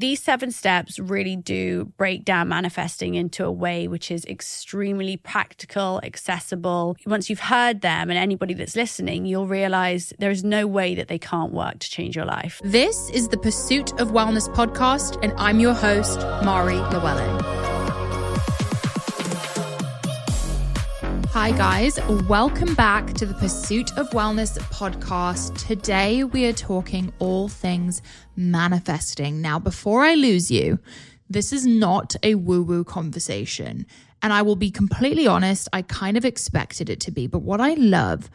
These 0.00 0.22
seven 0.22 0.52
steps 0.52 1.00
really 1.00 1.34
do 1.34 1.86
break 1.96 2.24
down 2.24 2.46
manifesting 2.46 3.16
into 3.16 3.44
a 3.44 3.50
way 3.50 3.88
which 3.88 4.12
is 4.12 4.24
extremely 4.26 5.16
practical, 5.16 6.00
accessible. 6.04 6.96
Once 7.04 7.28
you've 7.28 7.40
heard 7.40 7.80
them 7.80 8.08
and 8.08 8.16
anybody 8.16 8.54
that's 8.54 8.76
listening, 8.76 9.26
you'll 9.26 9.48
realize 9.48 10.12
there 10.20 10.30
is 10.30 10.44
no 10.44 10.68
way 10.68 10.94
that 10.94 11.08
they 11.08 11.18
can't 11.18 11.52
work 11.52 11.80
to 11.80 11.90
change 11.90 12.14
your 12.14 12.26
life. 12.26 12.60
This 12.62 13.10
is 13.10 13.26
the 13.26 13.38
Pursuit 13.38 13.90
of 14.00 14.12
Wellness 14.12 14.48
podcast, 14.54 15.18
and 15.20 15.32
I'm 15.36 15.58
your 15.58 15.74
host, 15.74 16.20
Mari 16.44 16.76
Llewellyn. 16.76 17.67
Hi, 21.32 21.52
guys. 21.52 22.00
Welcome 22.26 22.74
back 22.74 23.12
to 23.12 23.26
the 23.26 23.34
Pursuit 23.34 23.96
of 23.98 24.08
Wellness 24.10 24.58
podcast. 24.70 25.66
Today, 25.66 26.24
we 26.24 26.46
are 26.46 26.54
talking 26.54 27.12
all 27.18 27.48
things 27.48 28.00
manifesting. 28.34 29.42
Now, 29.42 29.58
before 29.58 30.04
I 30.04 30.14
lose 30.14 30.50
you, 30.50 30.78
this 31.28 31.52
is 31.52 31.66
not 31.66 32.16
a 32.22 32.34
woo 32.34 32.62
woo 32.62 32.82
conversation. 32.82 33.86
And 34.22 34.32
I 34.32 34.40
will 34.40 34.56
be 34.56 34.70
completely 34.70 35.26
honest, 35.26 35.68
I 35.70 35.82
kind 35.82 36.16
of 36.16 36.24
expected 36.24 36.88
it 36.88 36.98
to 37.00 37.10
be. 37.10 37.26
But 37.26 37.40
what 37.40 37.60
I 37.60 37.74
love 37.74 38.30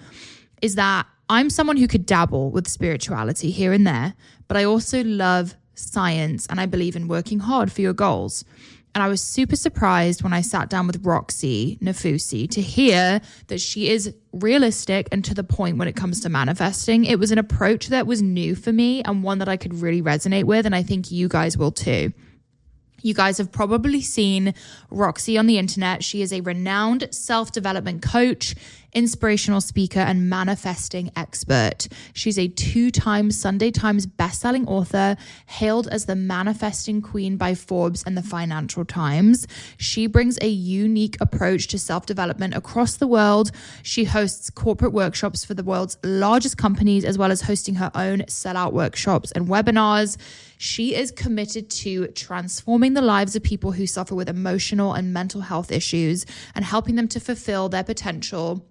is 0.62 0.76
that 0.76 1.08
I'm 1.30 1.50
someone 1.50 1.78
who 1.78 1.88
could 1.88 2.06
dabble 2.06 2.52
with 2.52 2.68
spirituality 2.68 3.50
here 3.50 3.74
and 3.74 3.88
there, 3.88 4.14
but 4.48 4.56
I 4.56 4.66
also 4.66 5.04
love 5.04 5.56
science 5.74 6.46
and 6.46 6.62
I 6.62 6.68
believe 6.68 6.96
in 6.96 7.08
working 7.08 7.40
hard 7.40 7.72
for 7.72 7.82
your 7.82 7.94
goals. 7.94 8.46
And 8.96 9.04
I 9.04 9.08
was 9.08 9.24
super 9.24 9.56
surprised 9.56 10.22
when 10.22 10.34
I 10.34 10.42
sat 10.42 10.70
down 10.70 10.86
with 10.86 11.04
Roxie 11.04 11.80
Nafousi 11.82 12.50
to 12.52 12.62
hear 12.62 13.22
that 13.48 13.60
she 13.60 13.90
is 13.90 14.14
realistic 14.32 15.08
and 15.12 15.26
to 15.26 15.34
the 15.34 15.44
point 15.44 15.78
when 15.78 15.88
it 15.88 15.96
comes 15.96 16.20
to 16.22 16.30
manifesting. 16.30 17.06
It 17.06 17.18
was 17.18 17.32
an 17.32 17.40
approach 17.40 17.88
that 17.88 18.06
was 18.06 18.22
new 18.22 18.56
for 18.56 18.72
me 18.72 19.02
and 19.02 19.24
one 19.24 19.40
that 19.40 19.50
I 19.50 19.58
could 19.58 19.74
really 19.74 20.04
resonate 20.04 20.44
with. 20.44 20.68
And 20.68 20.76
I 20.76 20.84
think 20.84 21.12
you 21.12 21.28
guys 21.28 21.58
will 21.58 21.72
too. 21.72 22.14
You 23.02 23.14
guys 23.14 23.38
have 23.40 23.52
probably 23.52 24.02
seen 24.02 24.54
Roxie 24.90 25.38
on 25.38 25.46
the 25.46 25.58
internet. 25.58 26.04
She 26.04 26.22
is 26.22 26.32
a 26.32 26.42
renowned 26.42 27.10
self 27.12 27.52
development 27.52 28.02
coach, 28.02 28.56
inspirational 28.94 29.62
speaker, 29.62 30.00
and 30.00 30.30
manifesting 30.30 31.12
expert. 31.16 31.88
She's 32.14 32.38
a 32.38 32.48
two 32.48 32.92
time 32.92 33.32
Sunday 33.32 33.72
Times 33.72 34.06
bestselling 34.06 34.68
author, 34.68 35.16
hailed 35.48 35.88
as 35.88 36.06
the 36.06 36.16
manifesting 36.16 37.02
queen 37.02 37.38
by 37.38 37.56
Forbes 37.56 38.04
and 38.04 38.18
the 38.18 38.24
Financial 38.24 38.86
Times. 38.86 39.48
She 39.78 40.08
brings 40.08 40.38
a 40.42 40.48
unique 40.48 41.18
approach 41.20 41.68
to 41.68 41.80
self 41.80 42.06
development 42.06 42.56
across 42.56 42.98
the 42.98 43.08
world. 43.08 43.52
She 43.82 44.06
hosts 44.06 44.50
corporate 44.50 44.94
workshops 44.94 45.44
for 45.44 45.54
the 45.54 45.64
world's 45.64 45.98
largest 46.04 46.58
companies, 46.58 47.06
as 47.06 47.18
well 47.18 47.32
as 47.32 47.42
hosting 47.42 47.76
her 47.76 47.92
own 47.96 48.20
sellout 48.24 48.74
workshops 48.74 49.32
and 49.32 49.48
webinars. 49.48 50.18
She 50.58 50.96
is 50.96 51.12
committed 51.12 51.70
to 51.72 52.08
transforming 52.08 52.94
the 52.94 53.02
lives 53.02 53.36
of 53.36 53.44
people 53.44 53.74
who 53.74 53.86
suffer 53.86 54.16
with 54.16 54.30
emotional 54.30 54.94
and 54.94 55.14
mental 55.14 55.42
health 55.42 55.72
issues 55.72 56.26
and 56.56 56.64
helping 56.64 56.96
them 56.96 57.08
to 57.10 57.20
fulfill 57.20 57.68
their 57.68 57.84
potential 57.84 58.66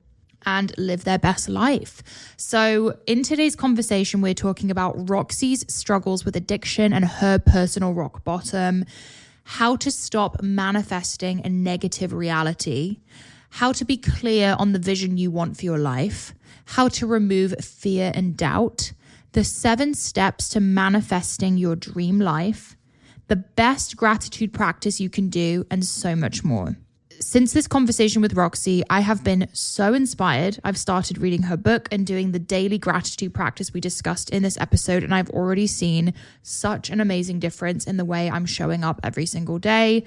and 0.46 0.72
live 0.78 1.04
their 1.04 1.18
best 1.18 1.48
life. 1.48 2.02
So, 2.36 2.98
in 3.06 3.22
today's 3.22 3.56
conversation, 3.56 4.20
we're 4.20 4.34
talking 4.34 4.70
about 4.70 5.08
Roxie's 5.08 5.64
struggles 5.72 6.24
with 6.24 6.36
addiction 6.36 6.92
and 6.92 7.04
her 7.04 7.38
personal 7.38 7.94
rock 7.94 8.24
bottom, 8.24 8.84
how 9.44 9.76
to 9.76 9.90
stop 9.90 10.42
manifesting 10.42 11.44
a 11.44 11.48
negative 11.48 12.12
reality, 12.12 12.98
how 13.50 13.72
to 13.72 13.84
be 13.84 13.96
clear 13.96 14.56
on 14.58 14.72
the 14.72 14.78
vision 14.78 15.16
you 15.16 15.30
want 15.30 15.56
for 15.56 15.64
your 15.64 15.78
life, 15.78 16.34
how 16.64 16.88
to 16.88 17.06
remove 17.06 17.54
fear 17.60 18.12
and 18.14 18.36
doubt 18.36 18.92
the 19.32 19.44
seven 19.44 19.94
steps 19.94 20.48
to 20.50 20.60
manifesting 20.60 21.56
your 21.56 21.74
dream 21.74 22.20
life, 22.20 22.76
the 23.28 23.36
best 23.36 23.96
gratitude 23.96 24.52
practice 24.52 25.00
you 25.00 25.08
can 25.08 25.28
do, 25.28 25.66
and 25.70 25.84
so 25.84 26.14
much 26.14 26.44
more. 26.44 26.76
Since 27.22 27.52
this 27.52 27.68
conversation 27.68 28.20
with 28.20 28.34
Roxie, 28.34 28.82
I 28.90 28.98
have 28.98 29.22
been 29.22 29.46
so 29.52 29.94
inspired. 29.94 30.58
I've 30.64 30.76
started 30.76 31.18
reading 31.18 31.42
her 31.44 31.56
book 31.56 31.88
and 31.92 32.04
doing 32.04 32.32
the 32.32 32.40
daily 32.40 32.78
gratitude 32.78 33.32
practice 33.32 33.72
we 33.72 33.80
discussed 33.80 34.28
in 34.30 34.42
this 34.42 34.58
episode, 34.60 35.04
and 35.04 35.14
I've 35.14 35.30
already 35.30 35.68
seen 35.68 36.14
such 36.42 36.90
an 36.90 37.00
amazing 37.00 37.38
difference 37.38 37.86
in 37.86 37.96
the 37.96 38.04
way 38.04 38.28
I'm 38.28 38.44
showing 38.44 38.82
up 38.82 39.00
every 39.04 39.24
single 39.24 39.60
day. 39.60 40.04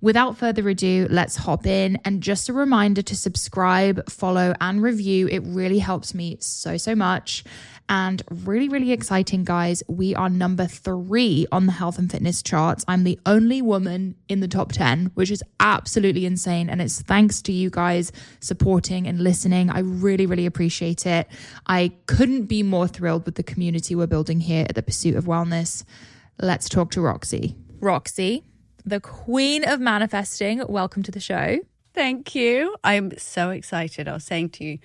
Without 0.00 0.36
further 0.36 0.68
ado, 0.68 1.06
let's 1.08 1.36
hop 1.36 1.66
in. 1.66 1.98
And 2.04 2.20
just 2.20 2.48
a 2.48 2.52
reminder 2.52 3.00
to 3.00 3.16
subscribe, 3.16 4.10
follow, 4.10 4.52
and 4.60 4.82
review. 4.82 5.28
It 5.28 5.44
really 5.44 5.78
helps 5.78 6.14
me 6.14 6.36
so, 6.40 6.76
so 6.76 6.96
much. 6.96 7.44
And 7.88 8.22
really, 8.30 8.68
really 8.68 8.92
exciting, 8.92 9.44
guys. 9.44 9.82
We 9.88 10.14
are 10.14 10.28
number 10.28 10.66
three 10.66 11.46
on 11.52 11.66
the 11.66 11.72
health 11.72 11.98
and 11.98 12.10
fitness 12.10 12.42
charts. 12.42 12.84
I'm 12.88 13.04
the 13.04 13.18
only 13.26 13.62
woman 13.62 14.16
in 14.28 14.40
the 14.40 14.48
top 14.48 14.72
10, 14.72 15.12
which 15.14 15.30
is 15.30 15.42
absolutely 15.60 16.26
insane. 16.26 16.68
And 16.68 16.82
it's 16.82 17.00
thanks 17.00 17.40
to 17.42 17.52
you 17.52 17.70
guys 17.70 18.10
supporting 18.40 19.06
and 19.06 19.20
listening. 19.20 19.70
I 19.70 19.80
really, 19.80 20.26
really 20.26 20.46
appreciate 20.46 21.06
it. 21.06 21.28
I 21.66 21.92
couldn't 22.06 22.46
be 22.46 22.62
more 22.62 22.88
thrilled 22.88 23.24
with 23.24 23.36
the 23.36 23.44
community 23.44 23.94
we're 23.94 24.06
building 24.06 24.40
here 24.40 24.66
at 24.68 24.74
the 24.74 24.82
Pursuit 24.82 25.14
of 25.14 25.26
Wellness. 25.26 25.84
Let's 26.40 26.68
talk 26.68 26.90
to 26.92 27.00
Roxie. 27.00 27.54
Roxie, 27.80 28.44
the 28.84 29.00
queen 29.00 29.68
of 29.68 29.80
manifesting, 29.80 30.62
welcome 30.68 31.02
to 31.04 31.10
the 31.10 31.20
show. 31.20 31.58
Thank 31.94 32.34
you. 32.34 32.76
I'm 32.84 33.16
so 33.16 33.50
excited. 33.50 34.06
I 34.06 34.12
was 34.12 34.24
saying 34.24 34.50
to 34.50 34.64
you, 34.64 34.78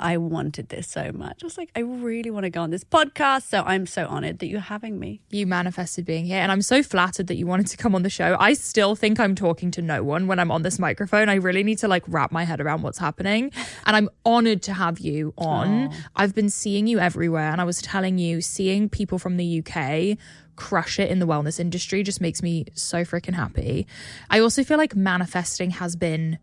I 0.00 0.16
wanted 0.16 0.68
this 0.68 0.88
so 0.88 1.10
much. 1.12 1.42
I 1.42 1.46
was 1.46 1.58
like, 1.58 1.70
I 1.74 1.80
really 1.80 2.30
want 2.30 2.44
to 2.44 2.50
go 2.50 2.62
on 2.62 2.70
this 2.70 2.84
podcast. 2.84 3.42
So 3.42 3.62
I'm 3.62 3.86
so 3.86 4.06
honored 4.06 4.38
that 4.38 4.46
you're 4.46 4.60
having 4.60 4.98
me. 4.98 5.20
You 5.30 5.46
manifested 5.46 6.04
being 6.04 6.26
here, 6.26 6.38
and 6.38 6.52
I'm 6.52 6.62
so 6.62 6.82
flattered 6.82 7.26
that 7.26 7.36
you 7.36 7.46
wanted 7.46 7.66
to 7.68 7.76
come 7.76 7.94
on 7.94 8.02
the 8.02 8.10
show. 8.10 8.36
I 8.38 8.52
still 8.52 8.94
think 8.94 9.18
I'm 9.18 9.34
talking 9.34 9.70
to 9.72 9.82
no 9.82 10.02
one 10.02 10.26
when 10.26 10.38
I'm 10.38 10.50
on 10.50 10.62
this 10.62 10.78
microphone. 10.78 11.28
I 11.28 11.34
really 11.34 11.64
need 11.64 11.78
to 11.78 11.88
like 11.88 12.04
wrap 12.06 12.32
my 12.32 12.44
head 12.44 12.60
around 12.60 12.82
what's 12.82 12.98
happening. 12.98 13.50
And 13.86 13.96
I'm 13.96 14.08
honored 14.24 14.62
to 14.62 14.72
have 14.74 14.98
you 15.00 15.34
on. 15.36 15.68
Aww. 15.88 15.94
I've 16.16 16.34
been 16.34 16.50
seeing 16.50 16.86
you 16.86 16.98
everywhere, 16.98 17.50
and 17.50 17.60
I 17.60 17.64
was 17.64 17.82
telling 17.82 18.18
you, 18.18 18.40
seeing 18.40 18.88
people 18.88 19.18
from 19.18 19.36
the 19.36 19.62
UK 19.62 20.18
crush 20.58 20.98
it 20.98 21.08
in 21.08 21.20
the 21.20 21.26
wellness 21.26 21.60
industry 21.60 22.02
just 22.02 22.20
makes 22.20 22.42
me 22.42 22.66
so 22.74 23.04
freaking 23.04 23.34
happy. 23.34 23.86
I 24.28 24.40
also 24.40 24.64
feel 24.64 24.76
like 24.76 24.96
manifesting 24.96 25.70
has 25.70 25.94
been 25.94 26.38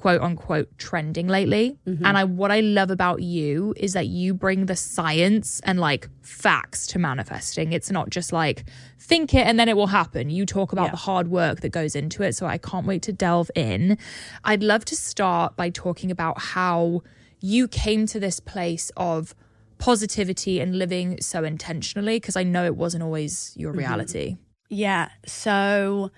quote 0.00 0.22
unquote 0.22 0.78
trending 0.78 1.28
lately. 1.28 1.78
Mm-hmm. 1.86 2.06
And 2.06 2.16
I 2.16 2.24
what 2.24 2.50
I 2.50 2.60
love 2.60 2.90
about 2.90 3.20
you 3.20 3.74
is 3.76 3.92
that 3.92 4.06
you 4.06 4.32
bring 4.32 4.64
the 4.64 4.74
science 4.74 5.60
and 5.62 5.78
like 5.78 6.08
facts 6.22 6.86
to 6.88 6.98
manifesting. 6.98 7.74
It's 7.74 7.90
not 7.90 8.08
just 8.08 8.32
like 8.32 8.64
think 8.98 9.34
it 9.34 9.46
and 9.46 9.60
then 9.60 9.68
it 9.68 9.76
will 9.76 9.88
happen. 9.88 10.30
You 10.30 10.46
talk 10.46 10.72
about 10.72 10.84
yeah. 10.84 10.92
the 10.92 10.96
hard 10.96 11.28
work 11.28 11.60
that 11.60 11.68
goes 11.68 11.94
into 11.94 12.22
it. 12.22 12.34
So 12.34 12.46
I 12.46 12.56
can't 12.56 12.86
wait 12.86 13.02
to 13.02 13.12
delve 13.12 13.50
in. 13.54 13.98
I'd 14.42 14.62
love 14.62 14.86
to 14.86 14.96
start 14.96 15.54
by 15.54 15.68
talking 15.68 16.10
about 16.10 16.40
how 16.40 17.02
you 17.42 17.68
came 17.68 18.06
to 18.06 18.18
this 18.18 18.40
place 18.40 18.90
of 18.96 19.34
positivity 19.76 20.60
and 20.60 20.78
living 20.78 21.20
so 21.20 21.44
intentionally 21.44 22.16
because 22.16 22.36
I 22.36 22.42
know 22.42 22.64
it 22.64 22.76
wasn't 22.76 23.02
always 23.02 23.52
your 23.54 23.72
mm-hmm. 23.72 23.80
reality. 23.80 24.30
Mm-hmm. 24.30 24.74
Yeah. 24.74 25.08
So 25.26 26.10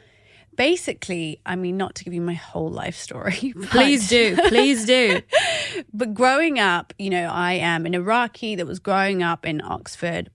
basically, 0.57 1.41
I 1.47 1.57
mean, 1.57 1.77
not 1.77 1.95
to 1.97 2.05
give 2.05 2.15
you 2.15 2.21
my 2.21 2.35
whole 2.35 2.71
life 2.71 2.97
story. 2.97 3.55
Please 3.71 4.09
do. 4.09 4.37
Please 4.49 4.85
do. 4.85 5.21
but 5.93 6.15
growing 6.15 6.59
up, 6.59 6.93
you 6.99 7.11
know, 7.11 7.27
I 7.27 7.55
am 7.55 7.87
an 7.87 7.95
Iraqi 7.95 8.55
that 8.57 8.67
was 8.67 8.79
growing 8.79 9.23
up 9.23 9.47
in 9.47 9.61
Oxford. 9.63 10.31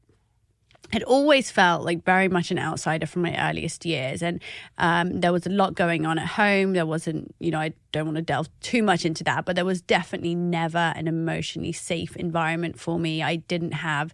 Had 0.94 1.03
always 1.03 1.51
felt 1.51 1.83
like 1.83 2.06
very 2.06 2.29
much 2.29 2.50
an 2.50 2.57
outsider 2.57 3.06
from 3.06 3.23
my 3.23 3.35
earliest 3.50 3.85
years. 3.85 4.23
And 4.23 4.41
um, 4.77 5.19
there 5.19 5.33
was 5.33 5.45
a 5.45 5.50
lot 5.50 5.75
going 5.75 6.06
on 6.06 6.17
at 6.17 6.27
home. 6.27 6.72
There 6.72 6.85
wasn't, 6.85 7.35
you 7.39 7.51
know, 7.51 7.59
I 7.59 7.73
don't 7.91 8.06
want 8.06 8.16
to 8.16 8.22
delve 8.22 8.47
too 8.61 8.81
much 8.83 9.03
into 9.03 9.22
that, 9.25 9.44
but 9.44 9.57
there 9.57 9.66
was 9.66 9.81
definitely 9.81 10.33
never 10.33 10.94
an 10.95 11.09
emotionally 11.09 11.73
safe 11.73 12.16
environment 12.16 12.79
for 12.79 12.97
me. 13.00 13.22
I 13.22 13.35
didn't 13.35 13.73
have 13.73 14.13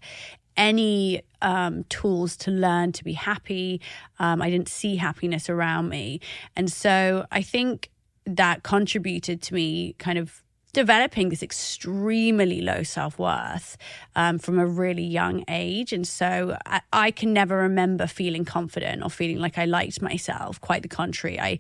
any 0.58 1.22
um, 1.42 1.84
tools 1.86 2.38
to 2.38 2.52
learn 2.52 2.92
to 2.94 3.04
be 3.04 3.14
happy. 3.14 3.82
Um, 4.20 4.42
I 4.42 4.50
didn't 4.50 4.70
see 4.70 4.96
happiness 4.96 5.50
around 5.50 5.90
me. 5.90 6.20
And 6.56 6.72
so 6.72 7.26
I 7.32 7.42
think 7.42 7.90
that 8.26 8.64
contributed 8.64 9.42
to 9.44 9.54
me 9.54 9.96
kind 10.00 10.18
of 10.18 10.44
developing 10.74 11.30
this 11.30 11.44
extremely 11.44 12.62
low 12.62 12.84
self 12.84 13.20
worth 13.20 13.78
um, 14.16 14.40
from 14.40 14.60
a 14.60 14.66
really 14.66 15.04
young 15.04 15.44
age. 15.48 15.94
And 15.94 16.08
so 16.08 16.58
I, 16.66 16.82
I, 16.92 17.12
can 17.12 17.32
never 17.32 17.58
remember 17.58 18.08
feeling 18.08 18.44
confident 18.44 19.04
or 19.04 19.10
feeling 19.10 19.38
like 19.38 19.58
I 19.58 19.66
liked 19.66 20.02
myself. 20.02 20.60
Quite 20.60 20.82
the 20.82 20.88
contrary. 20.88 21.40
I 21.40 21.60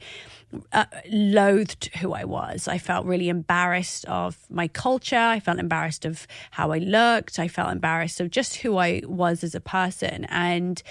uh, 0.72 0.86
loathed 1.12 1.96
who 1.98 2.14
I 2.14 2.26
was. 2.26 2.68
I 2.68 2.80
felt 2.80 3.06
really 3.06 3.30
embarrassed 3.30 4.06
of 4.06 4.38
my 4.50 4.68
culture. 4.68 5.16
I 5.16 5.40
felt 5.40 5.60
embarrassed 5.60 6.06
of 6.06 6.28
how 6.52 6.72
I 6.72 6.80
looked. 6.80 7.40
I 7.40 7.48
felt 7.48 7.72
embarrassed 7.72 8.20
of 8.20 8.32
just 8.32 8.58
who 8.58 8.78
I 8.78 9.02
was 9.06 9.44
as 9.44 9.56
a 9.56 9.62
person. 9.62 10.26
And 10.26 10.82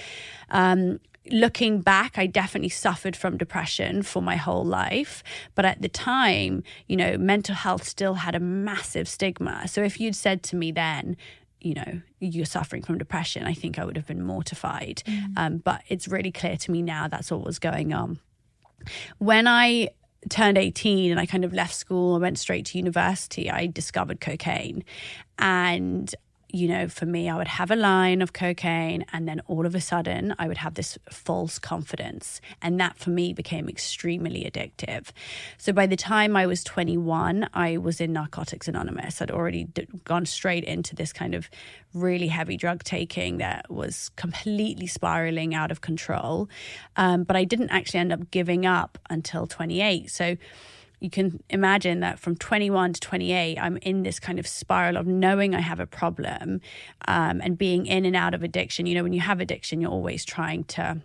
um, 0.50 1.00
looking 1.30 1.80
back, 1.80 2.18
I 2.18 2.26
definitely 2.26 2.68
suffered 2.68 3.16
from 3.16 3.36
depression 3.36 4.02
for 4.02 4.22
my 4.22 4.36
whole 4.36 4.64
life. 4.64 5.22
But 5.54 5.64
at 5.64 5.82
the 5.82 5.88
time, 5.88 6.62
you 6.88 6.96
know, 6.96 7.16
mental 7.16 7.54
health 7.54 7.84
still 7.84 8.14
had 8.14 8.34
a 8.34 8.40
massive 8.40 9.08
stigma. 9.08 9.68
So 9.68 9.82
if 9.82 10.00
you'd 10.00 10.16
said 10.16 10.42
to 10.44 10.56
me 10.56 10.72
then, 10.72 11.16
you 11.60 11.74
know, 11.74 12.00
you're 12.18 12.44
suffering 12.44 12.82
from 12.82 12.98
depression, 12.98 13.44
I 13.44 13.54
think 13.54 13.78
I 13.78 13.84
would 13.84 13.96
have 13.96 14.06
been 14.06 14.24
mortified. 14.24 15.02
Um, 15.36 15.58
but 15.58 15.82
it's 15.88 16.08
really 16.08 16.32
clear 16.32 16.56
to 16.56 16.70
me 16.70 16.82
now 16.82 17.06
that's 17.08 17.30
what 17.30 17.44
was 17.44 17.58
going 17.58 17.92
on. 17.92 18.18
When 19.18 19.46
I 19.46 19.90
turned 20.28 20.58
18 20.58 21.10
and 21.10 21.20
I 21.20 21.26
kind 21.26 21.44
of 21.44 21.52
left 21.52 21.74
school 21.74 22.14
and 22.14 22.22
went 22.22 22.38
straight 22.38 22.66
to 22.66 22.78
university, 22.78 23.50
I 23.50 23.66
discovered 23.66 24.20
cocaine. 24.20 24.84
And 25.38 26.12
you 26.52 26.68
know, 26.68 26.86
for 26.86 27.06
me, 27.06 27.30
I 27.30 27.36
would 27.36 27.48
have 27.48 27.70
a 27.70 27.76
line 27.76 28.20
of 28.20 28.34
cocaine 28.34 29.06
and 29.12 29.26
then 29.26 29.40
all 29.46 29.64
of 29.64 29.74
a 29.74 29.80
sudden 29.80 30.34
I 30.38 30.48
would 30.48 30.58
have 30.58 30.74
this 30.74 30.98
false 31.10 31.58
confidence. 31.58 32.42
And 32.60 32.78
that 32.78 32.98
for 32.98 33.08
me 33.08 33.32
became 33.32 33.70
extremely 33.70 34.44
addictive. 34.44 35.08
So 35.56 35.72
by 35.72 35.86
the 35.86 35.96
time 35.96 36.36
I 36.36 36.46
was 36.46 36.62
21, 36.62 37.48
I 37.54 37.78
was 37.78 38.02
in 38.02 38.12
Narcotics 38.12 38.68
Anonymous. 38.68 39.22
I'd 39.22 39.30
already 39.30 39.66
gone 40.04 40.26
straight 40.26 40.64
into 40.64 40.94
this 40.94 41.12
kind 41.12 41.34
of 41.34 41.48
really 41.94 42.28
heavy 42.28 42.58
drug 42.58 42.84
taking 42.84 43.38
that 43.38 43.70
was 43.70 44.10
completely 44.16 44.86
spiraling 44.86 45.54
out 45.54 45.70
of 45.70 45.80
control. 45.80 46.50
Um, 46.96 47.24
but 47.24 47.34
I 47.34 47.44
didn't 47.44 47.70
actually 47.70 48.00
end 48.00 48.12
up 48.12 48.30
giving 48.30 48.66
up 48.66 48.98
until 49.08 49.46
28. 49.46 50.10
So 50.10 50.36
you 51.02 51.10
can 51.10 51.42
imagine 51.50 52.00
that 52.00 52.20
from 52.20 52.36
21 52.36 52.92
to 52.92 53.00
28, 53.00 53.58
I'm 53.58 53.76
in 53.78 54.04
this 54.04 54.20
kind 54.20 54.38
of 54.38 54.46
spiral 54.46 54.96
of 54.96 55.06
knowing 55.06 55.52
I 55.52 55.60
have 55.60 55.80
a 55.80 55.86
problem 55.86 56.60
um, 57.08 57.40
and 57.42 57.58
being 57.58 57.86
in 57.86 58.04
and 58.04 58.14
out 58.14 58.34
of 58.34 58.44
addiction. 58.44 58.86
You 58.86 58.94
know, 58.94 59.02
when 59.02 59.12
you 59.12 59.20
have 59.20 59.40
addiction, 59.40 59.80
you're 59.80 59.90
always 59.90 60.24
trying 60.24 60.62
to 60.64 61.00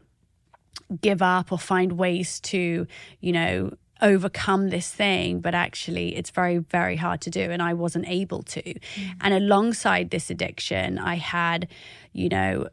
give 1.01 1.23
up 1.23 1.51
or 1.51 1.57
find 1.57 1.93
ways 1.93 2.39
to, 2.41 2.85
you 3.21 3.31
know, 3.31 3.71
overcome 3.99 4.69
this 4.69 4.91
thing, 4.91 5.39
but 5.39 5.55
actually 5.55 6.15
it's 6.15 6.29
very, 6.29 6.59
very 6.59 6.95
hard 6.95 7.19
to 7.21 7.31
do. 7.31 7.41
And 7.41 7.63
I 7.63 7.73
wasn't 7.73 8.07
able 8.07 8.43
to. 8.43 8.61
Mm. 8.61 9.15
And 9.21 9.33
alongside 9.33 10.11
this 10.11 10.29
addiction, 10.29 10.99
I 10.99 11.15
had, 11.15 11.67
you 12.13 12.29
know, 12.29 12.67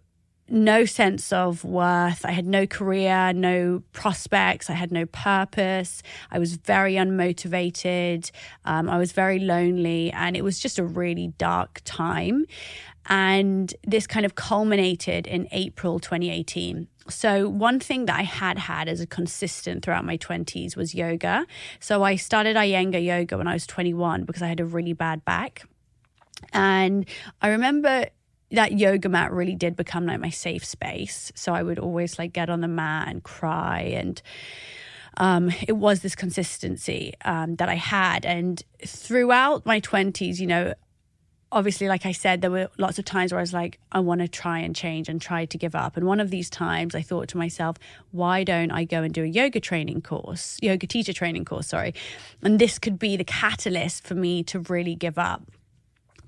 no 0.49 0.85
sense 0.85 1.32
of 1.32 1.64
worth. 1.64 2.25
I 2.25 2.31
had 2.32 2.46
no 2.46 2.67
career, 2.67 3.32
no 3.32 3.82
prospects. 3.93 4.69
I 4.69 4.75
had 4.75 4.93
no 4.93 5.06
purpose. 5.06 6.02
I 6.31 6.38
was 6.38 6.56
very 6.56 6.94
unmotivated. 6.94 8.31
Um, 8.64 8.88
I 8.88 8.99
was 8.99 9.12
very 9.12 9.38
lonely. 9.38 10.11
And 10.12 10.37
it 10.37 10.44
was 10.44 10.58
just 10.58 10.79
a 10.79 10.85
really 10.85 11.29
dark 11.38 11.81
time. 11.85 12.44
And 13.06 13.75
this 13.87 14.06
kind 14.06 14.25
of 14.25 14.35
culminated 14.35 15.26
in 15.26 15.49
April 15.52 15.99
2018. 15.99 16.88
So, 17.08 17.50
one 17.50 17.81
thing 17.81 18.06
that 18.06 18.19
I 18.19 18.23
had 18.23 18.56
had 18.56 18.88
as 18.88 19.00
a 19.00 19.06
consistent 19.06 19.85
throughout 19.85 20.06
my 20.06 20.17
20s 20.17 20.75
was 20.75 20.94
yoga. 20.94 21.47
So, 21.79 22.02
I 22.02 22.17
started 22.17 22.56
Iyengar 22.56 23.05
yoga 23.05 23.37
when 23.37 23.47
I 23.47 23.52
was 23.52 23.67
21 23.67 24.25
because 24.25 24.40
I 24.40 24.49
had 24.49 24.58
a 24.58 24.64
really 24.64 24.94
bad 24.94 25.23
back. 25.26 25.64
And 26.55 27.06
I 27.43 27.49
remember 27.49 28.06
that 28.50 28.79
yoga 28.79 29.08
mat 29.08 29.32
really 29.32 29.55
did 29.55 29.76
become 29.76 30.06
like 30.06 30.20
my 30.20 30.31
safe 30.31 30.64
space. 30.64 31.32
So 31.35 31.55
I 31.55 31.62
would 31.62 31.79
always 31.79 32.19
like 32.19 32.32
get 32.32 32.50
on 32.50 32.61
the 32.61 32.69
mat 32.69 33.08
and 33.08 33.23
cry 33.23 33.81
and 33.81 34.20
um, 35.17 35.52
it 35.67 35.76
was 35.76 36.00
this 36.00 36.14
consistency 36.14 37.14
um, 37.25 37.56
that 37.56 37.69
I 37.69 37.76
had. 37.76 38.26
And 38.26 38.62
throughout 38.85 39.64
my 39.64 39.81
20s, 39.81 40.41
you 40.41 40.46
know, 40.46 40.75
obviously, 41.52 41.87
like 41.88 42.05
I 42.05 42.12
said, 42.12 42.41
there 42.43 42.50
were 42.50 42.69
lots 42.79 42.99
of 42.99 43.05
times 43.05 43.32
where 43.32 43.38
I 43.38 43.43
was 43.43 43.52
like, 43.52 43.79
I 43.93 44.00
want 44.00 44.20
to 44.20 44.29
try 44.29 44.58
and 44.58 44.75
change 44.75 45.08
and 45.08 45.20
try 45.20 45.44
to 45.44 45.56
give 45.56 45.75
up. 45.75 45.97
And 45.97 46.06
one 46.06 46.20
of 46.20 46.31
these 46.31 46.50
times 46.50 46.94
I 46.94 47.02
thought 47.02 47.29
to 47.29 47.38
myself, 47.38 47.76
why 48.11 48.43
don't 48.43 48.73
I 48.73 48.85
go 48.85 49.02
and 49.02 49.14
do 49.14 49.23
a 49.23 49.26
yoga 49.26 49.61
training 49.61 50.02
course, 50.02 50.58
yoga 50.61 50.87
teacher 50.87 51.12
training 51.12 51.44
course, 51.44 51.69
sorry. 51.69 51.94
And 52.43 52.58
this 52.58 52.79
could 52.79 52.99
be 52.99 53.17
the 53.17 53.25
catalyst 53.25 54.05
for 54.05 54.14
me 54.14 54.43
to 54.44 54.58
really 54.61 54.97
give 54.97 55.17
up. 55.17 55.43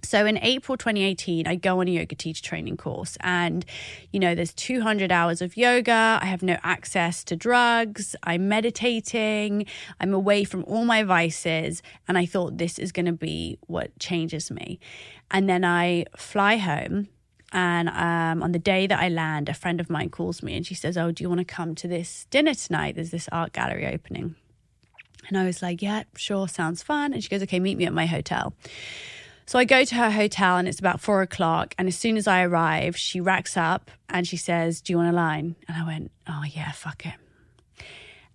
So 0.07 0.25
in 0.25 0.39
April 0.39 0.77
2018, 0.77 1.47
I 1.47 1.57
go 1.57 1.81
on 1.81 1.89
a 1.89 1.91
yoga 1.91 2.15
teacher 2.15 2.43
training 2.43 2.77
course, 2.77 3.17
and 3.21 3.65
you 4.13 4.21
know, 4.21 4.35
there's 4.35 4.55
200 4.55 5.11
hours 5.11 5.43
of 5.43 5.57
yoga. 5.57 6.19
I 6.23 6.27
have 6.27 6.43
no 6.43 6.59
access 6.63 7.25
to 7.25 7.37
drugs. 7.37 8.15
I'm 8.23 8.49
meditating. 8.49 9.67
I'm 10.01 10.15
away 10.15 10.45
from 10.45 10.65
all 10.65 10.85
my 10.85 11.03
vices. 11.03 11.83
And 12.09 12.17
I 12.17 12.27
thought 12.27 12.59
this 12.59 12.79
is 12.79 12.93
going 12.93 13.07
to 13.07 13.13
be 13.13 13.59
what 13.67 13.99
changes 13.99 14.51
me. 14.51 14.79
And 15.31 15.49
then 15.49 15.65
I 15.65 16.07
fly 16.17 16.57
home. 16.57 17.09
And 17.53 17.89
um, 17.89 18.43
on 18.43 18.53
the 18.53 18.59
day 18.59 18.87
that 18.87 18.99
I 18.99 19.09
land, 19.09 19.49
a 19.49 19.55
friend 19.55 19.81
of 19.81 19.89
mine 19.89 20.11
calls 20.11 20.43
me 20.43 20.57
and 20.57 20.67
she 20.67 20.75
says, 20.75 20.97
Oh, 20.97 21.11
do 21.11 21.23
you 21.23 21.29
want 21.29 21.39
to 21.39 21.45
come 21.45 21.75
to 21.77 21.89
this 21.89 22.27
dinner 22.31 22.55
tonight? 22.55 22.97
There's 22.97 23.11
this 23.11 23.29
art 23.33 23.53
gallery 23.53 23.87
opening. 23.87 24.35
And 25.29 25.39
I 25.39 25.45
was 25.45 25.63
like, 25.63 25.81
Yeah, 25.81 26.05
sure, 26.17 26.49
sounds 26.49 26.83
fun. 26.83 27.13
And 27.13 27.23
she 27.23 27.29
goes, 27.29 27.43
Okay, 27.43 27.61
meet 27.61 27.79
me 27.79 27.87
at 27.87 27.93
my 27.93 28.07
hotel. 28.07 28.53
So 29.47 29.61
I 29.61 29.65
go 29.65 29.85
to 29.85 29.95
her 29.95 30.11
hotel 30.11 30.57
and 30.57 30.67
it's 30.67 30.81
about 30.81 31.01
four 31.01 31.23
o'clock. 31.23 31.75
And 31.79 31.87
as 31.87 31.97
soon 31.97 32.17
as 32.17 32.27
I 32.27 32.43
arrive, 32.43 32.97
she 32.97 33.21
racks 33.21 33.57
up 33.57 33.93
and 34.11 34.27
she 34.27 34.37
says, 34.37 34.81
Do 34.81 34.93
you 34.93 34.97
want 34.97 35.11
a 35.11 35.17
line? 35.17 35.55
And 35.69 35.81
I 35.81 35.87
went, 35.87 36.11
Oh, 36.29 36.43
yeah, 36.45 36.73
fuck 36.73 37.07
it. 37.07 37.15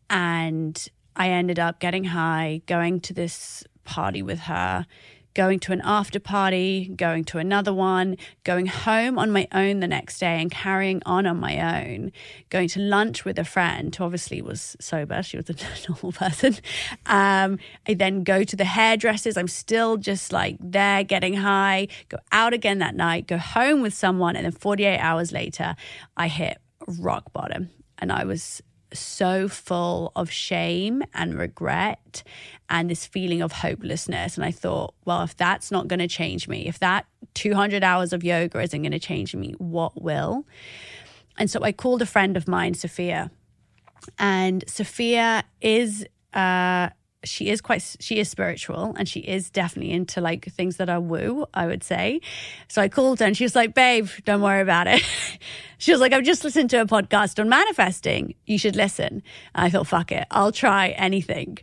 And 0.10 0.88
I 1.16 1.30
ended 1.30 1.60
up 1.60 1.80
getting 1.80 2.06
high, 2.06 2.62
going 2.66 3.02
to 3.02 3.13
this 3.13 3.66
party 3.84 4.22
with 4.22 4.40
her 4.42 4.86
going 5.33 5.60
to 5.60 5.72
an 5.72 5.81
after 5.83 6.19
party, 6.19 6.92
going 6.95 7.24
to 7.25 7.38
another 7.38 7.74
one, 7.74 8.18
going 8.44 8.66
home 8.66 9.18
on 9.18 9.31
my 9.31 9.48
own 9.54 9.80
the 9.80 9.88
next 9.88 10.19
day 10.19 10.42
and 10.42 10.51
carrying 10.51 11.01
on 11.06 11.25
on 11.25 11.39
my 11.39 11.83
own, 11.83 12.12
going 12.50 12.68
to 12.69 12.80
lunch 12.80 13.25
with 13.25 13.39
a 13.39 13.44
friend 13.44 13.95
who 13.95 14.04
obviously 14.04 14.42
was 14.42 14.75
sober. 14.80 15.24
She 15.24 15.38
was 15.38 15.50
a 15.50 15.56
normal 15.89 16.12
person. 16.12 16.57
Um, 17.06 17.60
I 17.88 17.94
then 17.94 18.24
go 18.24 18.44
to 18.44 18.56
the 18.56 18.66
hairdressers. 18.66 19.38
I'm 19.38 19.48
still 19.48 19.98
just 19.98 20.31
like 20.31 20.57
there 20.60 21.04
getting 21.04 21.36
high, 21.36 21.88
go 22.10 22.18
out 22.31 22.54
again 22.54 22.80
that 22.80 22.95
night, 22.95 23.27
go 23.27 23.38
home 23.38 23.81
with 23.81 23.94
someone. 23.94 24.36
And 24.36 24.45
then 24.45 24.51
48 24.51 24.98
hours 25.00 25.31
later, 25.31 25.75
I 26.18 26.27
hit 26.27 26.57
rock 26.88 27.31
bottom. 27.34 27.69
And 27.98 28.12
I 28.12 28.25
was 28.25 28.63
so 28.93 29.47
full 29.47 30.11
of 30.15 30.31
shame 30.31 31.03
and 31.13 31.38
regret 31.38 32.23
and 32.69 32.89
this 32.89 33.05
feeling 33.05 33.41
of 33.41 33.51
hopelessness. 33.51 34.38
And 34.38 34.45
I 34.45 34.51
thought, 34.51 34.93
well, 35.05 35.23
if 35.23 35.35
that's 35.35 35.71
not 35.71 35.88
going 35.88 35.99
to 35.99 36.07
change 36.07 36.47
me, 36.47 36.67
if 36.67 36.79
that 36.79 37.05
200 37.33 37.83
hours 37.83 38.13
of 38.13 38.23
yoga 38.23 38.59
isn't 38.61 38.81
going 38.81 38.91
to 38.91 38.99
change 38.99 39.35
me, 39.35 39.53
what 39.57 40.01
will? 40.01 40.45
And 41.38 41.49
so 41.49 41.63
I 41.63 41.71
called 41.71 42.01
a 42.01 42.05
friend 42.05 42.38
of 42.38 42.47
mine, 42.47 42.73
Sophia. 42.73 43.31
And 44.17 44.63
Sophia 44.67 45.43
is 45.61 46.05
uh, 46.33 46.89
she 47.23 47.50
is 47.50 47.62
quite 47.62 47.83
she 48.00 48.19
is 48.19 48.29
spiritual 48.29 48.95
and 48.97 49.07
she 49.07 49.19
is 49.19 49.50
definitely 49.50 49.91
into 49.91 50.21
like 50.21 50.45
things 50.45 50.77
that 50.77 50.89
are 50.89 51.00
woo 51.00 51.45
i 51.53 51.65
would 51.65 51.83
say. 51.83 52.21
So 52.68 52.81
i 52.81 52.89
called 52.89 53.19
her 53.19 53.25
and 53.25 53.38
she 53.38 53.44
was 53.44 53.56
like 53.56 53.73
babe 53.73 54.09
don't 54.25 54.41
worry 54.41 54.62
about 54.62 54.88
it. 54.88 55.03
She 55.77 55.91
was 55.91 56.00
like 56.00 56.13
i've 56.13 56.23
just 56.23 56.44
listened 56.44 56.69
to 56.71 56.81
a 56.81 56.85
podcast 56.85 57.39
on 57.39 57.50
manifesting. 57.50 58.35
You 58.45 58.59
should 58.59 58.75
listen. 58.75 59.23
And 59.56 59.65
i 59.65 59.69
thought 59.69 59.88
fuck 59.88 60.12
it. 60.12 60.27
I'll 60.29 60.51
try 60.51 60.89
anything. 60.89 61.57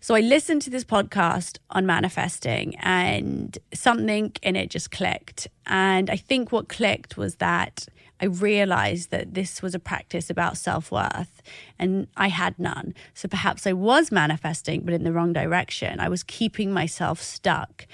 So 0.00 0.14
i 0.14 0.20
listened 0.20 0.62
to 0.62 0.70
this 0.70 0.84
podcast 0.84 1.58
on 1.70 1.86
manifesting 1.86 2.76
and 2.76 3.56
something 3.72 4.32
in 4.42 4.56
it 4.56 4.70
just 4.70 4.90
clicked. 4.90 5.48
And 5.66 6.10
i 6.10 6.16
think 6.16 6.52
what 6.52 6.68
clicked 6.68 7.16
was 7.16 7.36
that 7.36 7.86
I 8.24 8.28
realized 8.28 9.10
that 9.10 9.34
this 9.34 9.60
was 9.60 9.74
a 9.74 9.78
practice 9.78 10.30
about 10.30 10.56
self 10.56 10.90
worth 10.90 11.42
and 11.78 12.08
I 12.16 12.28
had 12.28 12.58
none. 12.58 12.94
So 13.12 13.28
perhaps 13.28 13.66
I 13.66 13.74
was 13.74 14.10
manifesting, 14.10 14.80
but 14.80 14.94
in 14.94 15.04
the 15.04 15.12
wrong 15.12 15.34
direction. 15.34 16.00
I 16.00 16.08
was 16.08 16.22
keeping 16.22 16.72
myself 16.72 17.20
stuck. 17.20 17.86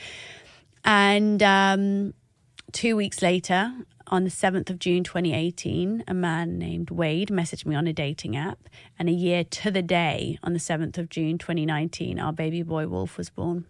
And 0.85 1.43
um, 1.43 2.15
two 2.71 2.95
weeks 2.95 3.23
later, 3.23 3.73
on 4.07 4.23
the 4.23 4.31
7th 4.31 4.71
of 4.71 4.79
June 4.79 5.03
2018, 5.03 6.05
a 6.07 6.15
man 6.15 6.59
named 6.59 6.91
Wade 6.91 7.31
messaged 7.31 7.67
me 7.67 7.75
on 7.75 7.89
a 7.89 7.93
dating 7.93 8.37
app. 8.37 8.69
And 9.01 9.09
a 9.09 9.13
year 9.13 9.43
to 9.43 9.73
the 9.73 9.83
day, 9.83 10.39
on 10.45 10.53
the 10.53 10.61
7th 10.61 10.97
of 10.97 11.09
June 11.09 11.39
2019, 11.39 12.21
our 12.21 12.33
baby 12.33 12.63
boy 12.63 12.87
Wolf 12.87 13.19
was 13.19 13.31
born. 13.31 13.67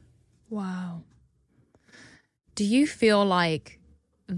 Wow. 0.51 1.05
Do 2.55 2.65
you 2.67 2.87
feel 2.87 3.25
like 3.25 3.80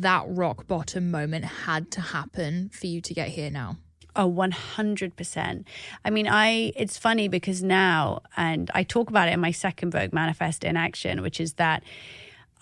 that 0.00 0.24
rock 0.26 0.66
bottom 0.66 1.10
moment 1.10 1.44
had 1.44 1.90
to 1.92 2.00
happen 2.00 2.70
for 2.72 2.86
you 2.86 3.00
to 3.02 3.14
get 3.14 3.28
here 3.28 3.50
now? 3.50 3.76
Oh, 4.14 4.30
100%. 4.30 5.64
I 6.04 6.10
mean, 6.10 6.28
I, 6.28 6.72
it's 6.76 6.98
funny 6.98 7.28
because 7.28 7.62
now, 7.62 8.20
and 8.36 8.70
I 8.74 8.82
talk 8.82 9.08
about 9.08 9.28
it 9.28 9.32
in 9.32 9.40
my 9.40 9.52
second 9.52 9.90
book, 9.90 10.12
Manifest 10.12 10.64
in 10.64 10.76
Action, 10.76 11.22
which 11.22 11.40
is 11.40 11.54
that 11.54 11.82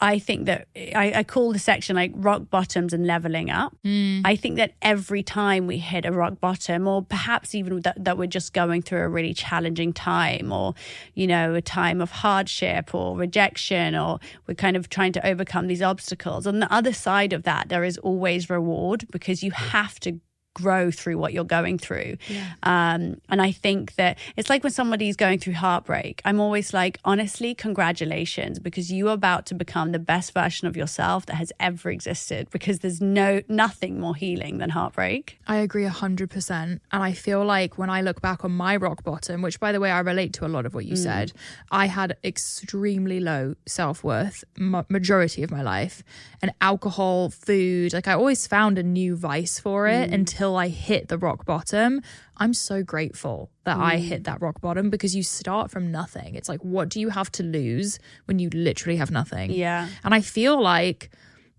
I 0.00 0.18
think 0.18 0.46
that 0.46 0.66
I, 0.76 1.12
I, 1.16 1.24
call 1.24 1.52
the 1.52 1.58
section 1.58 1.94
like 1.96 2.12
rock 2.14 2.48
bottoms 2.48 2.94
and 2.94 3.06
leveling 3.06 3.50
up. 3.50 3.76
Mm. 3.84 4.22
I 4.24 4.34
think 4.34 4.56
that 4.56 4.72
every 4.80 5.22
time 5.22 5.66
we 5.66 5.76
hit 5.76 6.06
a 6.06 6.12
rock 6.12 6.40
bottom, 6.40 6.88
or 6.88 7.02
perhaps 7.02 7.54
even 7.54 7.80
that, 7.82 8.02
that 8.02 8.16
we're 8.16 8.26
just 8.26 8.54
going 8.54 8.80
through 8.80 9.00
a 9.00 9.08
really 9.08 9.34
challenging 9.34 9.92
time, 9.92 10.52
or, 10.52 10.74
you 11.14 11.26
know, 11.26 11.54
a 11.54 11.60
time 11.60 12.00
of 12.00 12.10
hardship 12.10 12.94
or 12.94 13.16
rejection, 13.16 13.94
or 13.94 14.20
we're 14.46 14.54
kind 14.54 14.76
of 14.76 14.88
trying 14.88 15.12
to 15.12 15.26
overcome 15.26 15.66
these 15.66 15.82
obstacles. 15.82 16.46
On 16.46 16.60
the 16.60 16.72
other 16.72 16.94
side 16.94 17.34
of 17.34 17.42
that, 17.42 17.68
there 17.68 17.84
is 17.84 17.98
always 17.98 18.48
reward 18.48 19.06
because 19.10 19.42
you 19.42 19.50
have 19.50 20.00
to 20.00 20.18
grow 20.60 20.90
through 20.90 21.18
what 21.18 21.32
you're 21.32 21.44
going 21.44 21.78
through. 21.78 22.16
Um, 22.62 23.20
and 23.28 23.40
I 23.40 23.52
think 23.52 23.94
that 23.96 24.18
it's 24.36 24.50
like 24.50 24.62
when 24.62 24.72
somebody's 24.72 25.16
going 25.16 25.38
through 25.38 25.54
heartbreak, 25.54 26.20
I'm 26.24 26.40
always 26.40 26.72
like, 26.74 26.98
honestly, 27.04 27.54
congratulations, 27.54 28.58
because 28.58 28.90
you 28.92 29.08
are 29.08 29.14
about 29.14 29.46
to 29.46 29.54
become 29.54 29.92
the 29.92 29.98
best 29.98 30.32
version 30.32 30.68
of 30.68 30.76
yourself 30.76 31.26
that 31.26 31.36
has 31.36 31.52
ever 31.58 31.90
existed 31.90 32.48
because 32.50 32.80
there's 32.80 33.00
no 33.00 33.42
nothing 33.48 33.98
more 34.00 34.14
healing 34.14 34.58
than 34.58 34.70
heartbreak. 34.70 35.38
I 35.46 35.56
agree 35.56 35.84
100%. 35.84 36.50
And 36.50 36.80
I 36.92 37.12
feel 37.12 37.44
like 37.44 37.78
when 37.78 37.90
I 37.90 38.00
look 38.02 38.20
back 38.20 38.44
on 38.44 38.52
my 38.52 38.76
rock 38.76 39.02
bottom, 39.02 39.42
which 39.42 39.58
by 39.60 39.72
the 39.72 39.80
way, 39.80 39.90
I 39.90 40.00
relate 40.00 40.32
to 40.34 40.46
a 40.46 40.48
lot 40.48 40.66
of 40.66 40.74
what 40.74 40.84
you 40.84 40.96
said, 40.96 41.32
I 41.70 41.86
had 41.86 42.16
extremely 42.24 43.20
low 43.20 43.54
self 43.66 44.02
worth 44.04 44.44
ma- 44.58 44.84
majority 44.88 45.42
of 45.42 45.50
my 45.50 45.62
life. 45.62 46.02
And 46.42 46.52
alcohol, 46.60 47.30
food, 47.30 47.92
like 47.92 48.08
I 48.08 48.14
always 48.14 48.46
found 48.46 48.78
a 48.78 48.82
new 48.82 49.16
vice 49.16 49.58
for 49.58 49.86
it 49.88 50.10
until 50.12 50.49
I 50.56 50.68
hit 50.68 51.08
the 51.08 51.18
rock 51.18 51.44
bottom. 51.44 52.00
I'm 52.36 52.54
so 52.54 52.82
grateful 52.82 53.50
that 53.64 53.76
I 53.78 53.96
hit 53.98 54.24
that 54.24 54.40
rock 54.40 54.60
bottom 54.60 54.90
because 54.90 55.14
you 55.16 55.22
start 55.22 55.70
from 55.70 55.90
nothing. 55.90 56.34
It's 56.34 56.48
like, 56.48 56.60
what 56.64 56.88
do 56.88 57.00
you 57.00 57.10
have 57.10 57.30
to 57.32 57.42
lose 57.42 57.98
when 58.26 58.38
you 58.38 58.48
literally 58.52 58.96
have 58.96 59.10
nothing? 59.10 59.50
Yeah. 59.52 59.88
And 60.04 60.14
I 60.14 60.20
feel 60.20 60.60
like 60.60 61.10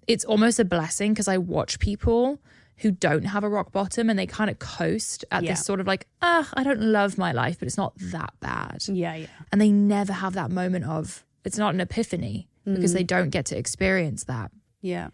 it's 0.08 0.26
almost 0.26 0.60
a 0.60 0.66
blessing 0.66 1.14
because 1.14 1.28
I 1.28 1.38
watch 1.38 1.80
people 1.80 2.40
who 2.78 2.92
don't 2.92 3.26
have 3.26 3.44
a 3.44 3.50
rock 3.50 3.72
bottom 3.72 4.10
and 4.10 4.18
they 4.18 4.26
kind 4.26 4.50
of 4.50 4.58
coast 4.58 5.24
at 5.32 5.44
Yeah. 5.44 5.52
this 5.52 5.64
sort 5.64 5.80
of 5.80 5.86
like, 5.86 6.08
ah, 6.22 6.50
I 6.56 6.64
don't 6.64 6.82
love 6.82 7.18
my 7.18 7.32
life, 7.32 7.60
but 7.60 7.68
it's 7.68 7.78
not 7.78 7.94
that 7.98 8.34
bad. 8.40 8.84
Yeah, 8.88 9.14
yeah. 9.16 9.28
And 9.52 9.62
they 9.62 9.72
never 9.72 10.14
have 10.14 10.34
that 10.34 10.50
moment 10.50 10.86
of, 10.86 11.24
it's 11.46 11.58
not 11.60 11.76
an 11.76 11.80
epiphany 11.82 12.50
because 12.66 12.92
Mm. 12.92 12.96
they 12.96 13.04
don't 13.04 13.30
get 13.30 13.46
to 13.48 13.58
experience 13.58 14.24
that. 14.24 14.52
Yeah. 14.82 15.10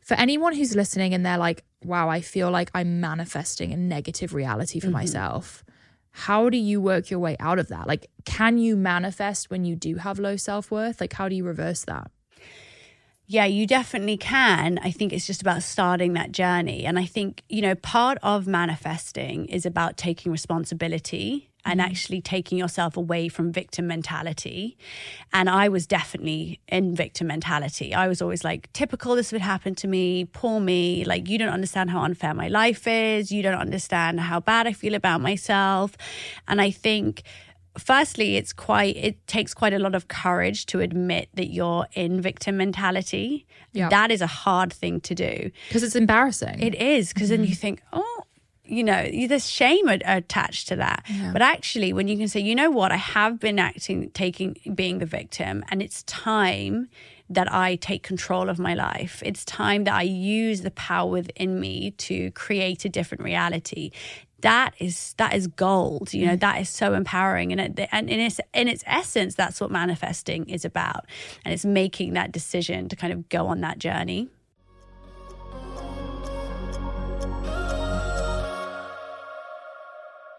For 0.00 0.14
anyone 0.14 0.54
who's 0.54 0.74
listening 0.74 1.12
and 1.14 1.24
they're 1.24 1.38
like, 1.38 1.64
wow, 1.84 2.08
I 2.08 2.20
feel 2.20 2.50
like 2.50 2.70
I'm 2.74 3.00
manifesting 3.00 3.72
a 3.72 3.76
negative 3.76 4.34
reality 4.34 4.78
Mm-hmm. 4.78 4.88
for 4.88 4.92
myself. 4.92 5.64
How 6.12 6.48
do 6.48 6.56
you 6.56 6.80
work 6.80 7.10
your 7.10 7.18
way 7.18 7.36
out 7.40 7.58
of 7.58 7.68
that? 7.68 7.88
Like, 7.88 8.08
can 8.24 8.56
you 8.58 8.76
manifest 8.76 9.50
when 9.50 9.64
you 9.64 9.74
do 9.74 9.96
have 9.96 10.18
low 10.18 10.36
self 10.36 10.70
worth? 10.70 11.00
Like, 11.00 11.12
how 11.12 11.28
do 11.28 11.34
you 11.34 11.44
reverse 11.44 11.84
that? 11.86 12.10
Yeah, 13.26 13.46
you 13.46 13.66
definitely 13.66 14.18
can. 14.18 14.78
I 14.82 14.90
think 14.90 15.12
it's 15.12 15.26
just 15.26 15.40
about 15.40 15.62
starting 15.62 16.12
that 16.12 16.30
journey. 16.30 16.84
And 16.84 16.98
I 16.98 17.06
think, 17.06 17.42
you 17.48 17.62
know, 17.62 17.74
part 17.74 18.18
of 18.22 18.46
manifesting 18.46 19.46
is 19.46 19.64
about 19.64 19.96
taking 19.96 20.30
responsibility 20.30 21.50
and 21.64 21.80
mm-hmm. 21.80 21.90
actually 21.90 22.20
taking 22.20 22.58
yourself 22.58 22.96
away 22.96 23.28
from 23.28 23.52
victim 23.52 23.86
mentality. 23.86 24.76
And 25.32 25.48
I 25.48 25.68
was 25.68 25.86
definitely 25.86 26.60
in 26.68 26.94
victim 26.94 27.26
mentality. 27.28 27.94
I 27.94 28.08
was 28.08 28.20
always 28.22 28.44
like, 28.44 28.72
typical, 28.72 29.14
this 29.14 29.32
would 29.32 29.40
happen 29.40 29.74
to 29.76 29.88
me, 29.88 30.26
poor 30.26 30.60
me. 30.60 31.04
Like, 31.04 31.28
you 31.28 31.38
don't 31.38 31.52
understand 31.52 31.90
how 31.90 32.02
unfair 32.02 32.34
my 32.34 32.48
life 32.48 32.86
is. 32.86 33.32
You 33.32 33.42
don't 33.42 33.58
understand 33.58 34.20
how 34.20 34.40
bad 34.40 34.66
I 34.66 34.72
feel 34.72 34.94
about 34.94 35.20
myself. 35.20 35.96
And 36.48 36.60
I 36.60 36.70
think 36.70 37.22
firstly 37.78 38.36
it's 38.36 38.52
quite 38.52 38.96
it 38.96 39.26
takes 39.26 39.52
quite 39.52 39.72
a 39.72 39.78
lot 39.78 39.94
of 39.94 40.08
courage 40.08 40.66
to 40.66 40.80
admit 40.80 41.28
that 41.34 41.48
you're 41.48 41.86
in 41.94 42.20
victim 42.20 42.56
mentality 42.56 43.46
Yeah. 43.72 43.88
that 43.88 44.10
is 44.10 44.20
a 44.20 44.26
hard 44.26 44.72
thing 44.72 45.00
to 45.00 45.14
do 45.14 45.50
Because 45.68 45.82
it's 45.82 45.96
embarrassing. 45.96 46.60
it 46.60 46.74
is 46.74 47.12
because 47.12 47.30
then 47.30 47.40
you 47.40 47.48
mm-hmm. 47.48 47.54
think 47.54 47.82
oh 47.92 48.13
you 48.66 48.82
know 48.82 49.08
there's 49.28 49.48
shame 49.48 49.88
attached 49.88 50.68
to 50.68 50.76
that 50.76 51.04
but 51.32 51.42
actually 51.42 51.92
when 51.92 52.08
you 52.08 52.16
can 52.16 52.28
say 52.28 52.40
you 52.40 52.54
know 52.54 52.70
what 52.70 52.90
i 52.92 52.96
have 52.96 53.38
been 53.38 53.58
acting 53.58 54.10
taking 54.10 54.56
being 54.74 54.98
the 54.98 55.06
victim 55.06 55.62
and 55.68 55.82
it's 55.82 56.02
time 56.04 56.88
that 57.30 57.52
I 57.52 57.76
take 57.76 58.02
control 58.02 58.48
of 58.48 58.58
my 58.58 58.74
life. 58.74 59.22
It's 59.24 59.44
time 59.44 59.84
that 59.84 59.94
I 59.94 60.02
use 60.02 60.60
the 60.60 60.70
power 60.70 61.10
within 61.10 61.58
me 61.58 61.92
to 61.92 62.30
create 62.32 62.84
a 62.84 62.88
different 62.88 63.24
reality. 63.24 63.90
That 64.42 64.74
is 64.78 65.14
that 65.16 65.34
is 65.34 65.46
gold. 65.46 66.12
You 66.12 66.26
know 66.26 66.36
mm. 66.36 66.40
that 66.40 66.60
is 66.60 66.68
so 66.68 66.92
empowering, 66.92 67.50
and 67.52 67.78
it, 67.78 67.88
and 67.90 68.10
in 68.10 68.20
its 68.20 68.40
in 68.52 68.68
its 68.68 68.84
essence, 68.86 69.34
that's 69.34 69.58
what 69.58 69.70
manifesting 69.70 70.50
is 70.50 70.66
about, 70.66 71.06
and 71.46 71.54
it's 71.54 71.64
making 71.64 72.12
that 72.12 72.30
decision 72.30 72.90
to 72.90 72.96
kind 72.96 73.12
of 73.12 73.30
go 73.30 73.46
on 73.46 73.62
that 73.62 73.78
journey. 73.78 74.28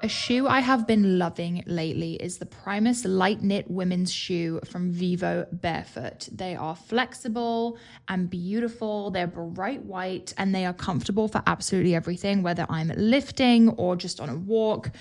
A 0.06 0.08
shoe 0.08 0.48
I 0.48 0.60
have 0.60 0.86
been 0.86 1.18
loving 1.18 1.64
lately 1.66 2.14
is 2.14 2.38
the 2.38 2.46
Primus 2.46 3.06
Light 3.06 3.42
Knit 3.42 3.72
Women's 3.72 4.14
Shoe 4.14 4.60
from 4.64 4.94
Vivobarefoot. 4.94 6.30
They 6.32 6.56
are 6.56 6.76
flexible 6.76 7.80
and 8.08 8.30
beautiful. 8.30 9.10
They're 9.10 9.26
bright 9.26 9.84
white 9.84 10.32
and 10.38 10.54
they 10.54 10.64
are 10.68 10.74
comfortable 10.74 11.28
for 11.28 11.42
absolutely 11.48 11.96
everything, 11.96 12.44
whether 12.44 12.68
I'm 12.70 12.92
lifting 12.96 13.70
or 13.70 13.96
just 13.96 14.20
on 14.20 14.30
a 14.30 14.36
walk. 14.36 14.92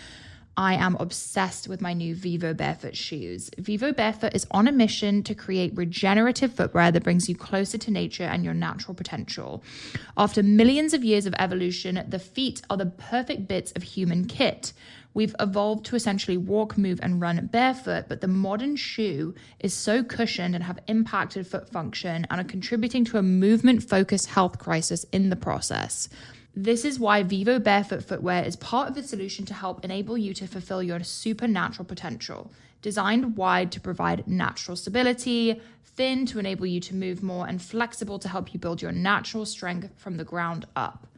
I 0.57 0.75
am 0.75 0.97
obsessed 1.01 1.67
with 1.67 1.81
my 1.81 1.93
new 1.95 2.15
Vivobarefoot 2.15 2.95
shoes. 2.95 3.51
Vivobarefoot 3.59 4.35
is 4.35 4.47
on 4.53 4.69
a 4.69 4.73
mission 4.73 5.23
to 5.25 5.35
create 5.35 5.77
regenerative 5.77 6.53
footwear 6.53 6.93
that 6.93 7.03
brings 7.03 7.29
you 7.29 7.35
closer 7.35 7.77
to 7.79 7.91
nature 7.91 8.25
and 8.25 8.45
your 8.45 8.55
natural 8.55 8.95
potential. 8.95 9.65
After 10.17 10.43
millions 10.43 10.95
of 10.95 11.03
years 11.03 11.27
of 11.27 11.35
evolution, 11.39 12.05
the 12.09 12.21
feet 12.21 12.63
are 12.71 12.77
the 12.77 12.87
perfect 12.87 13.49
bits 13.49 13.73
of 13.73 13.83
human 13.83 14.27
kit. 14.27 14.73
We've 15.13 15.35
evolved 15.39 15.87
to 15.87 15.97
essentially 15.97 16.37
walk, 16.37 16.77
move, 16.77 16.99
and 17.03 17.21
run 17.21 17.47
barefoot, 17.47 18.07
but 18.09 18.21
the 18.21 18.29
modern 18.29 18.77
shoe 18.77 19.35
is 19.61 19.73
so 19.73 20.03
cushioned 20.03 20.55
and 20.55 20.65
have 20.65 20.81
impacted 20.89 21.47
foot 21.47 21.71
function 21.71 22.27
and 22.31 22.41
are 22.41 22.45
contributing 22.45 23.05
to 23.07 23.19
a 23.19 23.23
movement 23.23 23.83
focused 23.83 24.27
health 24.27 24.59
crisis 24.59 25.05
in 25.13 25.31
the 25.31 25.37
process. 25.37 26.09
This 26.57 26.85
is 26.85 27.01
why 27.01 27.25
Vivobarefoot 27.25 28.05
footwear 28.05 28.45
is 28.45 28.55
part 28.55 28.89
of 28.89 28.95
the 28.95 29.03
solution 29.03 29.45
to 29.47 29.55
help 29.55 29.85
enable 29.85 30.17
you 30.17 30.33
to 30.35 30.47
fulfill 30.47 30.85
your 30.85 31.03
supernatural 31.03 31.85
potential. 31.85 32.53
Designed 32.81 33.37
wide 33.37 33.73
to 33.73 33.81
provide 33.81 34.29
natural 34.29 34.77
stability, 34.77 35.61
thin 35.85 36.27
to 36.27 36.39
enable 36.39 36.67
you 36.67 36.79
to 36.79 36.95
move 36.95 37.25
more, 37.25 37.49
and 37.49 37.61
flexible 37.61 38.21
to 38.21 38.29
help 38.29 38.55
you 38.55 38.61
build 38.61 38.81
your 38.81 38.93
natural 38.93 39.47
strength 39.47 39.91
from 39.97 40.17
the 40.17 40.23
ground 40.23 40.65
up. 40.77 41.09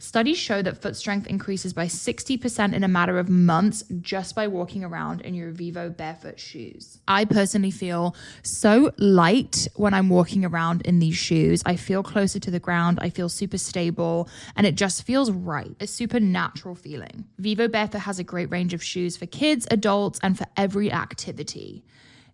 Studies 0.00 0.38
show 0.38 0.62
that 0.62 0.80
foot 0.80 0.94
strength 0.94 1.26
increases 1.26 1.72
by 1.72 1.86
60% 1.86 2.72
in 2.72 2.84
a 2.84 2.88
matter 2.88 3.18
of 3.18 3.28
months 3.28 3.82
just 4.00 4.36
by 4.36 4.46
walking 4.46 4.84
around 4.84 5.20
in 5.22 5.34
your 5.34 5.52
Vivobarefoot 5.52 6.38
shoes. 6.38 7.00
I 7.08 7.24
personally 7.24 7.72
feel 7.72 8.14
so 8.44 8.92
light 8.96 9.66
when 9.74 9.94
I'm 9.94 10.08
walking 10.08 10.44
around 10.44 10.82
in 10.82 11.00
these 11.00 11.16
shoes. 11.16 11.62
I 11.66 11.74
feel 11.74 12.04
closer 12.04 12.38
to 12.38 12.50
the 12.50 12.60
ground, 12.60 13.00
I 13.02 13.10
feel 13.10 13.28
super 13.28 13.58
stable, 13.58 14.28
and 14.54 14.68
it 14.68 14.76
just 14.76 15.02
feels 15.02 15.32
right. 15.32 15.74
A 15.80 15.86
super 15.88 16.20
natural 16.20 16.76
feeling. 16.76 17.24
Vivobarefoot 17.40 18.00
has 18.00 18.20
a 18.20 18.24
great 18.24 18.50
range 18.52 18.74
of 18.74 18.82
shoes 18.82 19.16
for 19.16 19.26
kids, 19.26 19.66
adults, 19.68 20.20
and 20.22 20.38
for 20.38 20.46
every 20.56 20.92
activity. 20.92 21.82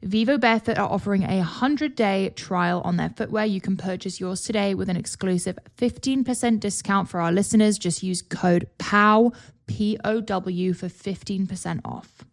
Vivobarefoot 0.05 0.79
are 0.79 0.91
offering 0.91 1.23
a 1.23 1.39
100 1.39 1.95
day 1.95 2.31
trial 2.37 2.83
on 2.85 2.99
their 2.99 3.09
footwear. 3.09 3.47
You 3.47 3.61
can 3.61 3.77
purchase 3.77 4.21
yours 4.21 4.43
today 4.43 4.75
with 4.75 4.91
an 4.91 4.97
exclusive 4.97 5.59
15% 5.79 6.61
discount 6.61 7.09
for 7.09 7.21
our 7.21 7.33
listeners. 7.33 7.79
Just 7.79 8.03
use 8.03 8.21
code 8.21 8.69
POW, 8.79 9.33
P 9.67 9.99
O 10.05 10.21
W, 10.21 10.75
for 10.75 10.89
15% 10.89 11.81
off. 11.87 12.25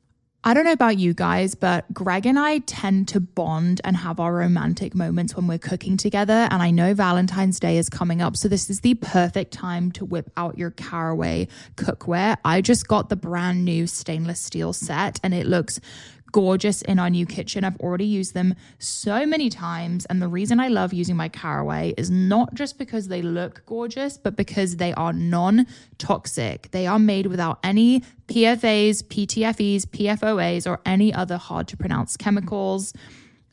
I 0.44 0.56
don't 0.56 0.66
know 0.66 0.72
about 0.72 0.98
you 0.98 1.14
guys, 1.14 1.54
but 1.54 1.86
Greg 1.94 2.26
and 2.26 2.40
I 2.40 2.60
tend 2.60 3.08
to 3.10 3.20
bond 3.20 3.80
and 3.84 3.96
have 3.96 4.20
our 4.20 4.34
romantic 4.34 4.96
moments 4.96 5.36
when 5.36 5.46
we're 5.46 5.60
cooking 5.60 5.98
together. 5.98 6.48
And 6.50 6.64
I 6.64 6.72
know 6.72 6.96
Valentine's 6.96 7.60
Day 7.60 7.78
is 7.78 7.90
coming 7.90 8.24
up. 8.24 8.36
So 8.36 8.48
this 8.48 8.68
is 8.68 8.82
the 8.82 8.96
perfect 8.96 9.54
time 9.54 9.92
to 9.94 10.04
whip 10.04 10.32
out 10.36 10.58
your 10.58 10.72
Caraway 10.72 11.48
cookware. 11.76 12.38
I 12.44 12.62
just 12.62 12.88
got 12.88 13.10
the 13.10 13.16
brand 13.16 13.64
new 13.66 13.86
stainless 13.86 14.40
steel 14.40 14.74
set 14.74 15.20
and 15.24 15.36
it 15.36 15.46
looks 15.46 15.80
gorgeous 16.32 16.82
in 16.82 17.00
our 17.00 17.10
new 17.10 17.26
kitchen. 17.26 17.64
I've 17.64 17.80
already 17.80 18.06
used 18.06 18.34
them 18.34 18.56
so 18.80 19.26
many 19.26 19.50
times. 19.50 20.06
And 20.06 20.22
the 20.22 20.28
reason 20.28 20.60
I 20.60 20.68
love 20.68 20.94
using 20.94 21.16
my 21.16 21.30
Caraway 21.30 21.94
is 21.98 22.10
not 22.10 22.54
just 22.54 22.78
because 22.78 23.08
they 23.08 23.22
look 23.22 23.64
gorgeous, 23.66 24.18
but 24.18 24.36
because 24.36 24.78
they 24.78 24.94
are 24.94 25.14
non 25.14 25.68
toxic. 25.98 26.72
They 26.72 26.88
are 26.88 27.00
made 27.00 27.28
without 27.28 27.60
any 27.64 28.02
PFAs, 28.28 29.04
PTFEs, 29.04 29.86
PFOAs, 29.88 30.70
or 30.70 30.80
any 30.86 31.14
other 31.14 31.38
hard 31.38 31.68
to 31.70 31.78
pronounce 31.78 32.16
chemicals. 32.18 32.94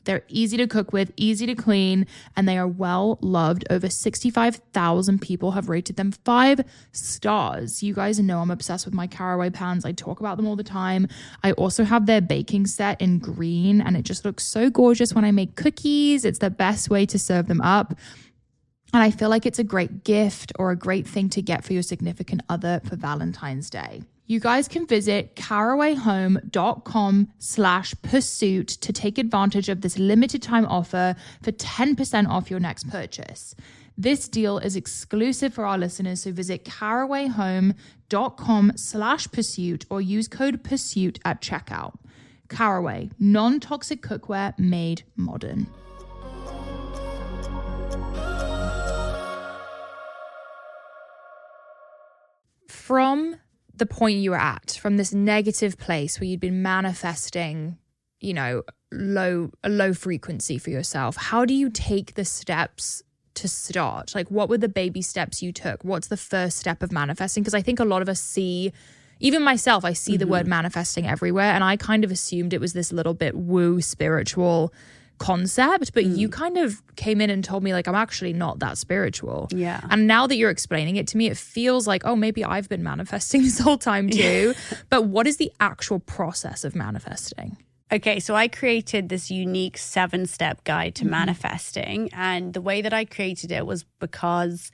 They're 0.09 0.23
easy 0.27 0.57
to 0.57 0.65
cook 0.65 0.91
with, 0.91 1.11
easy 1.17 1.45
to 1.45 1.53
clean, 1.53 2.07
and 2.35 2.49
they 2.49 2.57
are 2.57 2.67
well 2.67 3.19
loved. 3.21 3.63
Over 3.69 3.91
65,000 3.91 5.21
people 5.21 5.51
have 5.51 5.69
rated 5.69 5.97
them 5.97 6.11
five 6.11 6.61
stars. 6.91 7.83
You 7.83 7.93
guys 7.93 8.19
know 8.19 8.39
I'm 8.39 8.49
obsessed 8.49 8.85
with 8.85 8.95
my 8.95 9.05
caraway 9.05 9.51
pans. 9.51 9.85
I 9.85 9.91
talk 9.91 10.19
about 10.19 10.37
them 10.37 10.47
all 10.47 10.55
the 10.55 10.63
time. 10.63 11.07
I 11.43 11.51
also 11.51 11.83
have 11.83 12.07
their 12.07 12.21
baking 12.21 12.65
set 12.65 12.99
in 12.99 13.19
green, 13.19 13.81
and 13.81 13.95
it 13.95 14.01
just 14.01 14.25
looks 14.25 14.43
so 14.45 14.71
gorgeous 14.71 15.13
when 15.13 15.25
I 15.25 15.29
make 15.29 15.55
cookies. 15.55 16.25
It's 16.25 16.39
the 16.39 16.49
best 16.49 16.89
way 16.89 17.05
to 17.05 17.19
serve 17.19 17.45
them 17.45 17.61
up. 17.61 17.93
And 18.91 19.03
I 19.03 19.11
feel 19.11 19.29
like 19.29 19.45
it's 19.45 19.59
a 19.59 19.63
great 19.63 20.03
gift 20.03 20.51
or 20.57 20.71
a 20.71 20.75
great 20.75 21.05
thing 21.07 21.29
to 21.29 21.41
get 21.43 21.63
for 21.63 21.73
your 21.73 21.83
significant 21.83 22.41
other 22.49 22.81
for 22.83 22.95
Valentine's 22.95 23.69
Day. 23.69 24.01
You 24.29 24.39
guys 24.39 24.67
can 24.67 24.85
visit 24.85 25.35
carawayhome.com 25.35 27.33
slash 27.39 27.95
pursuit 28.03 28.67
to 28.67 28.93
take 28.93 29.17
advantage 29.17 29.69
of 29.69 29.81
this 29.81 29.97
limited 29.97 30.43
time 30.43 30.67
offer 30.67 31.15
for 31.41 31.51
10% 31.51 32.29
off 32.29 32.51
your 32.51 32.59
next 32.59 32.87
purchase. 32.91 33.55
This 33.97 34.27
deal 34.27 34.59
is 34.59 34.75
exclusive 34.75 35.51
for 35.51 35.65
our 35.65 35.79
listeners, 35.79 36.21
so 36.21 36.31
visit 36.31 36.63
carawayhome.com 36.63 38.73
slash 38.75 39.31
pursuit 39.31 39.87
or 39.89 39.99
use 39.99 40.27
code 40.27 40.63
pursuit 40.63 41.17
at 41.25 41.41
checkout. 41.41 41.95
Caraway, 42.49 43.09
non-toxic 43.17 44.03
cookware 44.03 44.53
made 44.59 45.01
modern. 45.15 45.65
From 52.67 53.37
the 53.79 53.85
point 53.85 54.19
you 54.19 54.31
were 54.31 54.37
at, 54.37 54.77
from 54.81 54.97
this 54.97 55.13
negative 55.13 55.77
place 55.77 56.19
where 56.19 56.27
you'd 56.27 56.39
been 56.39 56.61
manifesting, 56.61 57.77
you 58.19 58.33
know, 58.33 58.63
low 58.91 59.51
a 59.63 59.69
low 59.69 59.93
frequency 59.93 60.57
for 60.57 60.69
yourself, 60.69 61.15
how 61.15 61.45
do 61.45 61.53
you 61.53 61.69
take 61.69 62.15
the 62.15 62.25
steps 62.25 63.03
to 63.35 63.47
start? 63.47 64.13
Like 64.15 64.29
what 64.29 64.49
were 64.49 64.57
the 64.57 64.69
baby 64.69 65.01
steps 65.01 65.41
you 65.41 65.51
took? 65.51 65.83
What's 65.83 66.07
the 66.07 66.17
first 66.17 66.57
step 66.57 66.83
of 66.83 66.91
manifesting? 66.91 67.43
Because 67.43 67.53
I 67.53 67.61
think 67.61 67.79
a 67.79 67.85
lot 67.85 68.01
of 68.01 68.09
us 68.09 68.19
see 68.19 68.73
even 69.21 69.43
myself, 69.43 69.83
I 69.83 69.93
see 69.93 70.15
the 70.15 70.23
mm-hmm. 70.23 70.31
word 70.31 70.47
manifesting 70.47 71.05
everywhere, 71.05 71.51
and 71.51 71.61
I 71.61 71.75
kind 71.75 72.05
of 72.05 72.11
assumed 72.11 72.53
it 72.53 72.61
was 72.61 72.71
this 72.71 72.93
little 72.93 73.13
bit 73.13 73.35
woo 73.35 73.81
spiritual 73.81 74.73
concept, 75.19 75.93
but 75.93 76.05
you 76.05 76.27
mm. 76.27 76.31
kind 76.31 76.57
of 76.57 76.81
came 76.95 77.21
in 77.21 77.29
and 77.29 77.43
told 77.43 77.63
me 77.63 77.73
like 77.73 77.87
I'm 77.87 77.95
actually 77.95 78.33
not 78.33 78.59
that 78.59 78.77
spiritual. 78.77 79.47
Yeah. 79.51 79.81
And 79.89 80.07
now 80.07 80.25
that 80.25 80.35
you're 80.35 80.49
explaining 80.49 80.95
it 80.95 81.07
to 81.07 81.17
me, 81.17 81.27
it 81.27 81.37
feels 81.37 81.85
like, 81.87 82.03
oh, 82.05 82.15
maybe 82.15 82.43
I've 82.43 82.67
been 82.67 82.83
manifesting 82.83 83.43
this 83.43 83.59
whole 83.59 83.77
time 83.77 84.09
too. 84.09 84.55
but 84.89 85.05
what 85.05 85.27
is 85.27 85.37
the 85.37 85.51
actual 85.59 85.99
process 85.99 86.63
of 86.63 86.75
manifesting? 86.75 87.57
Okay, 87.91 88.19
so 88.19 88.35
I 88.35 88.47
created 88.47 89.09
this 89.09 89.31
unique 89.31 89.77
seven 89.77 90.25
step 90.25 90.63
guide 90.63 90.95
to 90.95 91.03
mm-hmm. 91.03 91.11
manifesting. 91.11 92.09
And 92.13 92.53
the 92.53 92.61
way 92.61 92.81
that 92.81 92.93
I 92.93 93.05
created 93.05 93.51
it 93.51 93.65
was 93.65 93.83
because 93.99 94.71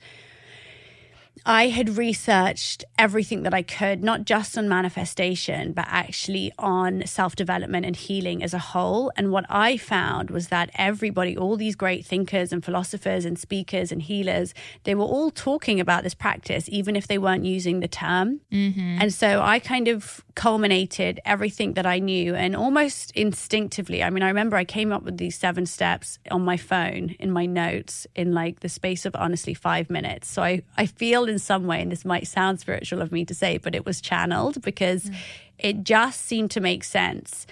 I 1.48 1.68
had 1.68 1.96
researched 1.96 2.84
everything 2.98 3.44
that 3.44 3.54
I 3.54 3.62
could, 3.62 4.02
not 4.02 4.24
just 4.24 4.58
on 4.58 4.68
manifestation, 4.68 5.72
but 5.72 5.84
actually 5.88 6.50
on 6.58 7.06
self 7.06 7.36
development 7.36 7.86
and 7.86 7.94
healing 7.94 8.42
as 8.42 8.52
a 8.52 8.58
whole. 8.58 9.12
And 9.16 9.30
what 9.30 9.46
I 9.48 9.76
found 9.76 10.30
was 10.30 10.48
that 10.48 10.70
everybody, 10.74 11.36
all 11.36 11.56
these 11.56 11.76
great 11.76 12.04
thinkers 12.04 12.52
and 12.52 12.64
philosophers 12.64 13.24
and 13.24 13.38
speakers 13.38 13.92
and 13.92 14.02
healers, 14.02 14.54
they 14.82 14.96
were 14.96 15.04
all 15.04 15.30
talking 15.30 15.78
about 15.78 16.02
this 16.02 16.14
practice, 16.14 16.68
even 16.68 16.96
if 16.96 17.06
they 17.06 17.16
weren't 17.16 17.44
using 17.44 17.78
the 17.78 17.86
term. 17.86 18.40
Mm-hmm. 18.50 18.98
And 19.00 19.14
so 19.14 19.40
I 19.40 19.60
kind 19.60 19.86
of 19.86 20.24
culminated 20.34 21.20
everything 21.24 21.74
that 21.74 21.86
I 21.86 22.00
knew 22.00 22.34
and 22.34 22.56
almost 22.56 23.12
instinctively. 23.12 24.02
I 24.02 24.10
mean, 24.10 24.24
I 24.24 24.28
remember 24.28 24.56
I 24.56 24.64
came 24.64 24.92
up 24.92 25.04
with 25.04 25.16
these 25.16 25.38
seven 25.38 25.64
steps 25.64 26.18
on 26.28 26.42
my 26.42 26.56
phone 26.56 27.14
in 27.20 27.30
my 27.30 27.46
notes 27.46 28.04
in 28.16 28.32
like 28.32 28.60
the 28.60 28.68
space 28.68 29.06
of 29.06 29.14
honestly 29.14 29.54
five 29.54 29.88
minutes. 29.88 30.28
So 30.28 30.42
I, 30.42 30.62
I 30.76 30.86
feel 30.86 31.28
in 31.36 31.40
some 31.40 31.66
way, 31.66 31.82
and 31.82 31.92
this 31.92 32.04
might 32.04 32.26
sound 32.26 32.60
spiritual 32.60 33.02
of 33.02 33.12
me 33.12 33.24
to 33.26 33.34
say, 33.34 33.58
but 33.58 33.74
it 33.74 33.84
was 33.84 34.00
channeled 34.00 34.62
because 34.62 35.10
it 35.58 35.84
just 35.84 36.22
seemed 36.22 36.50
to 36.52 36.60
make 36.60 36.82
sense. 36.82 37.46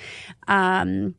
Um, 0.48 1.14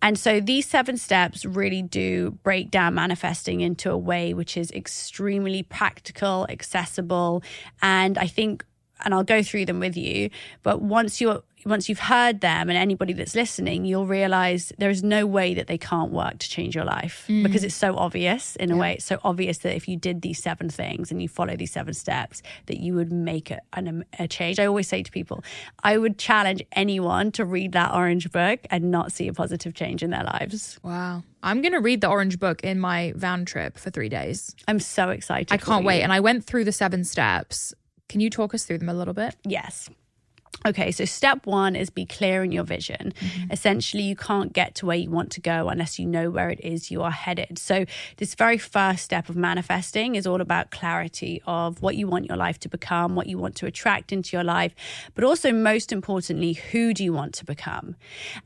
and 0.00 0.18
so 0.18 0.38
these 0.38 0.66
seven 0.66 0.96
steps 0.96 1.44
really 1.44 1.82
do 1.82 2.32
break 2.42 2.70
down 2.70 2.94
manifesting 2.94 3.60
into 3.62 3.90
a 3.90 3.96
way 3.96 4.34
which 4.34 4.56
is 4.56 4.70
extremely 4.70 5.62
practical, 5.62 6.46
accessible, 6.48 7.42
and 7.82 8.16
I 8.18 8.26
think 8.26 8.64
and 9.04 9.14
I'll 9.14 9.24
go 9.24 9.42
through 9.42 9.66
them 9.66 9.80
with 9.80 9.96
you, 9.96 10.30
but 10.62 10.80
once 10.82 11.20
you're 11.20 11.42
once 11.66 11.88
you've 11.88 11.98
heard 11.98 12.40
them 12.40 12.68
and 12.68 12.76
anybody 12.76 13.12
that's 13.12 13.34
listening, 13.34 13.84
you'll 13.84 14.06
realize 14.06 14.72
there 14.78 14.90
is 14.90 15.02
no 15.02 15.26
way 15.26 15.54
that 15.54 15.66
they 15.66 15.78
can't 15.78 16.10
work 16.10 16.38
to 16.38 16.48
change 16.48 16.74
your 16.74 16.84
life 16.84 17.24
mm. 17.28 17.42
because 17.42 17.64
it's 17.64 17.74
so 17.74 17.96
obvious 17.96 18.56
in 18.56 18.70
a 18.70 18.76
way. 18.76 18.94
It's 18.94 19.04
so 19.04 19.18
obvious 19.24 19.58
that 19.58 19.74
if 19.74 19.88
you 19.88 19.96
did 19.96 20.22
these 20.22 20.42
seven 20.42 20.68
things 20.68 21.10
and 21.10 21.22
you 21.22 21.28
follow 21.28 21.56
these 21.56 21.72
seven 21.72 21.94
steps, 21.94 22.42
that 22.66 22.78
you 22.78 22.94
would 22.94 23.12
make 23.12 23.50
a, 23.50 23.60
an, 23.72 23.88
um, 23.88 24.04
a 24.18 24.28
change. 24.28 24.58
I 24.58 24.66
always 24.66 24.88
say 24.88 25.02
to 25.02 25.10
people, 25.10 25.42
I 25.82 25.96
would 25.96 26.18
challenge 26.18 26.62
anyone 26.72 27.32
to 27.32 27.44
read 27.44 27.72
that 27.72 27.94
orange 27.94 28.30
book 28.30 28.60
and 28.70 28.90
not 28.90 29.12
see 29.12 29.28
a 29.28 29.32
positive 29.32 29.74
change 29.74 30.02
in 30.02 30.10
their 30.10 30.24
lives. 30.24 30.78
Wow. 30.82 31.22
I'm 31.42 31.60
going 31.60 31.72
to 31.72 31.80
read 31.80 32.00
the 32.00 32.08
orange 32.08 32.38
book 32.38 32.62
in 32.64 32.80
my 32.80 33.12
van 33.16 33.44
trip 33.44 33.76
for 33.78 33.90
three 33.90 34.08
days. 34.08 34.54
I'm 34.66 34.80
so 34.80 35.10
excited. 35.10 35.52
I 35.52 35.58
can't 35.58 35.84
wait. 35.84 35.98
you. 35.98 36.02
And 36.02 36.12
I 36.12 36.20
went 36.20 36.44
through 36.44 36.64
the 36.64 36.72
seven 36.72 37.04
steps. 37.04 37.74
Can 38.08 38.20
you 38.20 38.30
talk 38.30 38.54
us 38.54 38.64
through 38.64 38.78
them 38.78 38.88
a 38.88 38.94
little 38.94 39.14
bit? 39.14 39.36
Yes. 39.44 39.90
Okay, 40.66 40.92
so 40.92 41.04
step 41.04 41.46
one 41.46 41.76
is 41.76 41.90
be 41.90 42.06
clear 42.06 42.42
in 42.42 42.50
your 42.50 42.64
vision. 42.64 43.12
Mm-hmm. 43.20 43.52
Essentially, 43.52 44.02
you 44.02 44.16
can't 44.16 44.52
get 44.52 44.74
to 44.76 44.86
where 44.86 44.96
you 44.96 45.10
want 45.10 45.30
to 45.32 45.40
go 45.40 45.68
unless 45.68 45.98
you 45.98 46.06
know 46.06 46.30
where 46.30 46.48
it 46.48 46.58
is 46.60 46.90
you 46.90 47.02
are 47.02 47.10
headed. 47.10 47.58
So, 47.58 47.84
this 48.16 48.34
very 48.34 48.56
first 48.56 49.04
step 49.04 49.28
of 49.28 49.36
manifesting 49.36 50.14
is 50.14 50.26
all 50.26 50.40
about 50.40 50.70
clarity 50.70 51.42
of 51.46 51.82
what 51.82 51.96
you 51.96 52.06
want 52.06 52.26
your 52.26 52.38
life 52.38 52.58
to 52.60 52.68
become, 52.70 53.14
what 53.14 53.26
you 53.26 53.36
want 53.36 53.56
to 53.56 53.66
attract 53.66 54.10
into 54.10 54.36
your 54.36 54.44
life, 54.44 54.74
but 55.14 55.22
also, 55.22 55.52
most 55.52 55.92
importantly, 55.92 56.54
who 56.54 56.94
do 56.94 57.04
you 57.04 57.12
want 57.12 57.34
to 57.34 57.44
become? 57.44 57.96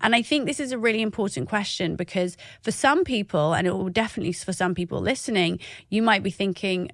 And 0.01 0.15
I 0.15 0.23
think 0.23 0.47
this 0.47 0.59
is 0.59 0.73
a 0.73 0.79
really 0.79 1.03
important 1.03 1.49
question 1.49 1.95
because 1.95 2.37
for 2.63 2.73
some 2.73 3.05
people, 3.05 3.55
and 3.55 3.67
it 3.67 3.73
will 3.73 3.91
definitely 3.91 4.33
for 4.33 4.53
some 4.53 4.75
people 4.75 5.01
listening, 5.01 5.61
you 5.89 6.03
might 6.03 6.25
be 6.25 6.31
thinking, 6.31 6.91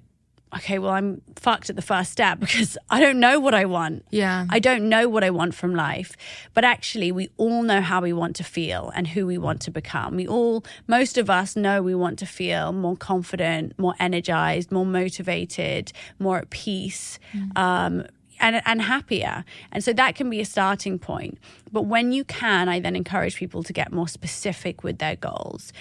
okay, 0.55 0.79
well, 0.79 0.91
I'm 0.91 1.21
fucked 1.35 1.69
at 1.69 1.75
the 1.75 1.81
first 1.81 2.11
step 2.11 2.39
because 2.41 2.77
I 2.89 2.99
don't 2.99 3.19
know 3.19 3.39
what 3.39 3.53
I 3.53 3.65
want. 3.65 4.05
Yeah. 4.09 4.45
I 4.49 4.59
don't 4.59 4.89
know 4.89 5.09
what 5.09 5.23
I 5.23 5.29
want 5.29 5.55
from 5.55 5.75
life. 5.75 6.15
But 6.53 6.63
actually, 6.63 7.11
we 7.11 7.29
all 7.37 7.63
know 7.63 7.81
how 7.81 8.01
we 8.01 8.13
want 8.13 8.35
to 8.37 8.43
feel 8.43 8.91
and 8.95 9.07
who 9.07 9.25
we 9.25 9.37
want 9.37 9.61
to 9.61 9.71
become. 9.71 10.15
We 10.15 10.27
all, 10.27 10.63
most 10.87 11.17
of 11.17 11.29
us 11.29 11.55
know 11.55 11.81
we 11.81 11.95
want 11.95 12.19
to 12.19 12.25
feel 12.25 12.71
more 12.71 12.95
confident, 12.95 13.77
more 13.77 13.95
energized, 13.99 14.71
more 14.71 14.85
motivated, 14.85 15.91
more 16.19 16.37
at 16.37 16.49
peace. 16.49 17.19
Um, 17.55 18.05
and, 18.39 18.61
and 18.65 18.81
happier. 18.81 19.45
And 19.71 19.83
so 19.83 19.93
that 19.93 20.15
can 20.15 20.29
be 20.29 20.41
a 20.41 20.45
starting 20.45 20.99
point. 20.99 21.37
But 21.71 21.83
when 21.83 22.11
you 22.11 22.23
can, 22.25 22.67
I 22.69 22.79
then 22.79 22.95
encourage 22.95 23.37
people 23.37 23.63
to 23.63 23.73
get 23.73 23.91
more 23.91 24.07
specific 24.07 24.83
with 24.83 24.97
their 24.97 25.15
goals. 25.15 25.71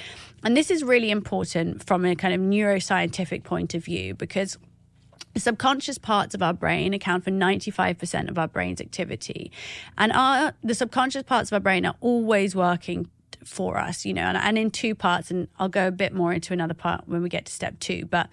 And 0.45 0.57
this 0.57 0.71
is 0.71 0.85
really 0.85 1.11
important 1.11 1.85
from 1.87 2.05
a 2.05 2.15
kind 2.15 2.35
of 2.35 2.41
neuroscientific 2.41 3.43
point 3.45 3.75
of 3.75 3.85
view 3.85 4.15
because 4.15 4.59
the 5.33 5.41
subconscious 5.41 5.99
parts 5.99 6.35
of 6.35 6.43
our 6.43 6.53
brain 6.53 6.95
account 6.95 7.25
for 7.25 7.31
95% 7.31 8.29
of 8.29 8.39
our 8.39 8.47
brain's 8.47 8.81
activity. 8.81 9.51
And 9.99 10.13
our, 10.13 10.55
the 10.63 10.75
subconscious 10.75 11.25
parts 11.25 11.51
of 11.51 11.55
our 11.55 11.61
brain 11.61 11.85
are 11.85 11.97
always 12.01 12.55
working 12.55 13.09
for 13.45 13.79
us, 13.79 14.05
you 14.05 14.15
know, 14.15 14.23
and, 14.23 14.37
and 14.37 14.57
in 14.57 14.71
two 14.71 14.95
parts. 14.95 15.31
And 15.31 15.49
I'll 15.59 15.69
go 15.69 15.89
a 15.89 15.93
bit 15.93 16.13
more 16.13 16.33
into 16.33 16.53
another 16.53 16.75
part 16.75 17.09
when 17.09 17.23
we 17.23 17.29
get 17.29 17.47
to 17.47 17.53
step 17.53 17.81
two. 17.81 18.07
But 18.07 18.29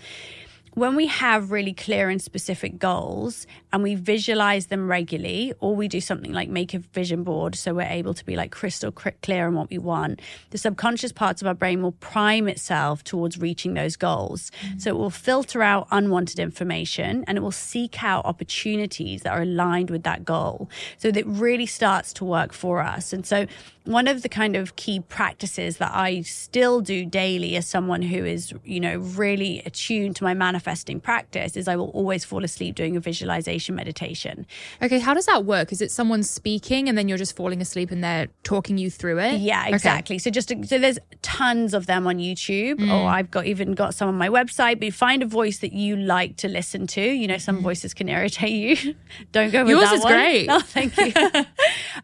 when 0.73 0.95
we 0.95 1.07
have 1.07 1.51
really 1.51 1.73
clear 1.73 2.09
and 2.09 2.21
specific 2.21 2.79
goals 2.79 3.45
and 3.73 3.83
we 3.83 3.95
visualize 3.95 4.67
them 4.67 4.89
regularly, 4.89 5.53
or 5.59 5.75
we 5.75 5.87
do 5.87 5.99
something 5.99 6.31
like 6.31 6.47
make 6.49 6.73
a 6.73 6.79
vision 6.79 7.23
board 7.23 7.55
so 7.55 7.73
we're 7.73 7.81
able 7.81 8.13
to 8.13 8.25
be 8.25 8.35
like 8.35 8.51
crystal 8.51 8.91
clear 8.91 9.47
on 9.47 9.55
what 9.55 9.69
we 9.69 9.77
want, 9.77 10.21
the 10.51 10.57
subconscious 10.57 11.11
parts 11.11 11.41
of 11.41 11.47
our 11.47 11.53
brain 11.53 11.81
will 11.81 11.91
prime 11.93 12.47
itself 12.47 13.03
towards 13.03 13.37
reaching 13.37 13.73
those 13.73 13.97
goals. 13.97 14.51
Mm. 14.65 14.81
So 14.81 14.89
it 14.91 14.97
will 14.97 15.09
filter 15.09 15.61
out 15.61 15.87
unwanted 15.91 16.39
information 16.39 17.25
and 17.27 17.37
it 17.37 17.41
will 17.41 17.51
seek 17.51 18.01
out 18.03 18.25
opportunities 18.25 19.23
that 19.23 19.33
are 19.33 19.41
aligned 19.41 19.89
with 19.89 20.03
that 20.03 20.23
goal. 20.23 20.69
So 20.97 21.11
that 21.11 21.19
it 21.19 21.27
really 21.27 21.65
starts 21.65 22.13
to 22.13 22.25
work 22.25 22.53
for 22.53 22.81
us. 22.81 23.11
And 23.11 23.25
so 23.25 23.45
one 23.85 24.07
of 24.07 24.21
the 24.21 24.29
kind 24.29 24.55
of 24.55 24.75
key 24.75 24.99
practices 24.99 25.77
that 25.77 25.91
I 25.93 26.21
still 26.21 26.81
do 26.81 27.03
daily 27.05 27.55
as 27.55 27.65
someone 27.67 28.01
who 28.03 28.23
is, 28.25 28.53
you 28.63 28.79
know, 28.79 28.97
really 28.97 29.61
attuned 29.65 30.15
to 30.17 30.23
my 30.23 30.33
manifesting 30.35 30.99
practice 30.99 31.57
is 31.57 31.67
I 31.67 31.75
will 31.75 31.89
always 31.89 32.23
fall 32.23 32.43
asleep 32.43 32.75
doing 32.75 32.95
a 32.95 32.99
visualization 32.99 33.73
meditation. 33.75 34.45
Okay, 34.83 34.99
how 34.99 35.13
does 35.15 35.25
that 35.25 35.45
work? 35.45 35.71
Is 35.71 35.81
it 35.81 35.89
someone 35.91 36.21
speaking 36.21 36.89
and 36.89 36.97
then 36.97 37.07
you're 37.09 37.17
just 37.17 37.35
falling 37.35 37.59
asleep 37.59 37.89
and 37.89 38.03
they're 38.03 38.27
talking 38.43 38.77
you 38.77 38.91
through 38.91 39.19
it? 39.19 39.39
Yeah, 39.41 39.63
Okay. 39.65 39.73
exactly. 39.75 40.17
So 40.19 40.29
just 40.29 40.49
so 40.49 40.77
there's 40.77 40.99
tons 41.23 41.73
of 41.73 41.87
them 41.87 42.05
on 42.05 42.17
YouTube, 42.17 42.75
Mm. 42.75 42.91
or 42.93 43.07
I've 43.09 43.31
got 43.31 43.45
even 43.47 43.73
got 43.73 43.95
some 43.95 44.07
on 44.09 44.15
my 44.15 44.29
website. 44.29 44.79
But 44.79 44.93
find 44.93 45.23
a 45.23 45.25
voice 45.25 45.57
that 45.59 45.73
you 45.73 45.95
like 45.95 46.37
to 46.37 46.47
listen 46.47 46.85
to. 46.87 47.01
You 47.01 47.27
know, 47.27 47.37
some 47.39 47.61
voices 47.61 47.93
can 47.95 48.09
irritate 48.09 48.51
you. 48.51 48.95
Don't 49.31 49.51
go 49.51 49.61
with. 49.63 49.69
Yours 49.71 49.85
that 49.89 49.95
is 49.95 50.03
one. 50.03 50.13
great. 50.13 50.45
No, 50.47 50.59
thank 50.77 50.95
you. 50.97 51.13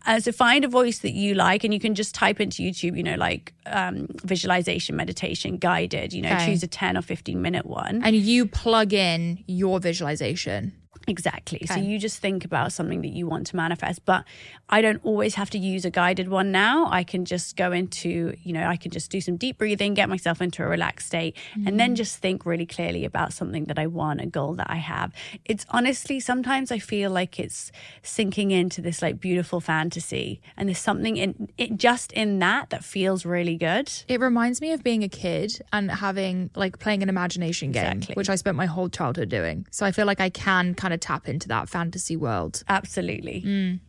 uh, 0.06 0.20
so 0.20 0.32
find 0.32 0.66
a 0.66 0.68
voice 0.68 1.00
that 1.00 1.12
you 1.14 1.34
like, 1.36 1.64
and 1.68 1.74
you 1.74 1.80
can 1.82 1.94
just 1.96 2.16
type 2.16 2.40
into 2.40 2.64
YouTube. 2.64 2.96
You 2.98 3.04
know, 3.04 3.16
like 3.16 3.54
um, 3.66 4.08
visualization 4.24 4.96
meditation 4.96 5.58
guided. 5.58 6.14
You 6.14 6.22
know, 6.22 6.34
Okay. 6.34 6.46
choose 6.48 6.64
a 6.64 6.68
ten 6.68 6.96
or 6.98 7.02
fifteen 7.02 7.42
minute 7.42 7.66
one. 7.66 8.02
And 8.04 8.16
you 8.16 8.46
plug 8.48 8.94
in 8.94 9.44
your 9.48 9.80
visualization. 9.80 10.72
Exactly. 11.08 11.66
So 11.66 11.76
you 11.76 12.00
just 12.00 12.20
think 12.20 12.44
about 12.44 12.74
something 12.74 13.02
that 13.02 13.10
you 13.10 13.28
want 13.28 13.48
to 13.48 13.56
manifest. 13.56 14.04
But 14.04 14.26
I 14.70 14.82
don't 14.82 15.00
always 15.06 15.36
have 15.36 15.50
to 15.52 15.58
use 15.58 15.86
a 15.86 15.90
guided 15.90 16.28
one 16.28 16.52
now. 16.52 16.88
I 16.92 17.06
can 17.06 17.24
just 17.24 17.56
go 17.56 17.72
into, 17.72 18.36
you 18.44 18.52
know, 18.52 18.68
I 18.68 18.76
can 18.76 18.92
just 18.92 19.10
do 19.10 19.22
some 19.22 19.38
deep 19.38 19.58
breathing, 19.58 19.94
get 19.94 20.10
myself 20.10 20.42
into 20.42 20.64
a 20.64 20.68
relaxed 20.68 21.08
state, 21.08 21.38
and 21.66 21.80
then 21.80 21.94
mm. 21.94 21.98
just 21.98 22.18
think 22.18 22.46
really 22.46 22.66
clearly 22.66 23.06
about 23.06 23.32
something 23.32 23.66
that 23.66 23.80
I 23.80 23.88
want, 23.88 24.20
a 24.20 24.26
goal 24.26 24.56
that 24.56 24.70
I 24.70 24.76
have. 24.76 25.14
It's 25.46 25.66
honestly, 25.70 26.20
sometimes 26.20 26.72
I 26.72 26.80
feel 26.80 27.10
like 27.10 27.40
it's 27.40 27.72
sinking 28.02 28.52
into 28.52 28.82
this 28.82 29.02
like 29.02 29.22
beautiful 29.22 29.62
fantasy. 29.62 30.42
And 30.58 30.68
there's 30.68 30.78
something 30.78 31.16
in 31.16 31.50
it 31.58 31.78
just 31.78 32.12
in 32.12 32.40
that 32.40 32.70
that 32.72 32.84
feels 32.84 33.26
really 33.26 33.56
good. 33.56 33.90
It 34.10 34.20
reminds 34.20 34.60
me 34.60 34.74
of 34.74 34.84
being 34.84 35.04
a 35.04 35.10
kid 35.10 35.62
and 35.72 35.90
having 35.90 36.50
like 36.56 36.80
playing 36.80 37.02
an 37.02 37.08
imagination 37.08 37.72
game, 37.72 37.86
Exactly. 37.86 38.16
which 38.16 38.30
I 38.30 38.36
spent 38.36 38.58
my 38.58 38.66
whole 38.66 38.90
childhood 38.90 39.30
doing. 39.30 39.66
So 39.72 39.86
I 39.86 39.94
feel 39.94 40.06
like 40.06 40.20
I 40.20 40.30
can 40.30 40.76
kind 40.76 40.94
of 40.94 40.97
tap 40.98 41.28
into 41.28 41.48
that 41.50 41.70
fantasy 41.70 42.16
world. 42.16 42.64
Absolutely. 42.68 43.80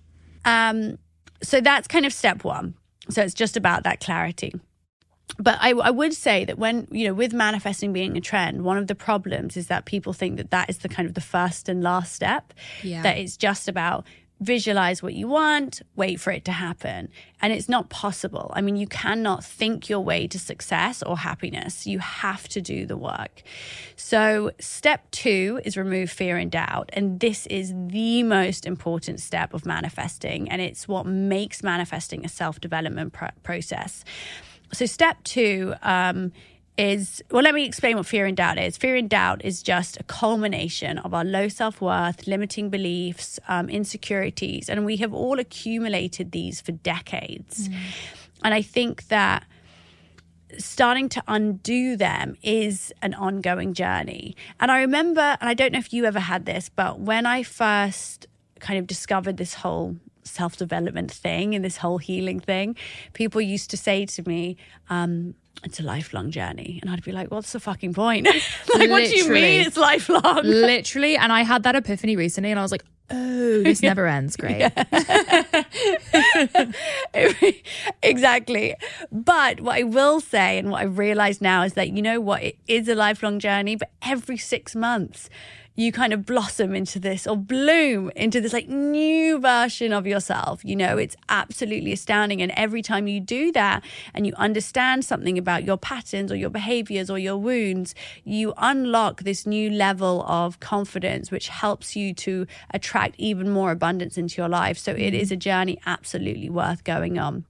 Um, 0.44 0.98
so 1.42 1.60
that's 1.60 1.88
kind 1.88 2.06
of 2.06 2.12
step 2.12 2.44
one. 2.44 2.74
So 3.10 3.22
it's 3.22 3.34
just 3.34 3.56
about 3.56 3.84
that 3.84 4.00
clarity. 4.00 4.54
But 5.38 5.58
I, 5.60 5.70
I 5.70 5.90
would 5.90 6.14
say 6.14 6.44
that 6.46 6.58
when, 6.58 6.88
you 6.90 7.06
know, 7.06 7.14
with 7.14 7.32
manifesting 7.32 7.92
being 7.92 8.16
a 8.16 8.20
trend, 8.20 8.62
one 8.62 8.78
of 8.78 8.86
the 8.86 8.94
problems 8.94 9.56
is 9.56 9.66
that 9.68 9.84
people 9.84 10.12
think 10.12 10.36
that 10.38 10.50
that 10.50 10.70
is 10.70 10.78
the 10.78 10.88
kind 10.88 11.06
of 11.06 11.14
the 11.14 11.20
first 11.20 11.68
and 11.68 11.82
last 11.82 12.14
step. 12.14 12.54
Yeah. 12.82 13.02
That 13.02 13.18
it's 13.18 13.36
just 13.36 13.68
about 13.68 14.06
visualize 14.40 15.02
what 15.02 15.14
you 15.14 15.28
want, 15.28 15.82
wait 15.96 16.20
for 16.20 16.30
it 16.30 16.44
to 16.44 16.52
happen. 16.52 17.08
And 17.40 17.52
it's 17.52 17.68
not 17.68 17.88
possible. 17.88 18.50
I 18.54 18.60
mean, 18.60 18.76
you 18.76 18.86
cannot 18.86 19.44
think 19.44 19.88
your 19.88 20.00
way 20.00 20.26
to 20.28 20.38
success 20.38 21.02
or 21.02 21.18
happiness. 21.18 21.86
You 21.86 21.98
have 21.98 22.48
to 22.48 22.60
do 22.60 22.86
the 22.86 22.96
work. 22.96 23.42
So, 23.96 24.52
step 24.60 25.10
two 25.10 25.60
is 25.64 25.76
remove 25.76 26.10
fear 26.10 26.36
and 26.36 26.50
doubt. 26.50 26.90
And 26.92 27.20
this 27.20 27.46
is 27.46 27.72
the 27.74 28.22
most 28.22 28.66
important 28.66 29.20
step 29.20 29.54
of 29.54 29.66
manifesting. 29.66 30.48
And 30.50 30.62
it's 30.62 30.86
what 30.86 31.06
makes 31.06 31.62
manifesting 31.62 32.24
a 32.24 32.28
self 32.28 32.60
development 32.60 33.12
pr- 33.12 33.26
process. 33.42 34.04
So, 34.72 34.86
step 34.86 35.22
two, 35.24 35.74
um, 35.82 36.32
is 36.78 37.20
well 37.30 37.42
let 37.42 37.54
me 37.54 37.64
explain 37.64 37.96
what 37.96 38.06
fear 38.06 38.24
and 38.24 38.36
doubt 38.36 38.58
is. 38.58 38.76
Fear 38.76 38.96
and 38.96 39.10
doubt 39.10 39.44
is 39.44 39.62
just 39.62 39.98
a 39.98 40.04
culmination 40.04 40.98
of 40.98 41.12
our 41.12 41.24
low 41.24 41.48
self-worth 41.48 42.26
limiting 42.26 42.70
beliefs 42.70 43.40
um, 43.48 43.68
insecurities 43.68 44.70
and 44.70 44.86
we 44.86 44.96
have 44.96 45.12
all 45.12 45.38
accumulated 45.38 46.32
these 46.32 46.60
for 46.60 46.72
decades. 46.72 47.68
And 48.44 48.54
i 48.54 48.62
think 48.62 49.08
that 49.08 49.44
starting 50.56 51.10
to 51.10 51.22
undo 51.28 51.94
them 51.96 52.34
is 52.42 52.90
an 53.02 53.12
ongoing 53.14 53.74
journey. 53.74 54.36
And 54.60 54.70
i 54.70 54.78
remember 54.80 55.36
and 55.40 55.50
i 55.50 55.54
don't 55.54 55.72
know 55.72 55.80
if 55.80 55.92
you 55.92 56.04
ever 56.04 56.20
had 56.20 56.46
this 56.46 56.68
but 56.68 57.00
when 57.00 57.26
i 57.26 57.42
first 57.42 58.28
kind 58.60 58.78
of 58.78 58.86
discovered 58.86 59.36
this 59.36 59.54
whole 59.54 59.96
self 60.28 60.56
development 60.56 61.10
thing 61.10 61.54
and 61.54 61.64
this 61.64 61.78
whole 61.78 61.98
healing 61.98 62.38
thing, 62.38 62.76
people 63.14 63.40
used 63.40 63.70
to 63.70 63.76
say 63.76 64.06
to 64.06 64.28
me, 64.28 64.56
um, 64.90 65.34
it's 65.64 65.80
a 65.80 65.82
lifelong 65.82 66.30
journey. 66.30 66.78
And 66.82 66.90
I'd 66.90 67.02
be 67.02 67.12
like, 67.12 67.30
what's 67.30 67.52
the 67.52 67.60
fucking 67.60 67.94
point? 67.94 68.26
like, 68.74 68.90
what 68.90 69.04
do 69.04 69.16
you 69.16 69.28
mean 69.28 69.62
it's 69.62 69.76
lifelong? 69.76 70.42
Literally. 70.44 71.16
And 71.16 71.32
I 71.32 71.42
had 71.42 71.62
that 71.64 71.74
epiphany 71.74 72.16
recently 72.16 72.50
and 72.50 72.58
I 72.58 72.62
was 72.62 72.72
like, 72.72 72.84
oh, 73.10 73.62
this 73.62 73.82
never 73.82 74.06
ends. 74.06 74.36
Great. 74.36 74.70
exactly. 78.02 78.74
But 79.10 79.60
what 79.60 79.76
I 79.76 79.82
will 79.82 80.20
say 80.20 80.58
and 80.58 80.70
what 80.70 80.80
I 80.80 80.84
realize 80.84 81.40
now 81.40 81.62
is 81.62 81.74
that, 81.74 81.90
you 81.90 82.02
know 82.02 82.20
what, 82.20 82.42
it 82.42 82.56
is 82.66 82.88
a 82.88 82.94
lifelong 82.94 83.38
journey, 83.38 83.76
but 83.76 83.90
every 84.02 84.36
six 84.36 84.76
months, 84.76 85.28
you 85.78 85.92
kind 85.92 86.12
of 86.12 86.26
blossom 86.26 86.74
into 86.74 86.98
this 86.98 87.24
or 87.24 87.36
bloom 87.36 88.10
into 88.16 88.40
this 88.40 88.52
like 88.52 88.68
new 88.68 89.38
version 89.38 89.92
of 89.92 90.08
yourself. 90.08 90.64
You 90.64 90.74
know, 90.74 90.98
it's 90.98 91.14
absolutely 91.28 91.92
astounding. 91.92 92.42
And 92.42 92.50
every 92.56 92.82
time 92.82 93.06
you 93.06 93.20
do 93.20 93.52
that 93.52 93.84
and 94.12 94.26
you 94.26 94.32
understand 94.36 95.04
something 95.04 95.38
about 95.38 95.62
your 95.62 95.78
patterns 95.78 96.32
or 96.32 96.34
your 96.34 96.50
behaviors 96.50 97.08
or 97.08 97.18
your 97.18 97.36
wounds, 97.36 97.94
you 98.24 98.54
unlock 98.58 99.22
this 99.22 99.46
new 99.46 99.70
level 99.70 100.24
of 100.26 100.58
confidence, 100.58 101.30
which 101.30 101.46
helps 101.46 101.94
you 101.94 102.12
to 102.12 102.48
attract 102.74 103.14
even 103.16 103.48
more 103.48 103.70
abundance 103.70 104.18
into 104.18 104.42
your 104.42 104.48
life. 104.48 104.78
So 104.78 104.90
it 104.90 105.14
is 105.14 105.28
mm-hmm. 105.28 105.34
a 105.34 105.36
journey 105.36 105.80
absolutely 105.86 106.50
worth 106.50 106.82
going 106.82 107.20
on. 107.20 107.44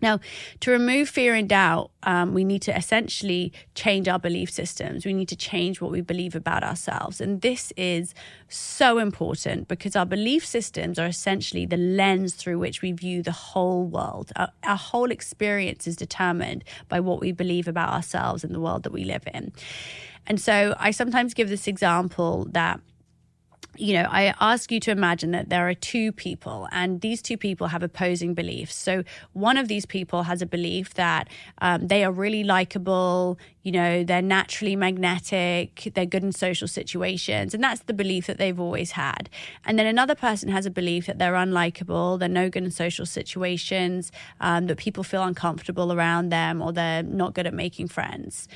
Now, 0.00 0.20
to 0.60 0.70
remove 0.70 1.08
fear 1.08 1.34
and 1.34 1.48
doubt, 1.48 1.90
um, 2.02 2.32
we 2.32 2.44
need 2.44 2.62
to 2.62 2.76
essentially 2.76 3.52
change 3.74 4.08
our 4.08 4.18
belief 4.18 4.50
systems. 4.50 5.04
We 5.04 5.12
need 5.12 5.28
to 5.28 5.36
change 5.36 5.80
what 5.80 5.90
we 5.90 6.00
believe 6.00 6.34
about 6.34 6.64
ourselves. 6.64 7.20
And 7.20 7.40
this 7.40 7.72
is 7.76 8.14
so 8.48 8.98
important 8.98 9.68
because 9.68 9.96
our 9.96 10.06
belief 10.06 10.44
systems 10.44 10.98
are 10.98 11.06
essentially 11.06 11.66
the 11.66 11.76
lens 11.76 12.34
through 12.34 12.58
which 12.58 12.82
we 12.82 12.92
view 12.92 13.22
the 13.22 13.32
whole 13.32 13.84
world. 13.84 14.32
Our, 14.36 14.48
our 14.64 14.76
whole 14.76 15.10
experience 15.10 15.86
is 15.86 15.96
determined 15.96 16.64
by 16.88 17.00
what 17.00 17.20
we 17.20 17.32
believe 17.32 17.68
about 17.68 17.90
ourselves 17.90 18.44
and 18.44 18.54
the 18.54 18.60
world 18.60 18.84
that 18.84 18.92
we 18.92 19.04
live 19.04 19.24
in. 19.32 19.52
And 20.26 20.40
so 20.40 20.74
I 20.78 20.90
sometimes 20.90 21.34
give 21.34 21.48
this 21.48 21.66
example 21.66 22.46
that 22.52 22.80
you 23.80 23.94
know, 23.94 24.06
I 24.10 24.34
ask 24.40 24.70
you 24.70 24.78
to 24.80 24.90
imagine 24.90 25.30
that 25.30 25.48
there 25.48 25.66
are 25.66 25.74
two 25.74 26.12
people, 26.12 26.68
and 26.70 27.00
these 27.00 27.22
two 27.22 27.38
people 27.38 27.68
have 27.68 27.82
opposing 27.82 28.34
beliefs. 28.34 28.74
So, 28.74 29.04
one 29.32 29.56
of 29.56 29.68
these 29.68 29.86
people 29.86 30.24
has 30.24 30.42
a 30.42 30.46
belief 30.46 30.94
that 30.94 31.28
um, 31.62 31.86
they 31.86 32.04
are 32.04 32.12
really 32.12 32.44
likable, 32.44 33.38
you 33.62 33.72
know, 33.72 34.04
they're 34.04 34.20
naturally 34.20 34.76
magnetic, 34.76 35.92
they're 35.94 36.04
good 36.04 36.22
in 36.22 36.32
social 36.32 36.68
situations, 36.68 37.54
and 37.54 37.64
that's 37.64 37.82
the 37.84 37.94
belief 37.94 38.26
that 38.26 38.36
they've 38.36 38.60
always 38.60 38.92
had. 38.92 39.30
And 39.64 39.78
then 39.78 39.86
another 39.86 40.14
person 40.14 40.50
has 40.50 40.66
a 40.66 40.70
belief 40.70 41.06
that 41.06 41.18
they're 41.18 41.32
unlikable, 41.32 42.18
they're 42.18 42.28
no 42.28 42.50
good 42.50 42.64
in 42.64 42.70
social 42.70 43.06
situations, 43.06 44.12
um, 44.40 44.66
that 44.66 44.76
people 44.76 45.04
feel 45.04 45.22
uncomfortable 45.22 45.90
around 45.90 46.28
them, 46.28 46.60
or 46.60 46.72
they're 46.72 47.02
not 47.02 47.32
good 47.32 47.46
at 47.46 47.54
making 47.54 47.88
friends. 47.88 48.46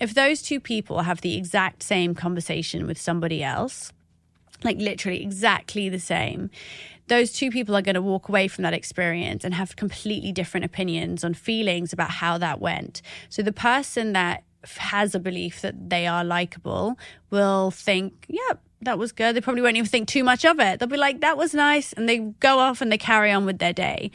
If 0.00 0.14
those 0.14 0.40
two 0.40 0.60
people 0.60 1.02
have 1.02 1.20
the 1.20 1.36
exact 1.36 1.82
same 1.82 2.14
conversation 2.14 2.86
with 2.86 2.98
somebody 2.98 3.42
else, 3.42 3.92
like 4.64 4.78
literally 4.78 5.22
exactly 5.22 5.88
the 5.88 6.00
same. 6.00 6.50
Those 7.08 7.32
two 7.32 7.50
people 7.50 7.76
are 7.76 7.82
going 7.82 7.94
to 7.96 8.02
walk 8.02 8.28
away 8.28 8.48
from 8.48 8.62
that 8.62 8.74
experience 8.74 9.44
and 9.44 9.54
have 9.54 9.76
completely 9.76 10.32
different 10.32 10.64
opinions 10.64 11.24
on 11.24 11.34
feelings 11.34 11.92
about 11.92 12.10
how 12.10 12.38
that 12.38 12.60
went. 12.60 13.02
So 13.28 13.42
the 13.42 13.52
person 13.52 14.12
that 14.12 14.44
has 14.64 15.14
a 15.14 15.18
belief 15.18 15.60
that 15.62 15.90
they 15.90 16.06
are 16.06 16.24
likable 16.24 16.96
will 17.30 17.70
think, 17.70 18.26
yeah, 18.28 18.54
that 18.82 18.98
was 18.98 19.12
good. 19.12 19.34
They 19.34 19.40
probably 19.40 19.62
won't 19.62 19.76
even 19.76 19.88
think 19.88 20.08
too 20.08 20.24
much 20.24 20.44
of 20.44 20.58
it. 20.60 20.78
They'll 20.78 20.88
be 20.88 20.96
like, 20.96 21.20
that 21.20 21.36
was 21.36 21.54
nice. 21.54 21.92
And 21.92 22.08
they 22.08 22.18
go 22.18 22.60
off 22.60 22.80
and 22.80 22.90
they 22.90 22.98
carry 22.98 23.32
on 23.32 23.44
with 23.44 23.58
their 23.58 23.72
day 23.72 24.10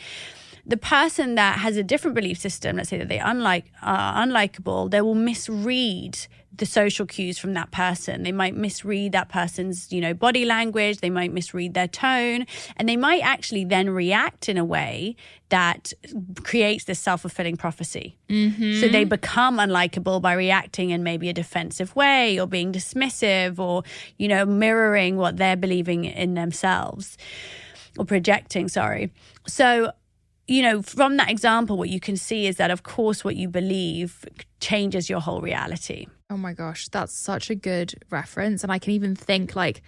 the 0.68 0.78
person 0.78 1.36
that 1.36 1.60
has 1.60 1.78
a 1.78 1.84
different 1.84 2.14
belief 2.14 2.38
system, 2.38 2.76
let's 2.76 2.90
say 2.90 2.98
that 2.98 3.08
they 3.08 3.20
unlike 3.20 3.72
are 3.82 4.26
unlikable, 4.26 4.92
they 4.92 5.00
will 5.00 5.16
misread 5.16 6.20
the 6.58 6.66
social 6.66 7.06
cues 7.06 7.38
from 7.38 7.54
that 7.54 7.72
person. 7.72 8.24
They 8.24 8.32
might 8.32 8.56
misread 8.56 9.12
that 9.14 9.30
person's, 9.30 9.92
you 9.92 10.02
know, 10.02 10.14
body 10.14 10.46
language, 10.46 11.00
they 11.00 11.10
might 11.10 11.32
misread 11.32 11.74
their 11.74 11.88
tone, 11.88 12.46
and 12.76 12.90
they 12.90 12.98
might 12.98 13.22
actually 13.22 13.66
then 13.66 13.90
react 13.90 14.50
in 14.50 14.58
a 14.58 14.66
way 14.66 15.16
that 15.50 15.94
creates 16.44 16.84
this 16.86 17.00
self-fulfilling 17.00 17.58
prophecy. 17.58 18.18
So 18.30 18.34
they 18.36 18.40
mm-hmm. 18.42 19.10
become 19.10 19.58
unlikable 19.58 20.22
by 20.22 20.34
reacting 20.34 20.90
in 20.90 21.04
maybe 21.04 21.30
a 21.30 21.34
defensive 21.34 21.96
way 21.96 22.40
or 22.40 22.48
being 22.48 22.74
dismissive 22.74 23.58
or, 23.60 23.84
you 24.18 24.28
know, 24.28 24.46
mirroring 24.46 25.16
what 25.16 25.38
they're 25.38 25.56
believing 25.56 26.06
in 26.06 26.34
themselves 26.34 27.18
or 27.98 28.06
projecting, 28.06 28.68
sorry. 28.68 29.12
So 29.48 29.92
you 30.50 30.62
know, 30.62 30.82
from 30.82 31.18
that 31.18 31.30
example, 31.30 31.78
what 31.78 31.90
you 31.90 32.00
can 32.00 32.16
see 32.16 32.48
is 32.48 32.56
that, 32.56 32.72
of 32.72 32.84
course, 32.84 33.26
what 33.26 33.36
you 33.36 33.50
believe 33.50 34.24
changes 34.62 35.10
your 35.10 35.20
whole 35.20 35.42
reality. 35.42 36.08
Oh 36.30 36.38
my 36.38 36.54
gosh, 36.54 36.90
that's 36.90 37.14
such 37.14 37.50
a 37.50 37.56
good 37.56 37.94
reference. 38.10 38.64
And 38.64 38.72
I 38.72 38.80
can 38.80 38.92
even 38.92 39.16
think 39.16 39.56
like 39.56 39.82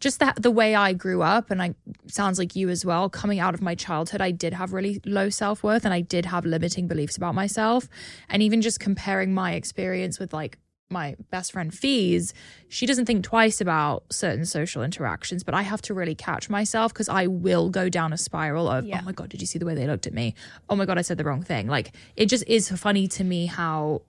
just 0.00 0.18
that 0.18 0.42
the 0.42 0.50
way 0.50 0.74
I 0.74 0.92
grew 0.92 1.22
up, 1.22 1.50
and 1.52 1.62
I 1.62 1.74
sounds 2.08 2.38
like 2.38 2.56
you 2.56 2.68
as 2.68 2.84
well, 2.84 3.08
coming 3.08 3.38
out 3.38 3.54
of 3.54 3.62
my 3.62 3.74
childhood, 3.76 4.20
I 4.20 4.32
did 4.32 4.52
have 4.52 4.72
really 4.72 5.00
low 5.06 5.30
self 5.30 5.62
worth 5.62 5.84
and 5.84 5.94
I 5.94 6.00
did 6.00 6.26
have 6.26 6.44
limiting 6.44 6.88
beliefs 6.88 7.16
about 7.16 7.34
myself. 7.34 7.88
And 8.28 8.42
even 8.42 8.60
just 8.60 8.80
comparing 8.80 9.32
my 9.32 9.52
experience 9.52 10.18
with 10.18 10.32
like 10.32 10.58
my 10.90 11.14
best 11.30 11.52
friend 11.52 11.72
Fees, 11.72 12.34
she 12.68 12.86
doesn't 12.86 13.06
think 13.06 13.24
twice 13.24 13.60
about 13.60 14.02
certain 14.12 14.44
social 14.44 14.82
interactions, 14.82 15.44
but 15.44 15.54
I 15.54 15.62
have 15.62 15.80
to 15.82 15.94
really 15.94 16.14
catch 16.14 16.50
myself 16.50 16.92
because 16.92 17.08
I 17.08 17.28
will 17.28 17.70
go 17.70 17.88
down 17.88 18.12
a 18.12 18.18
spiral 18.18 18.68
of, 18.68 18.84
Yeah. 18.84 18.98
oh 19.00 19.04
my 19.04 19.12
God, 19.12 19.28
did 19.30 19.40
you 19.40 19.46
see 19.46 19.58
the 19.60 19.64
way 19.64 19.74
they 19.74 19.86
looked 19.86 20.06
at 20.08 20.12
me? 20.12 20.34
Oh 20.68 20.76
my 20.76 20.86
God, 20.86 20.98
I 20.98 21.02
said 21.02 21.18
the 21.18 21.24
wrong 21.24 21.42
thing. 21.42 21.68
Like 21.68 21.94
it 22.16 22.26
just 22.26 22.44
is 22.48 22.68
funny 22.68 23.06
to 23.08 23.24
me 23.24 23.46
how 23.46 24.02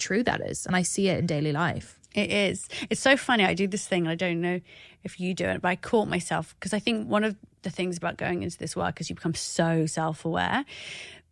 true 0.00 0.22
that 0.24 0.40
is. 0.40 0.66
And 0.66 0.74
I 0.74 0.82
see 0.82 1.08
it 1.08 1.18
in 1.18 1.26
daily 1.26 1.52
life. 1.52 1.98
It 2.14 2.32
is. 2.32 2.68
It's 2.88 3.00
so 3.00 3.16
funny. 3.16 3.44
I 3.44 3.54
do 3.54 3.68
this 3.68 3.86
thing. 3.86 4.08
I 4.08 4.14
don't 4.16 4.40
know 4.40 4.60
if 5.04 5.20
you 5.20 5.32
do 5.34 5.44
it, 5.44 5.62
but 5.62 5.68
I 5.68 5.76
caught 5.76 6.08
myself 6.08 6.54
because 6.58 6.72
I 6.72 6.78
think 6.78 7.08
one 7.08 7.24
of 7.24 7.36
the 7.62 7.70
things 7.70 7.96
about 7.96 8.16
going 8.16 8.42
into 8.42 8.58
this 8.58 8.74
work 8.74 9.00
is 9.00 9.08
you 9.08 9.14
become 9.14 9.34
so 9.34 9.86
self 9.86 10.24
aware. 10.24 10.64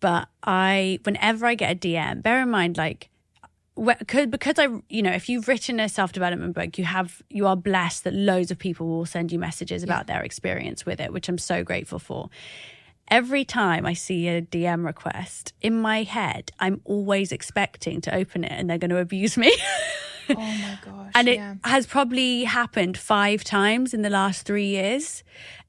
But 0.00 0.28
I, 0.44 1.00
whenever 1.02 1.46
I 1.46 1.56
get 1.56 1.72
a 1.72 1.78
DM, 1.78 2.22
bear 2.22 2.40
in 2.40 2.50
mind, 2.50 2.76
like, 2.76 3.10
because 3.76 4.58
I 4.58 4.68
you 4.88 5.02
know 5.02 5.12
if 5.12 5.28
you've 5.28 5.46
written 5.46 5.78
a 5.78 5.88
self 5.88 6.10
development 6.10 6.54
book 6.54 6.78
you 6.78 6.84
have 6.84 7.22
you 7.30 7.46
are 7.46 7.54
blessed 7.54 8.02
that 8.04 8.12
loads 8.12 8.50
of 8.50 8.58
people 8.58 8.88
will 8.88 9.06
send 9.06 9.30
you 9.30 9.38
messages 9.38 9.84
about 9.84 10.08
their 10.08 10.22
experience 10.22 10.84
with 10.84 11.00
it 11.00 11.12
which 11.12 11.28
I'm 11.28 11.38
so 11.38 11.62
grateful 11.62 12.00
for 12.00 12.28
every 13.10 13.44
time 13.44 13.86
I 13.86 13.94
see 13.94 14.28
a 14.28 14.42
DM 14.42 14.84
request 14.84 15.52
in 15.60 15.80
my 15.80 16.02
head 16.02 16.50
I'm 16.60 16.80
always 16.84 17.32
expecting 17.32 18.00
to 18.02 18.14
open 18.14 18.44
it 18.44 18.52
and 18.52 18.68
they're 18.68 18.78
going 18.78 18.90
to 18.90 18.98
abuse 18.98 19.36
me 19.36 19.52
Oh 20.30 20.34
my 20.34 20.78
gosh. 20.84 21.12
and 21.14 21.26
it 21.28 21.36
yeah. 21.36 21.54
has 21.64 21.86
probably 21.86 22.44
happened 22.44 22.98
5 22.98 23.44
times 23.44 23.94
in 23.94 24.02
the 24.02 24.10
last 24.10 24.44
3 24.46 24.66
years 24.66 25.24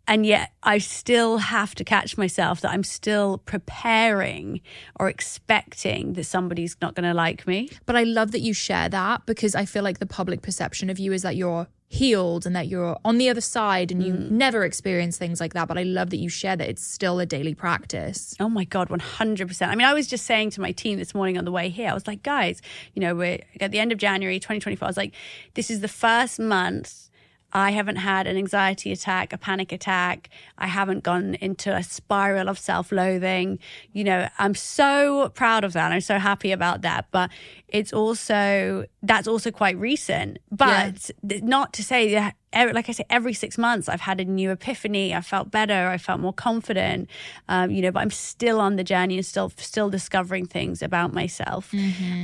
and 0.08 0.26
yet 0.26 0.52
I 0.64 0.80
still 0.80 1.38
have 1.38 1.76
to 1.76 1.84
catch 1.84 2.18
myself 2.18 2.62
that 2.62 2.72
I'm 2.72 2.84
still 2.84 3.38
preparing 3.38 4.60
or 5.00 5.08
expecting 5.08 6.14
that 6.14 6.26
somebody's 6.26 6.76
not 6.82 6.96
going 6.96 7.08
to 7.08 7.14
like 7.14 7.48
me 7.48 7.70
But 7.86 7.96
I 7.96 8.04
love 8.04 8.32
that 8.32 8.42
you 8.42 8.54
share 8.54 8.90
that 8.90 9.26
because 9.26 9.56
I 9.56 9.66
feel 9.66 9.84
like 9.84 10.00
the 10.00 10.06
public 10.06 10.42
perception 10.42 10.90
of 10.90 11.00
you 11.00 11.14
is 11.14 11.22
that 11.22 11.36
you're 11.36 11.68
healed 11.92 12.46
and 12.46 12.56
that 12.56 12.68
you're 12.68 12.96
on 13.04 13.18
the 13.18 13.28
other 13.28 13.42
side 13.42 13.92
and 13.92 14.04
you 14.04 14.14
Mm. 14.14 14.30
never 14.30 14.64
experience 14.64 15.18
things 15.18 15.40
like 15.42 15.54
that. 15.54 15.68
But 15.68 15.80
I 15.80 15.84
love 15.84 16.12
that 16.12 16.18
you 16.18 16.30
share 16.30 16.56
that 16.56 16.70
it's 16.70 16.86
still 16.86 17.20
a 17.20 17.26
daily 17.26 17.56
practice. 17.56 18.36
Oh 18.40 18.48
my 18.48 18.64
God, 18.64 18.90
100%. 18.90 19.72
I 19.72 19.76
mean, 19.76 19.88
I 19.88 19.94
was 19.94 20.06
just 20.06 20.26
saying 20.28 20.52
to 20.52 20.62
my 20.62 20.72
team 20.72 21.00
this 21.00 21.16
morning 21.16 21.36
on 21.36 21.46
the 21.46 21.52
way 21.52 21.70
here, 21.70 21.90
I 21.90 21.94
was 21.96 22.06
like, 22.06 22.22
guys, 22.22 22.62
you 22.94 23.00
know, 23.02 23.16
we're 23.16 23.40
at 23.60 23.72
the 23.72 23.80
end 23.80 23.92
of 23.92 23.98
January 23.98 24.40
2024. 24.40 24.86
I 24.86 24.90
was 24.90 24.98
like, 24.98 25.16
this 25.56 25.72
is 25.72 25.80
the 25.82 25.88
first 25.88 26.40
month 26.40 27.09
I 27.54 27.72
haven't 27.72 27.98
had 27.98 28.28
an 28.28 28.38
anxiety 28.38 28.92
attack, 28.92 29.34
a 29.34 29.38
panic 29.38 29.72
attack. 29.72 30.30
I 30.58 30.68
haven't 30.68 31.04
gone 31.04 31.36
into 31.36 31.76
a 31.76 31.84
spiral 31.84 32.48
of 32.48 32.60
self 32.60 32.92
loathing. 32.92 33.60
You 33.92 34.04
know, 34.04 34.30
I'm 34.38 34.56
so 34.56 35.30
proud 35.36 35.64
of 35.64 35.74
that. 35.74 35.92
I'm 35.92 36.02
so 36.02 36.20
happy 36.20 36.52
about 36.52 36.82
that. 36.82 37.08
But 37.12 37.32
it's 37.68 37.94
also, 37.94 38.86
that's 39.02 39.28
also 39.28 39.52
quite 39.52 39.78
recent. 39.78 40.40
But 40.52 41.12
th- 41.28 41.44
not 41.44 41.74
to 41.74 41.84
say 41.84 42.14
that, 42.14 42.36
like 42.54 42.90
I 42.90 42.92
say, 42.92 43.06
every 43.10 43.34
six 43.34 43.58
months 43.58 43.88
I've 43.90 44.02
had 44.02 44.20
a 44.20 44.26
new 44.26 44.52
epiphany. 44.52 45.14
I 45.16 45.22
felt 45.22 45.52
better. 45.52 45.88
I 45.88 45.98
felt 45.98 46.20
more 46.20 46.34
confident. 46.34 47.10
Um, 47.48 47.72
you 47.72 47.82
know, 47.82 47.92
but 47.92 48.00
I'm 48.02 48.12
still 48.12 48.60
on 48.60 48.76
the 48.76 48.84
journey 48.84 49.18
and 49.18 49.26
still, 49.26 49.52
still 49.58 49.90
discovering 49.90 50.46
things 50.46 50.82
about 50.82 51.14
myself. 51.14 51.72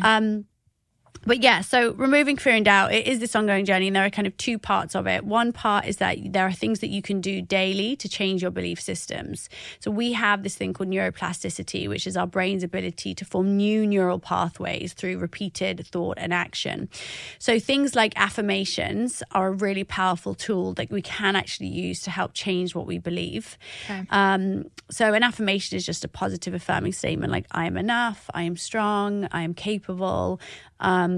Um, 0.04 0.46
but 1.26 1.42
yeah, 1.42 1.62
so 1.62 1.94
removing 1.94 2.38
fear 2.38 2.54
and 2.54 2.66
doubt, 2.66 2.94
it 2.94 3.08
is 3.08 3.20
this 3.20 3.36
ongoing 3.36 3.66
journey, 3.66 3.88
and 3.88 3.96
there 3.96 4.06
are 4.06 4.10
kind 4.10 4.28
of 4.28 4.38
two 4.38 4.60
parts 4.60 4.96
of 4.96 5.08
it. 5.08 5.26
One 5.26 5.52
part 5.52 5.86
is 5.86 5.98
that 5.98 6.18
there 6.34 6.46
are 6.46 6.52
things 6.52 6.80
that 6.80 6.90
you 6.90 7.02
can 7.02 7.22
do 7.22 7.42
daily 7.42 7.96
to 7.98 8.08
change 8.08 8.42
your 8.42 8.52
belief 8.52 8.80
systems. 8.80 9.50
So 9.80 9.90
we 9.90 10.14
have 10.14 10.44
this 10.44 10.56
thing 10.56 10.74
called 10.74 10.90
neuroplasticity, 10.90 11.88
which 11.88 12.06
is 12.06 12.16
our 12.16 12.28
brain's 12.28 12.64
ability 12.64 13.16
to 13.16 13.26
form 13.26 13.58
new 13.58 13.88
neural 13.88 14.20
pathways 14.20 14.94
through 14.94 15.18
repeated 15.18 15.86
thought 15.88 16.18
and 16.20 16.34
action. 16.34 16.90
So 17.40 17.60
things 17.60 17.96
like 17.96 18.14
affirmations 18.16 19.24
are 19.32 19.48
a 19.48 19.52
really 19.52 19.84
powerful 19.84 20.36
tool 20.36 20.74
that 20.74 20.92
we 20.92 21.02
can 21.02 21.36
actually 21.36 21.70
use 21.70 22.02
to 22.02 22.12
help 22.12 22.34
change 22.34 22.76
what 22.76 22.86
we 22.86 23.00
believe. 23.00 23.58
Um, 24.12 24.66
so 24.92 25.14
an 25.14 25.24
affirmation 25.24 25.78
is 25.78 25.86
just 25.86 26.04
a 26.04 26.08
positive 26.08 26.54
affirming 26.54 26.94
statement 26.94 27.32
like 27.32 27.48
I 27.52 27.66
am 27.66 27.78
enough, 27.78 28.30
I 28.34 28.44
am 28.44 28.58
strong, 28.58 29.28
I 29.32 29.42
am 29.42 29.54
capable. 29.54 30.40
Um, 30.80 31.15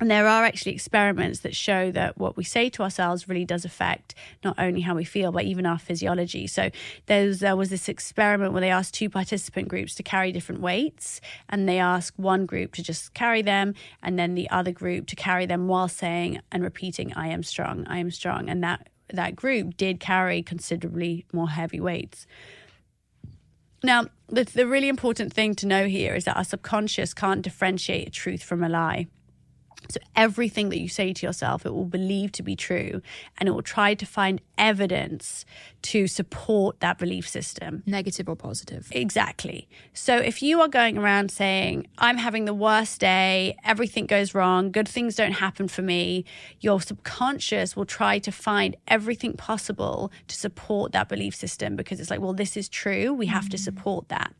and 0.00 0.10
there 0.10 0.26
are 0.26 0.44
actually 0.44 0.72
experiments 0.72 1.40
that 1.40 1.54
show 1.54 1.90
that 1.92 2.18
what 2.18 2.36
we 2.36 2.44
say 2.44 2.68
to 2.70 2.82
ourselves 2.82 3.28
really 3.28 3.44
does 3.44 3.64
affect 3.64 4.14
not 4.42 4.58
only 4.58 4.80
how 4.80 4.94
we 4.94 5.04
feel, 5.04 5.30
but 5.30 5.44
even 5.44 5.66
our 5.66 5.78
physiology. 5.78 6.46
So 6.46 6.70
there 7.06 7.56
was 7.56 7.68
this 7.68 7.88
experiment 7.88 8.52
where 8.52 8.62
they 8.62 8.70
asked 8.70 8.94
two 8.94 9.10
participant 9.10 9.68
groups 9.68 9.94
to 9.96 10.02
carry 10.02 10.32
different 10.32 10.60
weights, 10.60 11.20
and 11.48 11.68
they 11.68 11.78
asked 11.78 12.18
one 12.18 12.46
group 12.46 12.72
to 12.74 12.82
just 12.82 13.14
carry 13.14 13.42
them, 13.42 13.74
and 14.02 14.18
then 14.18 14.34
the 14.34 14.48
other 14.50 14.72
group 14.72 15.06
to 15.08 15.16
carry 15.16 15.46
them 15.46 15.68
while 15.68 15.88
saying 15.88 16.40
and 16.50 16.62
repeating, 16.62 17.12
"I 17.14 17.28
am 17.28 17.42
strong, 17.42 17.86
I 17.86 17.98
am 17.98 18.10
strong," 18.10 18.48
and 18.48 18.62
that 18.64 18.88
that 19.12 19.36
group 19.36 19.76
did 19.76 20.00
carry 20.00 20.42
considerably 20.42 21.26
more 21.32 21.50
heavy 21.50 21.80
weights. 21.80 22.26
Now, 23.84 24.06
the, 24.28 24.44
the 24.44 24.66
really 24.66 24.88
important 24.88 25.32
thing 25.34 25.54
to 25.56 25.66
know 25.66 25.86
here 25.86 26.14
is 26.14 26.24
that 26.24 26.36
our 26.36 26.44
subconscious 26.44 27.12
can't 27.12 27.42
differentiate 27.42 28.12
truth 28.12 28.42
from 28.42 28.64
a 28.64 28.68
lie. 28.68 29.08
So 29.88 30.00
everything 30.16 30.68
that 30.70 30.80
you 30.80 30.88
say 30.88 31.12
to 31.12 31.26
yourself, 31.26 31.66
it 31.66 31.74
will 31.74 31.84
believe 31.84 32.32
to 32.32 32.42
be 32.42 32.56
true 32.56 33.02
and 33.38 33.48
it 33.48 33.52
will 33.52 33.62
try 33.62 33.94
to 33.94 34.06
find 34.06 34.40
evidence 34.56 35.44
to 35.82 36.06
support 36.06 36.80
that 36.80 36.98
belief 36.98 37.28
system. 37.28 37.82
Negative 37.86 38.28
or 38.28 38.36
positive. 38.36 38.88
Exactly. 38.92 39.68
So 39.92 40.16
if 40.16 40.42
you 40.42 40.60
are 40.60 40.68
going 40.68 40.96
around 40.96 41.30
saying, 41.30 41.88
I'm 41.98 42.16
having 42.16 42.44
the 42.44 42.54
worst 42.54 43.00
day, 43.00 43.56
everything 43.64 44.06
goes 44.06 44.34
wrong, 44.34 44.70
good 44.70 44.88
things 44.88 45.16
don't 45.16 45.32
happen 45.32 45.68
for 45.68 45.82
me, 45.82 46.24
your 46.60 46.80
subconscious 46.80 47.76
will 47.76 47.84
try 47.84 48.18
to 48.20 48.30
find 48.30 48.76
everything 48.86 49.34
possible 49.34 50.12
to 50.28 50.36
support 50.36 50.92
that 50.92 51.08
belief 51.08 51.34
system 51.34 51.76
because 51.76 51.98
it's 52.00 52.10
like, 52.10 52.20
well, 52.20 52.32
this 52.32 52.56
is 52.56 52.68
true. 52.68 53.12
We 53.12 53.26
have 53.26 53.48
to 53.50 53.56
mm. 53.56 53.60
support 53.60 54.08
that. 54.08 54.32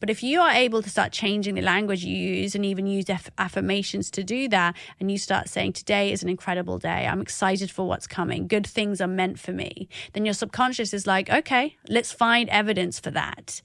But 0.00 0.10
if 0.10 0.22
you 0.22 0.40
are 0.40 0.50
able 0.50 0.82
to 0.82 0.90
start 0.90 1.12
changing 1.12 1.54
the 1.54 1.62
language 1.62 2.04
you 2.04 2.16
use 2.16 2.54
and 2.54 2.64
even 2.64 2.86
use 2.86 3.08
aff- 3.08 3.30
affirmations 3.38 4.10
to 4.12 4.24
do 4.24 4.48
that, 4.48 4.76
and 5.00 5.10
you 5.10 5.18
start 5.18 5.48
saying, 5.48 5.72
Today 5.72 6.12
is 6.12 6.22
an 6.22 6.28
incredible 6.28 6.78
day, 6.78 7.06
I'm 7.06 7.20
excited 7.20 7.70
for 7.70 7.86
what's 7.86 8.06
coming, 8.06 8.46
good 8.46 8.66
things 8.66 9.00
are 9.00 9.06
meant 9.06 9.38
for 9.38 9.52
me, 9.52 9.88
then 10.12 10.24
your 10.24 10.34
subconscious 10.34 10.92
is 10.94 11.06
like, 11.06 11.30
Okay, 11.30 11.76
let's 11.88 12.12
find 12.12 12.48
evidence 12.48 12.98
for 12.98 13.10
that. 13.10 13.60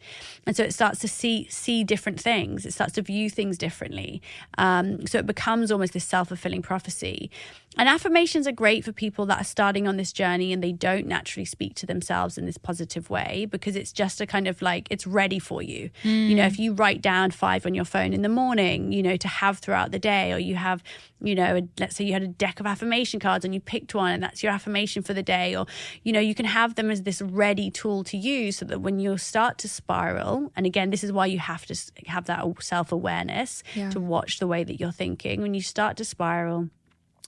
And 0.46 0.56
so 0.56 0.64
it 0.64 0.74
starts 0.74 1.00
to 1.00 1.08
see 1.08 1.48
see 1.50 1.84
different 1.84 2.20
things. 2.20 2.66
It 2.66 2.74
starts 2.74 2.94
to 2.94 3.02
view 3.02 3.30
things 3.30 3.58
differently. 3.58 4.22
Um, 4.58 5.06
so 5.08 5.18
it 5.18 5.26
becomes 5.26 5.72
almost 5.72 5.94
this 5.94 6.06
self 6.06 6.30
fulfilling 6.30 6.62
prophecy. 6.62 7.32
And 7.78 7.90
affirmations 7.90 8.48
are 8.48 8.52
great 8.52 8.86
for 8.86 8.92
people 8.92 9.26
that 9.26 9.42
are 9.42 9.46
starting 9.46 9.88
on 9.88 9.98
this 9.98 10.14
journey 10.14 10.54
and 10.54 10.64
they 10.64 10.72
don't 10.72 11.08
naturally 11.08 11.46
speak 11.46 11.74
to 11.76 11.86
themselves 11.86 12.38
in 12.38 12.46
this 12.46 12.58
positive 12.58 13.10
way 13.10 13.48
because 13.50 13.76
it's 13.76 13.92
just 13.92 14.22
a 14.22 14.28
kind 14.28 14.48
of 14.48 14.62
like 14.62 14.88
it's 14.92 15.08
ready 15.08 15.40
for 15.40 15.62
you. 15.62 15.90
You 16.04 16.36
know, 16.36 16.46
if 16.46 16.60
you 16.60 16.74
write 16.74 17.02
down 17.02 17.32
five 17.32 17.66
on 17.66 17.74
your 17.74 17.86
phone 17.86 18.14
in 18.14 18.22
the 18.22 18.30
morning, 18.30 18.92
you 18.92 19.02
know, 19.02 19.18
to 19.18 19.28
have 19.28 19.58
throughout 19.60 19.92
the 19.92 20.00
day, 20.00 20.32
or 20.34 20.38
you 20.38 20.56
have, 20.56 20.84
you 21.20 21.34
know, 21.36 21.58
a, 21.58 21.62
let's 21.80 21.96
say 21.96 22.04
you 22.04 22.14
had 22.14 22.22
a 22.24 22.28
deck 22.28 22.60
of 22.60 22.66
affirmation 22.68 23.20
cards 23.20 23.44
and 23.44 23.54
you 23.54 23.60
picked 23.60 23.96
one 23.96 24.12
and 24.14 24.22
that's 24.22 24.44
your 24.44 24.52
affirmation 24.52 25.02
for 25.02 25.14
the 25.14 25.24
day, 25.24 25.56
or, 25.56 25.66
you 26.04 26.12
know, 26.14 26.20
you 26.20 26.36
can 26.36 26.46
have 26.46 26.76
them 26.76 26.92
as 26.92 27.04
this 27.04 27.22
ready 27.22 27.72
tool 27.72 28.04
to 28.04 28.18
use 28.18 28.58
so 28.58 28.66
that 28.66 28.82
when 28.82 29.00
you 29.00 29.18
start 29.18 29.58
to 29.60 29.68
spiral, 29.68 30.52
and 30.56 30.66
again, 30.66 30.90
this 30.92 31.04
is 31.04 31.12
why 31.12 31.26
you 31.26 31.40
have 31.40 31.66
to 31.66 31.76
have 32.08 32.26
that 32.26 32.44
self 32.62 32.92
awareness 32.92 33.64
Yeah. 33.74 33.90
to 33.90 34.00
watch 34.00 34.40
the 34.40 34.48
way 34.48 34.64
that 34.64 34.80
you're 34.80 34.92
thinking. 34.92 35.42
When 35.42 35.54
you 35.54 35.62
start 35.62 35.98
to 35.98 36.06
spiral, 36.06 36.70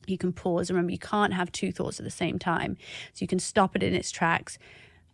you 0.05 0.17
can 0.17 0.33
pause. 0.33 0.69
Remember, 0.69 0.91
you 0.91 0.99
can't 0.99 1.33
have 1.33 1.51
two 1.51 1.71
thoughts 1.71 1.99
at 1.99 2.03
the 2.05 2.11
same 2.11 2.39
time. 2.39 2.77
So 3.13 3.23
you 3.23 3.27
can 3.27 3.39
stop 3.39 3.75
it 3.75 3.83
in 3.83 3.93
its 3.93 4.11
tracks. 4.11 4.57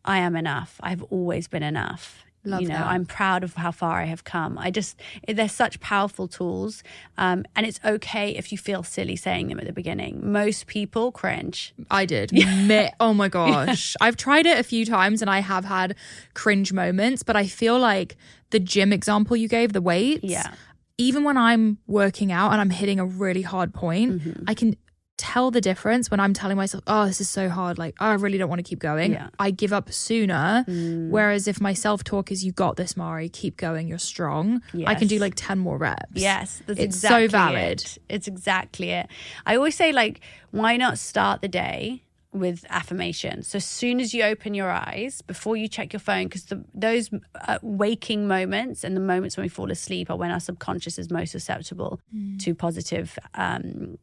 I 0.03 0.17
am 0.17 0.35
enough. 0.35 0.79
I've 0.81 1.03
always 1.03 1.47
been 1.47 1.63
enough. 1.63 2.23
Love 2.43 2.61
you 2.61 2.69
know, 2.69 2.73
that. 2.73 2.87
I'm 2.87 3.05
proud 3.05 3.43
of 3.43 3.53
how 3.53 3.69
far 3.69 4.01
I 4.01 4.05
have 4.05 4.23
come. 4.23 4.57
I 4.57 4.71
just, 4.71 4.99
they're 5.27 5.47
such 5.47 5.79
powerful 5.79 6.27
tools. 6.27 6.81
Um, 7.15 7.45
and 7.55 7.67
it's 7.67 7.79
okay 7.85 8.31
if 8.35 8.51
you 8.51 8.57
feel 8.57 8.81
silly 8.81 9.15
saying 9.15 9.49
them 9.49 9.59
at 9.59 9.67
the 9.67 9.73
beginning. 9.73 10.19
Most 10.23 10.65
people 10.65 11.11
cringe. 11.11 11.71
I 11.91 12.05
did. 12.05 12.31
Oh 12.99 13.13
my 13.13 13.29
gosh. 13.29 13.95
I've 14.01 14.17
tried 14.17 14.47
it 14.47 14.57
a 14.57 14.63
few 14.63 14.85
times 14.85 15.21
and 15.21 15.29
I 15.29 15.39
have 15.39 15.65
had 15.65 15.95
cringe 16.33 16.73
moments, 16.73 17.21
but 17.21 17.35
I 17.35 17.45
feel 17.45 17.77
like 17.77 18.17
the 18.49 18.59
gym 18.59 18.91
example 18.91 19.37
you 19.37 19.47
gave, 19.47 19.73
the 19.73 19.81
weights, 19.81 20.23
Yeah. 20.23 20.51
Even 21.01 21.23
when 21.23 21.37
I'm 21.37 21.77
working 21.87 22.31
out 22.31 22.51
and 22.51 22.61
I'm 22.61 22.69
hitting 22.69 22.99
a 22.99 23.05
really 23.05 23.41
hard 23.41 23.73
point, 23.73 24.11
Mm-hmm. 24.11 24.43
I 24.47 24.53
can 24.53 24.75
tell 25.17 25.51
the 25.51 25.61
difference 25.61 26.09
when 26.09 26.19
I'm 26.19 26.33
telling 26.33 26.57
myself, 26.57 26.83
oh, 26.87 27.05
this 27.05 27.21
is 27.21 27.29
so 27.29 27.47
hard. 27.47 27.77
Like, 27.77 27.95
oh, 27.99 28.07
I 28.07 28.13
really 28.13 28.39
don't 28.39 28.49
want 28.49 28.59
to 28.59 28.63
keep 28.63 28.79
going. 28.79 29.13
Yeah. 29.13 29.27
Mm. 29.27 29.31
I 29.39 29.51
give 29.51 29.71
up 29.71 29.91
sooner. 29.91 30.63
Whereas 30.67 31.47
if 31.47 31.61
my 31.61 31.73
self 31.73 32.03
talk 32.03 32.31
is, 32.31 32.43
you 32.43 32.51
got 32.51 32.75
this, 32.75 32.97
Mari, 32.97 33.29
keep 33.29 33.55
going, 33.57 33.87
you're 33.87 33.99
strong, 33.99 34.61
I 34.85 34.95
can 34.95 35.07
do 35.07 35.19
like 35.19 35.33
10 35.35 35.59
more 35.59 35.77
reps. 35.77 36.05
Yes, 36.15 36.61
that's 36.65 36.79
It's 36.79 36.99
so 36.99 37.27
valid. 37.27 37.81
It. 37.81 37.97
It's 38.09 38.27
exactly 38.27 38.89
it. 38.89 39.07
I 39.45 39.55
always 39.55 39.75
say, 39.75 39.91
like, 39.91 40.21
why 40.49 40.75
not 40.77 40.97
start 40.97 41.41
the 41.41 41.47
day 41.47 42.03
with 42.33 42.65
affirmation? 42.69 43.43
So 43.43 43.57
as 43.57 43.65
soon 43.65 43.99
as 43.99 44.13
you 44.13 44.23
open 44.23 44.53
your 44.53 44.69
eyes, 44.69 45.21
before 45.21 45.57
you 45.57 45.67
check 45.67 45.93
your 45.93 45.99
phone, 45.99 46.25
because 46.25 46.45
those 46.73 47.09
uh, 47.47 47.59
waking 47.61 48.27
moments 48.27 48.83
and 48.83 48.95
the 48.95 49.01
moments 49.01 49.37
when 49.37 49.43
we 49.43 49.49
fall 49.49 49.71
asleep 49.71 50.09
are 50.09 50.17
when 50.17 50.31
our 50.31 50.39
subconscious 50.39 50.97
is 50.97 51.09
most 51.11 51.31
susceptible 51.31 51.99
to 52.39 52.55
positive 52.55 53.17
um, 53.35 53.97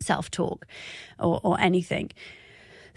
self 0.00 0.30
talk 0.30 0.66
or, 1.18 1.40
or 1.42 1.60
anything. 1.60 2.10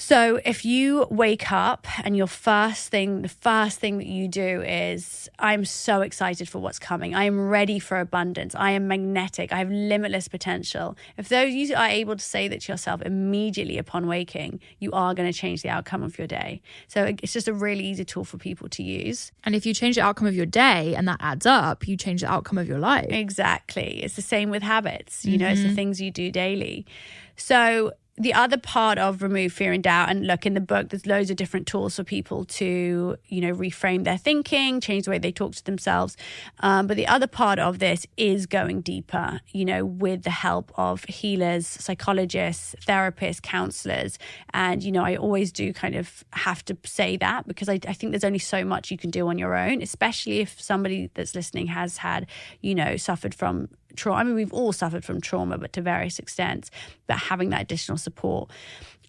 So 0.02 0.42
if 0.44 0.66
you 0.66 1.06
wake 1.12 1.52
up 1.52 1.86
and 2.04 2.18
your 2.18 2.26
first 2.26 2.90
thing, 2.90 3.22
the 3.22 3.30
first 3.30 3.80
thing 3.80 4.00
that 4.00 4.08
you 4.08 4.28
do 4.28 4.64
is, 4.64 5.30
I'm 5.38 5.64
so 5.64 6.02
excited 6.02 6.50
for 6.50 6.58
what's 6.58 6.80
coming. 6.80 7.14
I 7.14 7.26
am 7.26 7.50
ready 7.50 7.78
for 7.78 8.00
abundance. 8.00 8.56
I 8.56 8.72
am 8.72 8.88
magnetic. 8.88 9.54
I 9.54 9.60
have 9.60 9.70
limitless 9.70 10.28
potential. 10.28 10.98
If 11.18 11.30
those 11.30 11.54
you 11.54 11.76
are 11.76 11.88
able 11.88 12.16
to 12.16 12.24
say 12.24 12.48
that 12.48 12.62
to 12.62 12.72
yourself 12.72 13.04
immediately 13.04 13.78
upon 13.78 14.08
waking, 14.08 14.60
you 14.80 14.92
are 14.92 15.14
going 15.14 15.32
to 15.32 15.38
change 15.38 15.62
the 15.62 15.70
outcome 15.70 16.02
of 16.02 16.18
your 16.18 16.28
day. 16.28 16.64
So 16.88 17.06
it's 17.22 17.32
just 17.32 17.48
a 17.48 17.54
really 17.54 17.86
easy 17.86 18.04
tool 18.04 18.26
for 18.26 18.40
people 18.40 18.70
to 18.70 18.82
use. 18.82 19.32
And 19.44 19.54
if 19.54 19.68
you 19.68 19.74
change 19.76 19.98
the 19.98 20.02
outcome 20.02 20.26
of 20.26 20.34
your 20.34 20.48
day 20.48 20.96
and 20.96 21.08
that 21.08 21.18
adds 21.20 21.46
up, 21.46 21.88
you 21.88 21.96
change 21.96 22.22
the 22.22 22.28
outcome 22.32 22.58
of 22.58 22.68
your 22.68 22.80
life. 22.80 23.06
Exactly. 23.10 24.02
It's 24.02 24.16
the 24.16 24.24
same 24.24 24.50
with 24.50 24.64
habits. 24.64 25.26
You 25.26 25.38
know, 25.38 25.48
it's 25.48 25.62
the 25.62 25.68
mm-hmm. 25.68 25.76
things 25.76 26.02
you 26.02 26.10
do 26.10 26.32
daily. 26.32 26.88
So 27.36 27.92
the 28.18 28.34
other 28.34 28.58
part 28.58 28.98
of 28.98 29.22
remove 29.22 29.54
fear 29.54 29.72
and 29.72 29.84
doubt 29.84 30.10
and 30.10 30.28
look 30.28 30.46
in 30.46 30.54
the 30.54 30.62
book 30.62 30.90
there's 30.90 31.06
loads 31.06 31.30
of 31.30 31.38
different 31.38 31.66
tools 31.66 31.96
for 31.96 32.04
people 32.04 32.44
to 32.44 33.16
you 33.28 33.42
know 33.42 33.54
reframe 33.54 34.04
their 34.04 34.18
thinking 34.18 34.82
change 34.82 35.06
the 35.06 35.12
way 35.12 35.18
they 35.18 35.32
talk 35.32 35.56
to 35.56 35.64
themselves. 35.64 36.18
Um, 36.60 36.88
but 36.88 36.98
the 36.98 37.08
other 37.08 37.28
part 37.28 37.58
of 37.58 37.80
this 37.80 38.06
is 38.18 38.46
going 38.46 38.82
deeper 38.82 39.40
you 39.52 39.64
know 39.64 39.86
with 39.86 40.24
the 40.24 40.30
help 40.30 40.72
of 40.76 41.06
healers 41.06 41.66
psychologists 41.66 42.76
therapists 42.86 43.42
counselors. 43.42 44.20
And 44.54 44.84
you 44.84 44.92
know 44.92 45.04
i 45.04 45.16
always 45.16 45.52
do 45.52 45.72
kind 45.74 45.96
of 45.96 46.24
have 46.34 46.64
to 46.66 46.78
say 46.84 47.18
that 47.18 47.48
because 47.48 47.70
I, 47.70 47.80
I 47.88 47.94
think 47.94 48.12
there's 48.12 48.24
only 48.24 48.40
so 48.40 48.66
much 48.66 48.92
you 48.92 48.98
can 48.98 49.10
do 49.10 49.28
on 49.30 49.38
your 49.38 49.56
own 49.56 49.82
especially 49.82 50.40
if 50.40 50.60
somebody 50.62 51.10
that's 51.14 51.34
listening 51.34 51.68
has 51.68 51.98
had 51.98 52.28
you 52.60 52.76
know 52.76 52.98
suffered 52.98 53.34
from 53.34 53.70
trauma. 53.96 54.20
I 54.20 54.24
mean, 54.24 54.36
we've 54.36 54.54
all 54.54 54.74
suffered 54.74 55.04
from 55.04 55.22
trauma, 55.22 55.58
but 55.58 55.74
to 55.74 55.82
various 55.82 56.20
extents. 56.20 56.72
But 57.08 57.18
having 57.18 57.50
that 57.50 57.62
additional 57.62 57.98
support, 57.98 58.50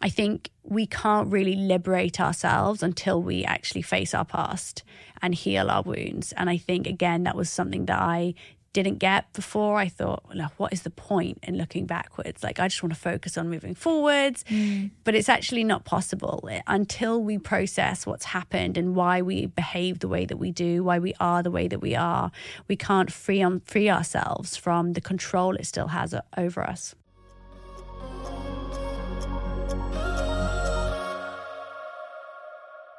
I 0.01 0.09
think 0.09 0.51
we 0.64 0.87
can't 0.87 1.31
really 1.31 1.55
liberate 1.55 2.21
ourselves 2.21 2.83
until 2.83 3.23
we 3.23 3.45
actually 3.45 3.83
face 3.83 4.14
our 4.14 4.25
past 4.25 4.83
and 5.21 5.35
heal 5.35 5.71
our 5.71 5.83
wounds. 5.83 6.33
And 6.33 6.51
I 6.51 6.57
think, 6.57 6.87
again, 6.87 7.23
that 7.25 7.37
was 7.37 7.49
something 7.49 7.87
that 7.87 8.01
I 8.01 8.35
didn't 8.73 8.99
get 8.99 9.33
before. 9.33 9.77
I 9.77 9.89
thought, 9.89 10.25
well, 10.29 10.53
what 10.57 10.73
is 10.73 10.83
the 10.83 10.91
point 10.91 11.39
in 11.43 11.57
looking 11.59 11.87
backwards? 11.87 12.43
Like, 12.43 12.59
I 12.59 12.69
just 12.69 12.83
want 12.83 12.95
to 12.95 12.99
focus 12.99 13.37
on 13.37 13.51
moving 13.51 13.75
forwards. 13.75 14.45
Mm. 14.45 14.91
But 15.05 15.15
it's 15.15 15.29
actually 15.29 15.65
not 15.65 15.85
possible 15.85 16.49
until 16.67 17.23
we 17.23 17.39
process 17.39 18.07
what's 18.07 18.27
happened 18.27 18.79
and 18.79 18.95
why 18.95 19.23
we 19.23 19.47
behave 19.47 19.99
the 19.99 20.09
way 20.09 20.25
that 20.25 20.37
we 20.37 20.51
do, 20.51 20.83
why 20.83 20.99
we 20.99 21.15
are 21.21 21.43
the 21.43 21.51
way 21.51 21.69
that 21.69 21.81
we 21.81 21.95
are. 21.95 22.31
We 22.69 22.77
can't 22.77 23.13
free, 23.13 23.43
on, 23.43 23.61
free 23.61 23.91
ourselves 23.91 24.57
from 24.57 24.95
the 24.95 25.01
control 25.01 25.57
it 25.57 25.67
still 25.67 25.89
has 25.89 26.15
over 26.37 26.63
us. 26.63 26.95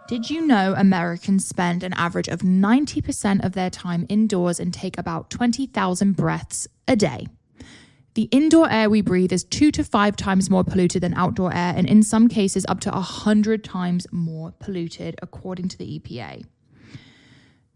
Did 0.05 0.29
you 0.29 0.45
know 0.45 0.75
Americans 0.75 1.47
spend 1.47 1.81
an 1.81 1.93
average 1.93 2.27
of 2.27 2.41
90% 2.41 3.43
of 3.45 3.53
their 3.53 3.69
time 3.69 4.05
indoors 4.09 4.59
and 4.59 4.73
take 4.73 4.97
about 4.97 5.29
20,000 5.29 6.17
breaths 6.17 6.67
a 6.89 6.97
day? 6.97 7.27
The 8.15 8.23
indoor 8.23 8.69
air 8.69 8.89
we 8.89 8.99
breathe 8.99 9.31
is 9.31 9.45
two 9.45 9.71
to 9.71 9.83
five 9.83 10.17
times 10.17 10.49
more 10.49 10.65
polluted 10.65 11.01
than 11.01 11.13
outdoor 11.13 11.53
air, 11.53 11.73
and 11.75 11.87
in 11.87 12.03
some 12.03 12.27
cases, 12.27 12.65
up 12.67 12.81
to 12.81 12.91
100 12.91 13.63
times 13.63 14.05
more 14.11 14.51
polluted, 14.59 15.15
according 15.21 15.69
to 15.69 15.77
the 15.77 15.97
EPA. 15.99 16.43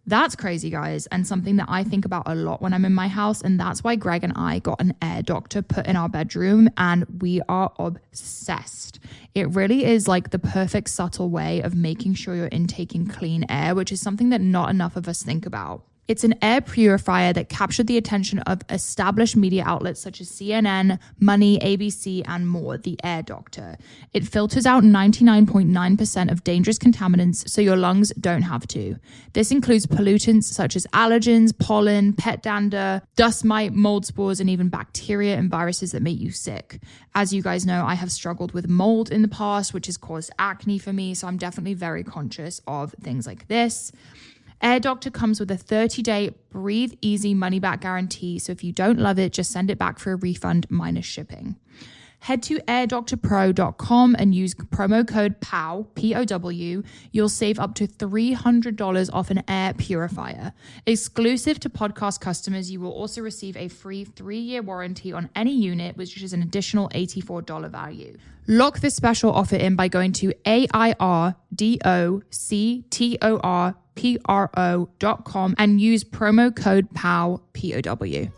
That's 0.10 0.38
crazy, 0.38 0.70
guys, 0.70 1.06
and 1.08 1.28
something 1.28 1.58
that 1.58 1.65
I 1.67 1.84
think 1.84 2.06
about 2.06 2.24
a 2.28 2.34
lot 2.34 2.62
when 2.62 2.74
I'm 2.74 2.86
in 2.86 2.93
my 2.93 3.10
house. 3.10 3.41
And 3.41 3.60
that's 3.60 3.84
why 3.84 3.98
Greg 3.98 4.24
and 4.24 4.32
I 4.38 4.60
got 4.60 4.80
an 4.80 4.96
air 5.02 5.22
doctor 5.22 5.62
put 5.62 5.86
in 5.86 5.98
our 5.98 6.08
bedroom, 6.08 6.70
and 6.78 7.06
we 7.22 7.41
are 7.50 7.74
obsessed. 7.78 9.00
It 9.36 9.50
really 9.50 9.84
is 9.84 10.08
like 10.08 10.30
the 10.30 10.39
perfect, 10.39 10.89
subtle 10.89 11.30
way 11.30 11.60
of 11.62 11.76
making 11.76 12.13
sure 12.13 12.36
you're 12.36 12.48
intaking 12.48 13.06
clean 13.06 13.46
air, 13.50 13.76
which 13.76 13.91
is 13.91 14.00
something 14.00 14.30
that 14.30 14.39
not 14.39 14.70
enough 14.70 14.96
of 14.96 15.10
us 15.10 15.24
think 15.24 15.46
about. 15.46 15.84
It's 16.08 16.24
an 16.24 16.36
air 16.41 16.62
purifier 16.62 17.34
that 17.34 17.50
captured 17.50 17.88
the 17.88 17.98
attention 17.98 18.39
of 18.39 18.62
established 18.70 19.36
media 19.36 19.63
outlets 19.65 20.00
such 20.00 20.22
as 20.22 20.30
CNN, 20.30 21.00
Money, 21.20 21.60
ABC, 21.60 22.24
and 22.26 22.48
more, 22.48 22.78
the 22.78 22.98
Air 23.04 23.22
Doctor. 23.22 23.78
It 24.13 24.26
filters 24.26 24.65
out 24.65 24.84
99.9% 24.84 26.32
of 26.32 26.46
dangerous 26.46 26.80
contaminants 26.80 27.50
so 27.50 27.60
your 27.60 27.76
lungs 27.76 28.13
don't 28.22 28.43
have 28.43 28.65
to. 28.67 28.96
This 29.34 29.52
includes 29.52 29.86
pollutants 29.86 30.46
such 30.46 30.78
as 30.78 30.88
allergens, 30.93 31.58
pollen, 31.58 32.13
pet 32.13 32.41
dander, 32.41 33.02
dust 33.17 33.43
mite, 33.43 33.74
mold 33.74 34.06
spores, 34.06 34.39
and 34.39 34.50
even 34.50 34.70
bacteria 34.70 35.36
and 35.36 35.52
viruses 35.52 35.91
that 35.91 36.02
make 36.02 36.20
you 36.20 36.32
sick. 36.32 36.82
As 37.15 37.34
you 37.34 37.41
guys 37.41 37.65
know, 37.65 37.86
I 37.86 37.96
have 37.96 38.13
struggled 38.13 38.54
with 38.54 38.70
mold 38.70 39.12
in 39.12 39.24
the 39.24 39.28
past, 39.28 39.74
which 39.74 39.88
has 39.88 39.98
caused 39.98 40.32
acne 40.39 40.80
for 40.80 40.93
me, 40.93 41.13
so 41.13 41.28
I'm 41.28 41.38
definitely 41.38 41.74
very 41.74 42.06
conscious 42.06 42.62
of 42.65 42.96
things 43.02 43.28
like 43.28 43.50
this. 43.50 43.91
Air 44.62 44.80
Doctor 44.80 45.12
comes 45.12 45.39
with 45.39 45.52
a 45.52 45.58
30 45.58 46.02
day 46.02 46.32
breathe 46.50 46.93
easy 47.02 47.34
money 47.34 47.60
back 47.60 47.82
guarantee. 47.82 48.39
So 48.39 48.52
if 48.52 48.63
you 48.63 48.72
don't 48.72 49.00
love 49.00 49.20
it, 49.20 49.34
just 49.34 49.52
send 49.52 49.70
it 49.70 49.78
back 49.78 50.00
for 50.00 50.13
a 50.13 50.15
refund 50.15 50.65
minus 50.70 51.06
shipping. 51.06 51.58
Head 52.22 52.41
to 52.43 52.58
airdoctorpro.com 52.62 54.15
and 54.17 54.34
use 54.34 54.56
promo 54.56 55.08
code 55.08 55.39
POW, 55.39 55.88
P 55.93 56.15
O 56.15 56.26
W. 56.26 56.82
You'll 57.12 57.30
save 57.30 57.60
up 57.60 57.76
to 57.76 57.88
$300 57.88 59.10
off 59.13 59.30
an 59.30 59.43
air 59.48 59.74
purifier. 59.74 60.54
Exclusive 60.88 61.60
to 61.60 61.70
podcast 61.70 62.20
customers, 62.20 62.72
you 62.72 62.80
will 62.80 62.91
also 62.91 63.22
receive 63.22 63.56
a 63.56 63.67
free 63.67 64.04
three 64.04 64.39
year 64.39 64.63
warranty 64.63 65.13
on 65.13 65.30
any 65.36 65.54
unit, 65.54 65.96
which 65.96 66.22
is 66.22 66.34
an 66.34 66.41
additional 66.41 66.89
$84 66.89 67.70
value. 67.70 68.17
Lock 68.48 68.80
this 68.80 68.96
special 68.96 69.32
offer 69.32 69.56
in 69.56 69.76
by 69.76 69.88
going 69.88 70.12
to 70.13 70.34
A 70.46 70.67
I 70.74 70.96
R 71.00 71.36
D 71.54 71.80
O 71.86 72.24
C 72.32 72.84
T 72.89 73.20
O 73.22 73.38
R 73.38 73.76
P 73.98 74.18
R 74.26 74.50
O.com 74.56 75.56
and 75.58 75.82
use 75.82 76.04
promo 76.04 76.56
code 76.56 76.90
POW, 76.94 77.42
P 77.54 77.74
O 77.76 77.82
W. 77.82 78.32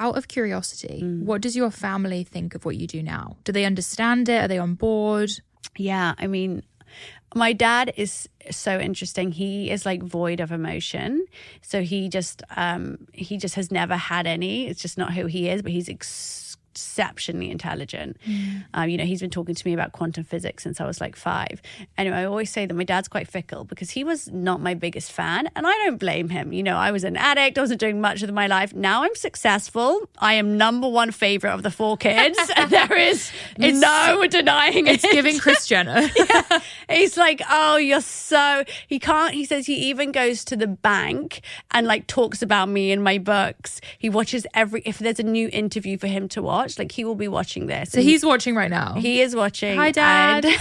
out 0.00 0.16
of 0.16 0.28
curiosity, 0.28 1.02
mm. 1.04 1.22
what 1.24 1.42
does 1.42 1.54
your 1.54 1.70
family 1.70 2.24
think 2.24 2.54
of 2.54 2.64
what 2.64 2.74
you 2.74 2.86
do 2.86 3.02
now? 3.02 3.36
Do 3.44 3.52
they 3.52 3.66
understand 3.66 4.30
it? 4.30 4.42
Are 4.42 4.48
they 4.48 4.56
on 4.56 4.72
board? 4.72 5.30
Yeah, 5.76 6.14
I 6.16 6.26
mean, 6.26 6.62
my 7.34 7.52
dad 7.52 7.92
is 7.96 8.28
so 8.50 8.78
interesting. 8.78 9.30
He 9.30 9.70
is 9.70 9.86
like 9.86 10.02
void 10.02 10.40
of 10.40 10.50
emotion. 10.52 11.26
So 11.60 11.82
he 11.82 12.08
just 12.08 12.42
um 12.56 13.06
he 13.12 13.36
just 13.36 13.54
has 13.54 13.70
never 13.70 13.96
had 13.96 14.26
any. 14.26 14.66
It's 14.66 14.80
just 14.80 14.98
not 14.98 15.12
who 15.12 15.26
he 15.26 15.48
is, 15.48 15.62
but 15.62 15.70
he's 15.70 15.88
ex- 15.88 16.56
exceptionally 16.72 17.50
intelligent. 17.50 18.16
Mm. 18.26 18.64
Um, 18.74 18.88
you 18.88 18.96
know, 18.96 19.04
he's 19.04 19.20
been 19.20 19.30
talking 19.30 19.54
to 19.54 19.66
me 19.66 19.74
about 19.74 19.92
quantum 19.92 20.24
physics 20.24 20.62
since 20.62 20.80
I 20.80 20.86
was 20.86 21.00
like 21.00 21.16
five. 21.16 21.60
Anyway, 21.98 22.16
I 22.16 22.24
always 22.24 22.50
say 22.50 22.66
that 22.66 22.74
my 22.74 22.84
dad's 22.84 23.08
quite 23.08 23.28
fickle 23.28 23.64
because 23.64 23.90
he 23.90 24.04
was 24.04 24.28
not 24.30 24.60
my 24.60 24.74
biggest 24.74 25.10
fan, 25.12 25.48
and 25.56 25.66
I 25.66 25.72
don't 25.84 25.98
blame 25.98 26.28
him. 26.28 26.52
You 26.52 26.62
know, 26.62 26.76
I 26.76 26.90
was 26.92 27.04
an 27.04 27.16
addict, 27.16 27.58
I 27.58 27.60
wasn't 27.60 27.80
doing 27.80 28.00
much 28.00 28.22
of 28.22 28.32
my 28.32 28.46
life. 28.46 28.74
Now 28.74 29.02
I'm 29.02 29.14
successful. 29.14 30.08
I 30.18 30.34
am 30.34 30.56
number 30.56 30.88
one 30.88 31.10
favorite 31.10 31.52
of 31.52 31.62
the 31.62 31.70
four 31.70 31.96
kids, 31.96 32.38
and 32.56 32.70
there 32.70 32.96
is 32.96 33.30
it's, 33.56 33.78
no 33.78 34.26
denying 34.28 34.86
it's 34.86 35.04
it. 35.04 35.08
It's 35.08 35.14
giving 35.14 35.38
Kris 35.38 35.66
Jenner. 35.66 36.08
yeah. 36.16 36.60
He's 36.88 37.16
like, 37.16 37.42
oh, 37.50 37.76
you're 37.76 38.00
so. 38.00 38.64
He 38.86 38.98
can't. 38.98 39.34
He 39.34 39.44
says 39.44 39.66
he 39.66 39.76
even 39.90 40.12
goes 40.12 40.44
to 40.46 40.56
the 40.56 40.68
bank 40.68 41.40
and 41.72 41.86
like 41.86 42.06
talks 42.06 42.42
about 42.42 42.68
me 42.68 42.92
in 42.92 43.02
my 43.02 43.18
books. 43.18 43.80
He 43.98 44.08
watches 44.08 44.46
every 44.54 44.82
if 44.84 44.98
there's 44.98 45.18
a 45.18 45.24
new 45.24 45.48
interview 45.52 45.98
for 45.98 46.06
him 46.06 46.28
to 46.28 46.42
watch 46.42 46.59
watch. 46.62 46.78
Like 46.78 46.92
he 46.92 47.04
will 47.04 47.14
be 47.14 47.28
watching 47.28 47.66
this. 47.66 47.90
So 47.90 48.00
he's 48.00 48.24
watching 48.24 48.54
right 48.54 48.70
now. 48.70 48.94
He 48.94 49.20
is 49.20 49.34
watching. 49.34 49.76
Hi, 49.78 49.90
Dad. 49.90 50.44
And- 50.44 50.54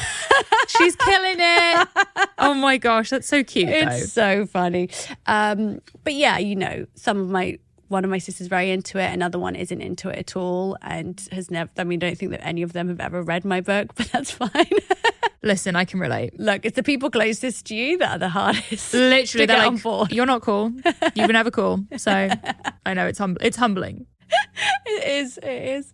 She's 0.67 0.95
killing 0.95 1.37
it. 1.39 1.87
Oh 2.41 2.53
my 2.53 2.77
gosh, 2.77 3.09
that's 3.09 3.27
so 3.27 3.43
cute. 3.43 3.67
It's 3.69 4.13
though. 4.13 4.39
so 4.41 4.45
funny. 4.45 4.89
Um, 5.25 5.81
but 6.05 6.13
yeah, 6.13 6.37
you 6.37 6.55
know, 6.55 6.85
some 6.95 7.19
of 7.19 7.29
my 7.29 7.59
one 7.89 8.05
of 8.05 8.09
my 8.09 8.17
sisters 8.17 8.47
very 8.47 8.71
into 8.71 8.97
it, 8.97 9.11
another 9.11 9.37
one 9.37 9.55
isn't 9.55 9.81
into 9.81 10.09
it 10.09 10.17
at 10.19 10.35
all, 10.37 10.77
and 10.81 11.21
has 11.33 11.51
never. 11.51 11.69
I 11.77 11.83
mean, 11.83 11.97
I 12.01 12.07
don't 12.07 12.17
think 12.17 12.31
that 12.31 12.45
any 12.45 12.61
of 12.61 12.71
them 12.71 12.87
have 12.87 13.01
ever 13.01 13.21
read 13.21 13.43
my 13.43 13.59
book, 13.61 13.93
but 13.95 14.07
that's 14.11 14.31
fine. 14.31 14.49
Listen, 15.43 15.75
I 15.75 15.83
can 15.85 15.99
relate. 15.99 16.39
Look, 16.39 16.65
it's 16.65 16.75
the 16.75 16.83
people 16.83 17.09
closest 17.09 17.65
to 17.67 17.75
you 17.75 17.97
that 17.97 18.15
are 18.15 18.19
the 18.19 18.29
hardest. 18.29 18.93
Literally, 18.93 19.45
they're 19.45 19.69
like, 19.69 20.11
"You're 20.13 20.25
not 20.25 20.41
cool. 20.41 20.71
You've 21.15 21.27
been 21.27 21.33
never 21.33 21.51
cool." 21.51 21.83
So 21.97 22.29
I 22.85 22.93
know 22.93 23.05
it's 23.05 23.19
hum- 23.19 23.37
it's 23.41 23.57
humbling. 23.57 24.05
It 24.85 25.07
is. 25.07 25.37
It 25.37 25.47
is. 25.47 25.93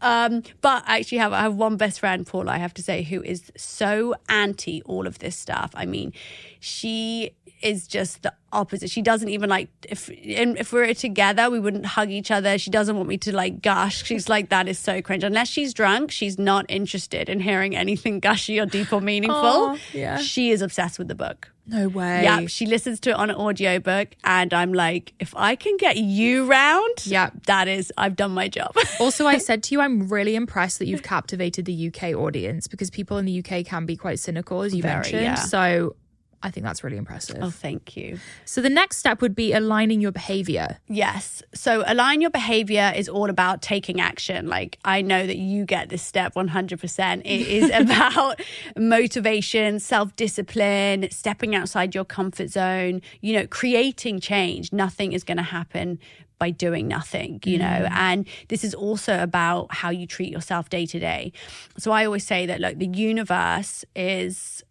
Um, 0.00 0.42
but 0.60 0.84
I 0.86 0.98
actually 0.98 1.18
have 1.18 1.32
I 1.32 1.40
have 1.40 1.54
one 1.54 1.76
best 1.76 2.00
friend, 2.00 2.26
Paula. 2.26 2.52
I 2.52 2.58
have 2.58 2.74
to 2.74 2.82
say, 2.82 3.02
who 3.02 3.22
is 3.22 3.52
so 3.56 4.14
anti 4.28 4.82
all 4.82 5.06
of 5.06 5.18
this 5.18 5.36
stuff. 5.36 5.70
I 5.74 5.86
mean, 5.86 6.12
she 6.60 7.32
is 7.62 7.86
just 7.86 8.22
the 8.22 8.32
opposite. 8.52 8.90
She 8.90 9.02
doesn't 9.02 9.28
even 9.28 9.48
like 9.48 9.68
if 9.88 10.10
if 10.10 10.72
we 10.72 10.80
are 10.80 10.94
together, 10.94 11.50
we 11.50 11.60
wouldn't 11.60 11.86
hug 11.86 12.10
each 12.10 12.30
other. 12.30 12.58
She 12.58 12.70
doesn't 12.70 12.96
want 12.96 13.08
me 13.08 13.18
to 13.18 13.34
like 13.34 13.62
gush. 13.62 14.04
She's 14.04 14.28
like 14.28 14.50
that 14.50 14.68
is 14.68 14.78
so 14.78 15.00
cringe. 15.00 15.24
Unless 15.24 15.48
she's 15.48 15.72
drunk, 15.72 16.10
she's 16.10 16.38
not 16.38 16.66
interested 16.68 17.28
in 17.28 17.40
hearing 17.40 17.76
anything 17.76 18.20
gushy 18.20 18.58
or 18.58 18.66
deep 18.66 18.92
or 18.92 19.00
meaningful. 19.00 19.38
Aww, 19.38 19.78
yeah. 19.92 20.18
She 20.18 20.50
is 20.50 20.62
obsessed 20.62 20.98
with 20.98 21.08
the 21.08 21.14
book. 21.14 21.51
No 21.66 21.88
way. 21.88 22.24
Yep, 22.24 22.48
she 22.48 22.66
listens 22.66 22.98
to 23.00 23.10
it 23.10 23.16
on 23.16 23.30
an 23.30 23.36
audiobook 23.36 24.08
and 24.24 24.52
I'm 24.52 24.72
like, 24.74 25.12
if 25.20 25.32
I 25.36 25.54
can 25.54 25.76
get 25.76 25.96
you 25.96 26.44
round, 26.46 27.06
Yep. 27.06 27.44
that 27.46 27.68
is 27.68 27.92
I've 27.96 28.16
done 28.16 28.32
my 28.32 28.48
job. 28.48 28.74
Also, 29.00 29.26
I 29.26 29.38
said 29.38 29.62
to 29.64 29.74
you, 29.74 29.80
I'm 29.80 30.08
really 30.08 30.34
impressed 30.34 30.78
that 30.80 30.86
you've 30.86 31.02
captivated 31.02 31.64
the 31.64 31.88
UK 31.88 32.14
audience 32.14 32.66
because 32.68 32.90
people 32.90 33.16
in 33.18 33.24
the 33.26 33.38
UK 33.44 33.64
can 33.64 33.86
be 33.86 33.96
quite 33.96 34.18
cynical, 34.18 34.62
as 34.62 34.74
you 34.74 34.82
Very, 34.82 34.94
mentioned. 34.96 35.22
yeah. 35.22 35.34
So 35.36 35.94
I 36.42 36.50
think 36.50 36.64
that's 36.64 36.82
really 36.82 36.96
impressive. 36.96 37.38
oh, 37.40 37.50
thank 37.50 37.96
you. 37.96 38.18
So 38.44 38.60
the 38.60 38.70
next 38.70 38.98
step 38.98 39.20
would 39.20 39.34
be 39.34 39.52
aligning 39.52 40.00
your 40.00 40.12
behavior. 40.12 40.78
Yes. 40.88 41.42
So 41.54 41.84
align 41.86 42.20
your 42.20 42.30
behavior 42.30 42.92
is 42.94 43.08
all 43.08 43.30
about 43.30 43.62
taking 43.62 44.00
action. 44.00 44.48
Like 44.48 44.78
I 44.84 45.02
know 45.02 45.26
that 45.26 45.36
you 45.36 45.64
get 45.64 45.88
this 45.88 46.02
step 46.02 46.34
100%. 46.34 47.20
It 47.20 47.26
is 47.26 47.70
about 47.74 48.40
motivation, 48.76 49.78
self-discipline, 49.78 51.10
stepping 51.10 51.54
outside 51.54 51.94
your 51.94 52.04
comfort 52.04 52.50
zone, 52.50 53.02
you 53.20 53.34
know, 53.34 53.46
creating 53.46 54.20
change. 54.20 54.72
Nothing 54.72 55.12
is 55.12 55.24
going 55.24 55.38
to 55.38 55.42
happen 55.42 55.98
by 56.42 56.50
doing 56.50 56.88
nothing, 56.88 57.38
you 57.44 57.56
know. 57.56 57.64
Mm. 57.64 57.90
And 57.92 58.28
this 58.48 58.64
is 58.64 58.74
also 58.74 59.22
about 59.22 59.72
how 59.72 59.90
you 59.90 60.08
treat 60.08 60.32
yourself 60.32 60.68
day 60.68 60.86
to 60.86 60.98
day. 60.98 61.32
So 61.78 61.92
I 61.92 62.04
always 62.04 62.26
say 62.26 62.46
that 62.46 62.58
look, 62.58 62.78
the 62.78 62.88
universe 62.88 63.84
is 63.94 64.64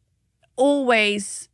always 0.58 1.48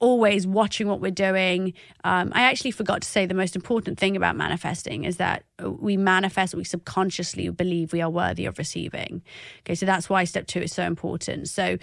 always 0.00 0.46
watching 0.46 0.88
what 0.88 1.00
we're 1.00 1.10
doing. 1.10 1.74
Um, 2.04 2.32
I 2.34 2.42
actually 2.42 2.72
forgot 2.72 3.02
to 3.02 3.08
say 3.08 3.26
the 3.26 3.34
most 3.34 3.54
important 3.54 3.98
thing 3.98 4.16
about 4.16 4.34
manifesting 4.34 5.04
is 5.04 5.18
that 5.18 5.44
we 5.62 5.96
manifest 5.96 6.54
we 6.54 6.64
subconsciously 6.64 7.48
believe 7.50 7.92
we 7.92 8.00
are 8.00 8.10
worthy 8.10 8.46
of 8.46 8.58
receiving. 8.58 9.22
Okay, 9.60 9.74
so 9.74 9.86
that's 9.86 10.08
why 10.08 10.24
step 10.24 10.46
two 10.46 10.60
is 10.60 10.72
so 10.72 10.82
important. 10.82 11.48
So, 11.48 11.76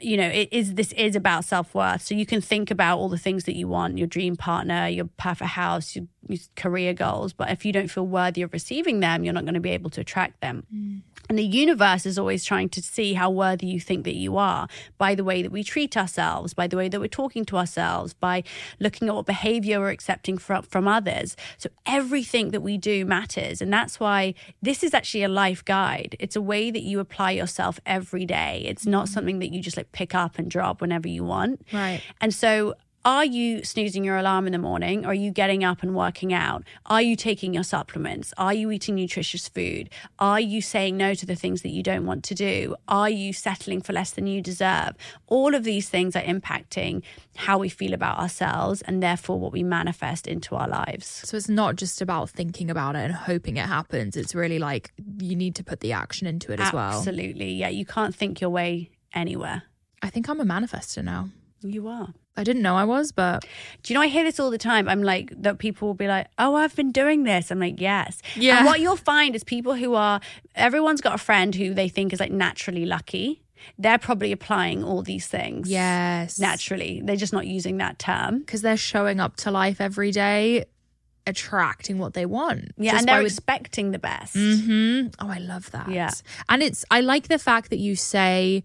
you 0.00 0.16
know, 0.16 0.28
it 0.28 0.48
is 0.52 0.74
this 0.74 0.92
is 0.92 1.16
about 1.16 1.44
self 1.44 1.74
worth. 1.74 2.02
So 2.02 2.14
you 2.14 2.26
can 2.26 2.42
think 2.42 2.70
about 2.70 2.98
all 2.98 3.08
the 3.08 3.18
things 3.18 3.44
that 3.44 3.56
you 3.56 3.66
want, 3.68 3.98
your 3.98 4.06
dream 4.06 4.36
partner, 4.36 4.86
your 4.86 5.08
perfect 5.16 5.50
house, 5.50 5.96
your, 5.96 6.06
your 6.28 6.38
career 6.56 6.92
goals. 6.92 7.32
But 7.32 7.50
if 7.50 7.64
you 7.64 7.72
don't 7.72 7.88
feel 7.88 8.06
worthy 8.06 8.42
of 8.42 8.52
receiving 8.52 9.00
them, 9.00 9.24
you're 9.24 9.34
not 9.34 9.44
going 9.44 9.54
to 9.54 9.60
be 9.60 9.70
able 9.70 9.90
to 9.90 10.02
attract 10.02 10.40
them. 10.40 10.66
And 11.30 11.38
the 11.38 11.44
universe 11.44 12.06
is 12.06 12.18
always 12.18 12.44
trying 12.44 12.70
to 12.70 12.82
see 12.82 13.14
how 13.14 13.30
worthy 13.30 13.68
you 13.68 13.78
think 13.78 14.04
that 14.04 14.16
you 14.16 14.36
are 14.36 14.66
by 14.98 15.14
the 15.14 15.22
way 15.22 15.42
that 15.42 15.52
we 15.52 15.62
treat 15.62 15.96
ourselves, 15.96 16.54
by 16.54 16.66
the 16.66 16.76
way 16.76 16.88
that 16.88 16.98
we're 16.98 17.06
talking 17.06 17.44
to 17.46 17.56
ourselves, 17.56 18.14
by 18.14 18.42
looking 18.80 19.08
at 19.08 19.14
what 19.14 19.26
behavior 19.26 19.78
we're 19.78 19.90
accepting 19.90 20.38
from, 20.38 20.64
from 20.64 20.88
others. 20.88 21.36
So 21.56 21.70
everything 21.86 22.50
that 22.50 22.62
we 22.62 22.76
do 22.76 23.04
matters. 23.04 23.62
And 23.62 23.72
that's 23.72 24.00
why 24.00 24.34
this 24.60 24.82
is 24.82 24.92
actually 24.92 25.22
a 25.22 25.28
life 25.28 25.64
guide. 25.64 26.16
It's 26.18 26.34
a 26.34 26.42
way 26.42 26.72
that 26.72 26.82
you 26.82 26.98
apply 26.98 27.30
yourself 27.30 27.78
every 27.86 28.26
day. 28.26 28.64
It's 28.66 28.84
not 28.84 29.06
mm. 29.06 29.10
something 29.10 29.38
that 29.38 29.52
you 29.52 29.62
just 29.62 29.76
like 29.76 29.92
pick 29.92 30.16
up 30.16 30.36
and 30.36 30.50
drop 30.50 30.80
whenever 30.80 31.06
you 31.06 31.22
want. 31.22 31.64
Right. 31.72 32.02
And 32.20 32.34
so 32.34 32.74
are 33.04 33.24
you 33.24 33.64
snoozing 33.64 34.04
your 34.04 34.18
alarm 34.18 34.46
in 34.46 34.52
the 34.52 34.58
morning? 34.58 35.06
Are 35.06 35.14
you 35.14 35.30
getting 35.30 35.64
up 35.64 35.82
and 35.82 35.94
working 35.94 36.34
out? 36.34 36.64
Are 36.86 37.00
you 37.00 37.16
taking 37.16 37.54
your 37.54 37.62
supplements? 37.62 38.34
Are 38.36 38.52
you 38.52 38.70
eating 38.70 38.94
nutritious 38.94 39.48
food? 39.48 39.88
Are 40.18 40.38
you 40.38 40.60
saying 40.60 40.98
no 40.98 41.14
to 41.14 41.24
the 41.24 41.34
things 41.34 41.62
that 41.62 41.70
you 41.70 41.82
don't 41.82 42.04
want 42.04 42.24
to 42.24 42.34
do? 42.34 42.76
Are 42.88 43.08
you 43.08 43.32
settling 43.32 43.80
for 43.80 43.94
less 43.94 44.10
than 44.10 44.26
you 44.26 44.42
deserve? 44.42 44.96
All 45.28 45.54
of 45.54 45.64
these 45.64 45.88
things 45.88 46.14
are 46.14 46.22
impacting 46.22 47.02
how 47.36 47.56
we 47.56 47.70
feel 47.70 47.94
about 47.94 48.18
ourselves 48.18 48.82
and 48.82 49.02
therefore 49.02 49.40
what 49.40 49.52
we 49.52 49.62
manifest 49.62 50.26
into 50.26 50.54
our 50.54 50.68
lives. 50.68 51.06
So 51.06 51.38
it's 51.38 51.48
not 51.48 51.76
just 51.76 52.02
about 52.02 52.28
thinking 52.28 52.70
about 52.70 52.96
it 52.96 53.04
and 53.04 53.14
hoping 53.14 53.56
it 53.56 53.66
happens. 53.66 54.14
It's 54.14 54.34
really 54.34 54.58
like 54.58 54.92
you 55.18 55.36
need 55.36 55.54
to 55.54 55.64
put 55.64 55.80
the 55.80 55.92
action 55.92 56.26
into 56.26 56.52
it 56.52 56.60
as 56.60 56.72
well. 56.72 56.98
Absolutely. 56.98 57.52
Yeah, 57.52 57.68
you 57.68 57.86
can't 57.86 58.14
think 58.14 58.42
your 58.42 58.50
way 58.50 58.90
anywhere. 59.14 59.62
I 60.02 60.10
think 60.10 60.28
I'm 60.28 60.40
a 60.40 60.44
manifester 60.44 61.02
now. 61.02 61.30
You 61.62 61.88
are. 61.88 62.08
I 62.36 62.44
didn't 62.44 62.62
know 62.62 62.76
I 62.76 62.84
was, 62.84 63.12
but 63.12 63.44
Do 63.82 63.92
you 63.92 63.98
know 63.98 64.02
I 64.02 64.06
hear 64.06 64.24
this 64.24 64.40
all 64.40 64.50
the 64.50 64.58
time? 64.58 64.88
I'm 64.88 65.02
like 65.02 65.30
that 65.42 65.58
people 65.58 65.88
will 65.88 65.94
be 65.94 66.06
like, 66.06 66.28
"Oh, 66.38 66.54
I've 66.54 66.74
been 66.76 66.92
doing 66.92 67.24
this." 67.24 67.50
I'm 67.50 67.58
like, 67.60 67.80
"Yes." 67.80 68.22
Yeah. 68.36 68.58
And 68.58 68.66
what 68.66 68.80
you'll 68.80 68.96
find 68.96 69.34
is 69.34 69.44
people 69.44 69.74
who 69.74 69.94
are 69.94 70.20
everyone's 70.54 71.00
got 71.00 71.14
a 71.14 71.18
friend 71.18 71.54
who 71.54 71.74
they 71.74 71.88
think 71.88 72.12
is 72.12 72.20
like 72.20 72.32
naturally 72.32 72.86
lucky. 72.86 73.42
They're 73.78 73.98
probably 73.98 74.32
applying 74.32 74.82
all 74.82 75.02
these 75.02 75.26
things. 75.26 75.68
yes. 75.68 76.38
Naturally. 76.38 77.02
They're 77.04 77.16
just 77.16 77.32
not 77.34 77.46
using 77.46 77.76
that 77.78 77.98
term. 77.98 78.38
Because 78.38 78.62
they're 78.62 78.76
showing 78.78 79.20
up 79.20 79.36
to 79.38 79.50
life 79.50 79.82
every 79.82 80.12
day, 80.12 80.64
attracting 81.26 81.98
what 81.98 82.14
they 82.14 82.24
want. 82.26 82.72
Yeah, 82.78 82.96
and 82.96 83.06
they're 83.06 83.20
expecting 83.22 83.90
the 83.90 83.98
best. 83.98 84.34
hmm 84.34 85.08
Oh, 85.18 85.28
I 85.28 85.38
love 85.38 85.70
that. 85.72 85.90
Yeah. 85.90 86.10
And 86.48 86.62
it's, 86.62 86.84
I 86.90 87.00
like 87.02 87.28
the 87.28 87.38
fact 87.38 87.68
that 87.70 87.78
you 87.78 87.96
say, 87.96 88.64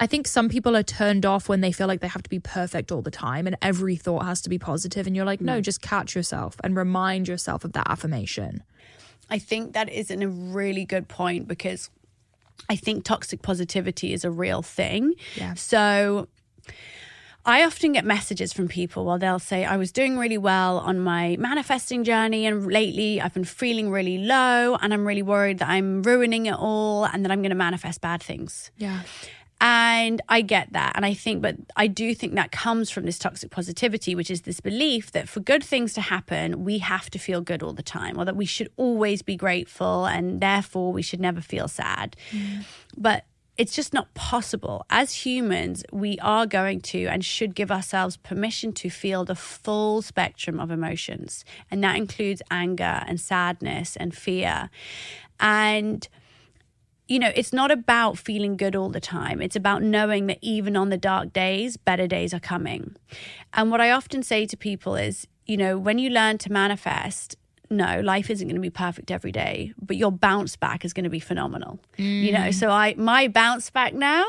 I 0.00 0.06
think 0.06 0.26
some 0.26 0.48
people 0.48 0.76
are 0.76 0.82
turned 0.82 1.24
off 1.24 1.48
when 1.48 1.60
they 1.60 1.70
feel 1.70 1.86
like 1.86 2.00
they 2.00 2.08
have 2.08 2.22
to 2.24 2.30
be 2.30 2.40
perfect 2.40 2.90
all 2.90 3.00
the 3.00 3.12
time 3.12 3.46
and 3.46 3.56
every 3.62 3.94
thought 3.94 4.24
has 4.24 4.40
to 4.42 4.50
be 4.50 4.58
positive. 4.58 5.06
And 5.06 5.14
you're 5.14 5.24
like, 5.24 5.40
no, 5.40 5.60
just 5.60 5.80
catch 5.80 6.16
yourself 6.16 6.56
and 6.64 6.76
remind 6.76 7.28
yourself 7.28 7.64
of 7.64 7.72
that 7.74 7.88
affirmation. 7.88 8.64
I 9.30 9.38
think 9.38 9.72
that 9.74 9.88
is 9.88 10.10
a 10.10 10.28
really 10.28 10.84
good 10.84 11.08
point 11.08 11.46
because 11.46 11.90
I 12.68 12.76
think 12.76 13.04
toxic 13.04 13.42
positivity 13.42 14.12
is 14.12 14.24
a 14.24 14.30
real 14.30 14.62
thing. 14.62 15.14
Yeah. 15.36 15.54
So 15.54 16.28
I 17.46 17.62
often 17.64 17.92
get 17.92 18.04
messages 18.04 18.52
from 18.52 18.68
people 18.68 19.04
where 19.04 19.18
they'll 19.18 19.38
say, 19.38 19.64
I 19.64 19.76
was 19.76 19.92
doing 19.92 20.18
really 20.18 20.38
well 20.38 20.78
on 20.78 20.98
my 20.98 21.36
manifesting 21.38 22.02
journey, 22.02 22.46
and 22.46 22.66
lately 22.66 23.20
I've 23.20 23.34
been 23.34 23.44
feeling 23.44 23.90
really 23.90 24.16
low, 24.16 24.76
and 24.80 24.94
I'm 24.94 25.06
really 25.06 25.22
worried 25.22 25.58
that 25.58 25.68
I'm 25.68 26.02
ruining 26.02 26.46
it 26.46 26.54
all 26.54 27.04
and 27.04 27.24
that 27.24 27.30
I'm 27.30 27.42
going 27.42 27.50
to 27.50 27.56
manifest 27.56 28.00
bad 28.00 28.22
things. 28.22 28.70
Yeah. 28.78 29.02
And 29.66 30.20
I 30.28 30.42
get 30.42 30.74
that. 30.74 30.92
And 30.94 31.06
I 31.06 31.14
think, 31.14 31.40
but 31.40 31.56
I 31.74 31.86
do 31.86 32.14
think 32.14 32.34
that 32.34 32.52
comes 32.52 32.90
from 32.90 33.06
this 33.06 33.18
toxic 33.18 33.50
positivity, 33.50 34.14
which 34.14 34.30
is 34.30 34.42
this 34.42 34.60
belief 34.60 35.12
that 35.12 35.26
for 35.26 35.40
good 35.40 35.64
things 35.64 35.94
to 35.94 36.02
happen, 36.02 36.64
we 36.64 36.78
have 36.80 37.08
to 37.08 37.18
feel 37.18 37.40
good 37.40 37.62
all 37.62 37.72
the 37.72 37.82
time, 37.82 38.18
or 38.18 38.26
that 38.26 38.36
we 38.36 38.44
should 38.44 38.68
always 38.76 39.22
be 39.22 39.36
grateful 39.36 40.04
and 40.04 40.42
therefore 40.42 40.92
we 40.92 41.00
should 41.00 41.18
never 41.18 41.40
feel 41.40 41.66
sad. 41.66 42.14
Mm. 42.30 42.64
But 42.94 43.24
it's 43.56 43.74
just 43.74 43.94
not 43.94 44.12
possible. 44.12 44.84
As 44.90 45.14
humans, 45.14 45.82
we 45.90 46.18
are 46.18 46.44
going 46.44 46.82
to 46.82 47.06
and 47.06 47.24
should 47.24 47.54
give 47.54 47.70
ourselves 47.70 48.18
permission 48.18 48.74
to 48.74 48.90
feel 48.90 49.24
the 49.24 49.34
full 49.34 50.02
spectrum 50.02 50.60
of 50.60 50.70
emotions. 50.70 51.42
And 51.70 51.82
that 51.82 51.96
includes 51.96 52.42
anger 52.50 53.02
and 53.06 53.18
sadness 53.18 53.96
and 53.96 54.14
fear. 54.14 54.68
And 55.40 56.06
you 57.06 57.18
know, 57.18 57.30
it's 57.34 57.52
not 57.52 57.70
about 57.70 58.16
feeling 58.18 58.56
good 58.56 58.74
all 58.74 58.88
the 58.88 59.00
time. 59.00 59.42
It's 59.42 59.56
about 59.56 59.82
knowing 59.82 60.26
that 60.28 60.38
even 60.40 60.76
on 60.76 60.88
the 60.88 60.96
dark 60.96 61.32
days, 61.32 61.76
better 61.76 62.06
days 62.06 62.32
are 62.32 62.40
coming. 62.40 62.96
And 63.52 63.70
what 63.70 63.80
I 63.80 63.90
often 63.90 64.22
say 64.22 64.46
to 64.46 64.56
people 64.56 64.96
is, 64.96 65.26
you 65.46 65.56
know, 65.56 65.76
when 65.76 65.98
you 65.98 66.08
learn 66.08 66.38
to 66.38 66.52
manifest, 66.52 67.36
no, 67.70 68.00
life 68.00 68.30
isn't 68.30 68.46
going 68.46 68.56
to 68.56 68.60
be 68.60 68.70
perfect 68.70 69.10
every 69.10 69.32
day, 69.32 69.74
but 69.80 69.96
your 69.96 70.12
bounce 70.12 70.56
back 70.56 70.84
is 70.84 70.92
going 70.92 71.04
to 71.04 71.10
be 71.10 71.20
phenomenal. 71.20 71.78
You 71.96 72.32
know, 72.32 72.48
mm. 72.48 72.54
so 72.54 72.70
I 72.70 72.94
my 72.96 73.28
bounce 73.28 73.70
back 73.70 73.94
now 73.94 74.24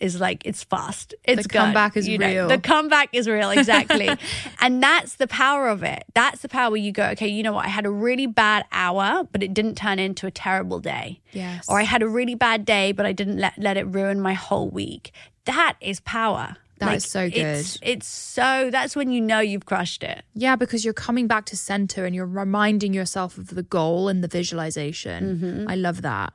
is 0.00 0.20
like 0.20 0.42
it's 0.46 0.62
fast. 0.64 1.14
It's 1.24 1.42
The 1.42 1.48
good, 1.48 1.58
comeback 1.58 1.96
is 1.96 2.06
you 2.06 2.18
know. 2.18 2.26
real. 2.26 2.48
The 2.48 2.58
comeback 2.58 3.08
is 3.12 3.28
real, 3.28 3.50
exactly. 3.50 4.08
and 4.60 4.82
that's 4.82 5.16
the 5.16 5.26
power 5.26 5.68
of 5.68 5.82
it. 5.82 6.04
That's 6.14 6.40
the 6.42 6.48
power 6.48 6.70
where 6.70 6.80
you 6.80 6.92
go, 6.92 7.06
okay, 7.10 7.28
you 7.28 7.42
know 7.42 7.52
what? 7.52 7.64
I 7.66 7.68
had 7.68 7.84
a 7.86 7.90
really 7.90 8.26
bad 8.26 8.64
hour, 8.72 9.24
but 9.32 9.42
it 9.42 9.52
didn't 9.54 9.74
turn 9.76 9.98
into 9.98 10.26
a 10.26 10.30
terrible 10.30 10.78
day. 10.80 11.20
Yes. 11.32 11.66
Or 11.68 11.78
I 11.78 11.82
had 11.82 12.02
a 12.02 12.08
really 12.08 12.34
bad 12.36 12.64
day, 12.64 12.92
but 12.92 13.06
I 13.06 13.12
didn't 13.12 13.38
let, 13.38 13.58
let 13.58 13.76
it 13.76 13.84
ruin 13.86 14.20
my 14.20 14.34
whole 14.34 14.68
week. 14.70 15.12
That 15.46 15.76
is 15.80 16.00
power. 16.00 16.56
That 16.78 16.94
is 16.94 17.04
so 17.10 17.22
It's, 17.24 17.76
good. 17.78 17.88
it's 17.88 18.06
so, 18.06 18.68
that's 18.70 18.94
when 18.94 19.10
you 19.10 19.20
know 19.20 19.40
you've 19.40 19.66
crushed 19.66 20.04
it. 20.04 20.22
Yeah, 20.34 20.54
because 20.54 20.84
you're 20.84 20.94
coming 20.94 21.26
back 21.26 21.44
to 21.46 21.56
center 21.56 22.04
and 22.04 22.14
you're 22.14 22.24
reminding 22.24 22.94
yourself 22.94 23.36
of 23.36 23.52
the 23.56 23.64
goal 23.64 24.08
and 24.08 24.22
the 24.22 24.28
visualization. 24.28 25.38
Mm-hmm. 25.40 25.68
I 25.68 25.74
love 25.74 26.02
that. 26.02 26.32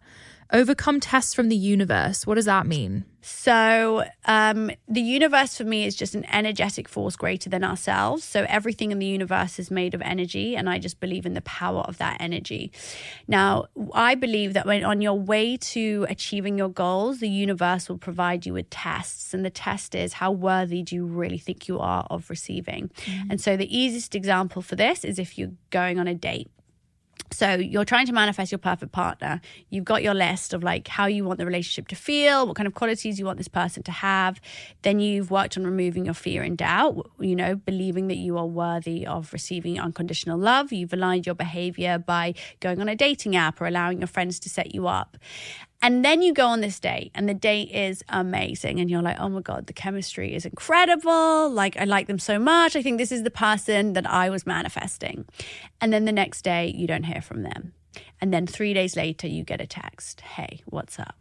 Overcome 0.53 0.99
tests 0.99 1.33
from 1.33 1.49
the 1.49 1.55
universe. 1.55 2.27
What 2.27 2.35
does 2.35 2.45
that 2.45 2.67
mean? 2.67 3.05
So, 3.21 4.03
um, 4.25 4.69
the 4.87 5.01
universe 5.01 5.57
for 5.57 5.63
me 5.63 5.85
is 5.85 5.95
just 5.95 6.13
an 6.13 6.25
energetic 6.25 6.87
force 6.87 7.15
greater 7.15 7.49
than 7.49 7.63
ourselves. 7.63 8.23
So, 8.23 8.45
everything 8.47 8.91
in 8.91 8.99
the 8.99 9.05
universe 9.07 9.57
is 9.57 9.71
made 9.71 9.95
of 9.95 10.01
energy, 10.03 10.55
and 10.55 10.69
I 10.69 10.77
just 10.77 10.99
believe 10.99 11.25
in 11.25 11.33
the 11.33 11.41
power 11.41 11.81
of 11.81 11.97
that 11.97 12.17
energy. 12.19 12.71
Now, 13.27 13.65
I 13.95 14.13
believe 14.13 14.53
that 14.53 14.67
when 14.67 14.83
on 14.83 15.01
your 15.01 15.17
way 15.17 15.57
to 15.57 16.05
achieving 16.07 16.55
your 16.55 16.69
goals, 16.69 17.19
the 17.19 17.29
universe 17.29 17.89
will 17.89 17.97
provide 17.97 18.45
you 18.45 18.53
with 18.53 18.69
tests. 18.69 19.33
And 19.33 19.43
the 19.43 19.49
test 19.49 19.95
is 19.95 20.13
how 20.13 20.31
worthy 20.31 20.83
do 20.83 20.93
you 20.93 21.05
really 21.05 21.39
think 21.39 21.67
you 21.67 21.79
are 21.79 22.05
of 22.11 22.29
receiving? 22.29 22.91
And 23.27 23.41
so, 23.41 23.57
the 23.57 23.75
easiest 23.75 24.13
example 24.13 24.61
for 24.61 24.75
this 24.75 25.03
is 25.03 25.17
if 25.17 25.35
you're 25.39 25.53
going 25.71 25.97
on 25.97 26.07
a 26.07 26.13
date. 26.13 26.51
So 27.33 27.55
you're 27.55 27.85
trying 27.85 28.05
to 28.05 28.13
manifest 28.13 28.51
your 28.51 28.59
perfect 28.59 28.91
partner. 28.91 29.41
You've 29.69 29.85
got 29.85 30.03
your 30.03 30.13
list 30.13 30.53
of 30.53 30.63
like 30.63 30.87
how 30.87 31.07
you 31.07 31.25
want 31.25 31.39
the 31.39 31.45
relationship 31.45 31.87
to 31.87 31.95
feel, 31.95 32.45
what 32.45 32.55
kind 32.55 32.67
of 32.67 32.75
qualities 32.75 33.17
you 33.17 33.25
want 33.25 33.39
this 33.39 33.47
person 33.47 33.81
to 33.83 33.91
have. 33.91 34.39
Then 34.83 34.99
you've 34.99 35.31
worked 35.31 35.57
on 35.57 35.63
removing 35.63 36.05
your 36.05 36.13
fear 36.13 36.43
and 36.43 36.55
doubt, 36.55 37.09
you 37.19 37.35
know, 37.35 37.55
believing 37.55 38.07
that 38.07 38.17
you 38.17 38.37
are 38.37 38.45
worthy 38.45 39.07
of 39.07 39.33
receiving 39.33 39.79
unconditional 39.79 40.37
love. 40.37 40.71
You've 40.71 40.93
aligned 40.93 41.25
your 41.25 41.35
behavior 41.35 41.97
by 41.97 42.35
going 42.59 42.79
on 42.79 42.87
a 42.87 42.95
dating 42.95 43.35
app 43.35 43.59
or 43.59 43.65
allowing 43.65 43.99
your 43.99 44.07
friends 44.07 44.39
to 44.41 44.49
set 44.49 44.75
you 44.75 44.87
up. 44.87 45.17
And 45.83 46.05
then 46.05 46.21
you 46.21 46.33
go 46.33 46.47
on 46.47 46.61
this 46.61 46.79
date, 46.79 47.11
and 47.13 47.27
the 47.27 47.33
date 47.33 47.69
is 47.69 48.05
amazing. 48.07 48.79
And 48.79 48.89
you're 48.89 49.01
like, 49.01 49.19
oh 49.19 49.27
my 49.27 49.41
God, 49.41 49.67
the 49.67 49.73
chemistry 49.73 50.33
is 50.33 50.45
incredible. 50.45 51.49
Like, 51.49 51.75
I 51.75 51.83
like 51.83 52.07
them 52.07 52.19
so 52.19 52.39
much. 52.39 52.77
I 52.77 52.81
think 52.81 52.97
this 52.97 53.11
is 53.11 53.23
the 53.23 53.29
person 53.29 53.91
that 53.91 54.09
I 54.09 54.29
was 54.29 54.47
manifesting. 54.47 55.25
And 55.81 55.91
then 55.91 56.05
the 56.05 56.13
next 56.13 56.43
day, 56.43 56.73
you 56.73 56.87
don't 56.87 57.03
hear 57.03 57.21
from 57.21 57.43
them. 57.43 57.73
And 58.21 58.33
then 58.33 58.47
three 58.47 58.73
days 58.73 58.95
later, 58.95 59.27
you 59.27 59.43
get 59.43 59.59
a 59.59 59.67
text 59.67 60.21
Hey, 60.21 60.61
what's 60.65 60.97
up? 60.97 61.15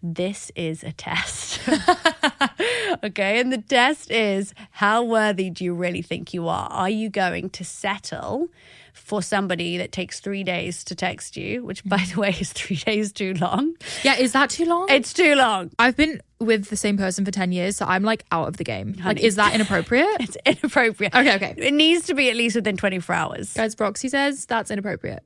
This 0.00 0.52
is 0.54 0.84
a 0.84 0.92
test. 0.92 1.58
okay. 3.04 3.40
And 3.40 3.52
the 3.52 3.64
test 3.66 4.12
is 4.12 4.54
how 4.70 5.02
worthy 5.02 5.50
do 5.50 5.64
you 5.64 5.74
really 5.74 6.02
think 6.02 6.32
you 6.32 6.46
are? 6.46 6.68
Are 6.68 6.88
you 6.88 7.10
going 7.10 7.50
to 7.50 7.64
settle 7.64 8.50
for 8.96 9.22
somebody 9.22 9.76
that 9.78 9.92
takes 9.92 10.20
three 10.20 10.42
days 10.42 10.82
to 10.84 10.94
text 10.94 11.36
you, 11.36 11.64
which 11.64 11.84
by 11.84 12.04
the 12.12 12.20
way 12.20 12.34
is 12.40 12.52
three 12.52 12.76
days 12.76 13.12
too 13.12 13.34
long? 13.34 13.74
Yeah, 14.02 14.16
is 14.16 14.32
that 14.32 14.50
too 14.50 14.64
long? 14.64 14.86
It's 14.88 15.12
too 15.12 15.34
long. 15.34 15.70
I've 15.78 15.96
been 15.96 16.20
with 16.40 16.66
the 16.66 16.76
same 16.76 16.96
person 16.96 17.24
for 17.24 17.30
10 17.30 17.52
years, 17.52 17.76
so 17.76 17.86
I'm 17.86 18.02
like 18.02 18.24
out 18.32 18.48
of 18.48 18.56
the 18.56 18.64
game. 18.64 18.96
Like, 19.04 19.20
is 19.20 19.36
that 19.36 19.54
inappropriate? 19.54 20.06
It's 20.20 20.36
inappropriate. 20.44 21.14
Okay, 21.14 21.36
okay. 21.36 21.54
It 21.56 21.72
needs 21.72 22.06
to 22.06 22.14
be 22.14 22.30
at 22.30 22.36
least 22.36 22.56
within 22.56 22.76
24 22.76 23.14
hours. 23.14 23.52
Guys, 23.52 23.76
Roxie 23.78 24.08
says 24.08 24.46
that's 24.46 24.70
inappropriate. 24.70 25.22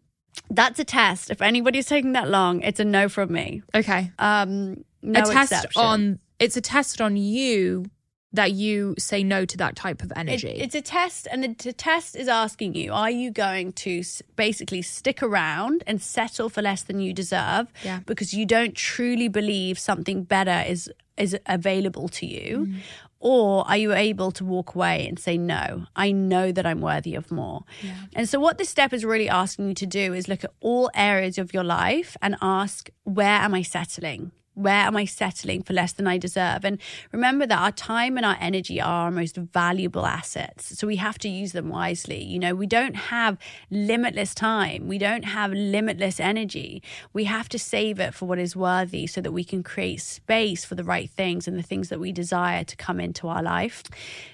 That's 0.50 0.78
a 0.78 0.84
test. 0.84 1.30
If 1.30 1.40
anybody's 1.40 1.86
taking 1.86 2.12
that 2.12 2.28
long, 2.28 2.60
it's 2.60 2.80
a 2.80 2.84
no 2.84 3.08
from 3.08 3.32
me. 3.32 3.62
Okay. 3.74 4.12
Um, 4.18 4.84
no 5.02 5.20
a 5.20 5.24
test 5.24 5.52
exception. 5.52 5.82
on, 5.82 6.18
it's 6.38 6.56
a 6.56 6.60
test 6.60 7.00
on 7.00 7.16
you 7.16 7.86
that 8.32 8.52
you 8.52 8.94
say 8.98 9.24
no 9.24 9.44
to 9.44 9.56
that 9.56 9.74
type 9.74 10.02
of 10.02 10.10
It- 10.12 10.16
energy. 10.18 10.48
it's 10.50 10.74
a 10.74 10.80
test, 10.80 11.26
and 11.30 11.42
the, 11.58 11.72
test 11.72 12.14
is 12.16 12.28
asking 12.28 12.74
you: 12.74 12.92
Are 12.92 13.10
you 13.10 13.30
going 13.30 13.72
to 13.84 14.00
s- 14.00 14.22
basically 14.36 14.82
stick 14.82 15.22
around 15.22 15.82
and 15.86 16.00
settle 16.00 16.48
for 16.48 16.62
less 16.62 16.82
than 16.82 17.00
you 17.00 17.12
deserve 17.12 17.66
Yeah. 17.84 18.00
because 18.06 18.32
you 18.32 18.46
don't 18.46 18.74
truly 18.74 19.28
believe 19.28 19.78
something 19.78 20.22
better 20.24 20.64
is 20.66 20.90
is 21.16 21.36
available 21.46 22.08
to 22.08 22.24
you, 22.24 22.66
Mm. 22.70 22.74
or 23.18 23.68
are 23.68 23.76
you 23.76 23.92
able 23.92 24.30
to 24.32 24.42
walk 24.42 24.74
away 24.74 25.06
and 25.06 25.18
say 25.18 25.36
no? 25.36 25.84
I 25.94 26.12
know 26.12 26.50
that 26.50 26.64
I'm 26.64 26.80
worthy 26.80 27.14
of 27.14 27.30
more. 27.30 27.64
And 28.14 28.26
so, 28.26 28.40
what 28.40 28.56
this 28.56 28.70
step 28.70 28.94
is 28.94 29.04
really 29.04 29.28
asking 29.28 29.68
you 29.68 29.74
to 29.74 29.86
do 29.86 30.14
is 30.14 30.28
look 30.28 30.44
at 30.44 30.52
all 30.60 30.88
areas 30.94 31.36
of 31.36 31.52
your 31.52 31.64
life 31.64 32.16
and 32.22 32.36
ask: 32.40 32.88
Where 33.04 33.26
am 33.46 33.52
I 33.54 33.62
settling? 33.62 34.30
Where 34.54 34.74
am 34.86 34.96
I 34.96 35.04
settling 35.04 35.62
for 35.62 35.72
less 35.72 35.92
than 35.92 36.06
I 36.06 36.18
deserve? 36.18 36.64
And 36.64 36.78
remember 37.12 37.46
that 37.46 37.58
our 37.58 37.72
time 37.72 38.16
and 38.16 38.26
our 38.26 38.36
energy 38.40 38.80
are 38.80 39.04
our 39.04 39.10
most 39.10 39.36
valuable 39.36 40.06
assets. 40.06 40.78
So 40.78 40.86
we 40.86 40.96
have 40.96 41.18
to 41.20 41.28
use 41.28 41.52
them 41.52 41.68
wisely. 41.68 42.22
You 42.22 42.38
know, 42.38 42.54
we 42.54 42.66
don't 42.66 42.96
have 42.96 43.38
limitless 43.70 44.34
time, 44.34 44.88
we 44.88 44.98
don't 44.98 45.24
have 45.24 45.52
limitless 45.52 46.18
energy. 46.18 46.82
We 47.12 47.24
have 47.24 47.48
to 47.50 47.58
save 47.58 48.00
it 48.00 48.12
for 48.12 48.26
what 48.26 48.38
is 48.38 48.56
worthy 48.56 49.06
so 49.06 49.20
that 49.20 49.32
we 49.32 49.44
can 49.44 49.62
create 49.62 50.00
space 50.00 50.64
for 50.64 50.74
the 50.74 50.84
right 50.84 51.08
things 51.08 51.46
and 51.46 51.58
the 51.58 51.62
things 51.62 51.88
that 51.88 52.00
we 52.00 52.12
desire 52.12 52.64
to 52.64 52.76
come 52.76 53.00
into 53.00 53.28
our 53.28 53.42
life. 53.42 53.84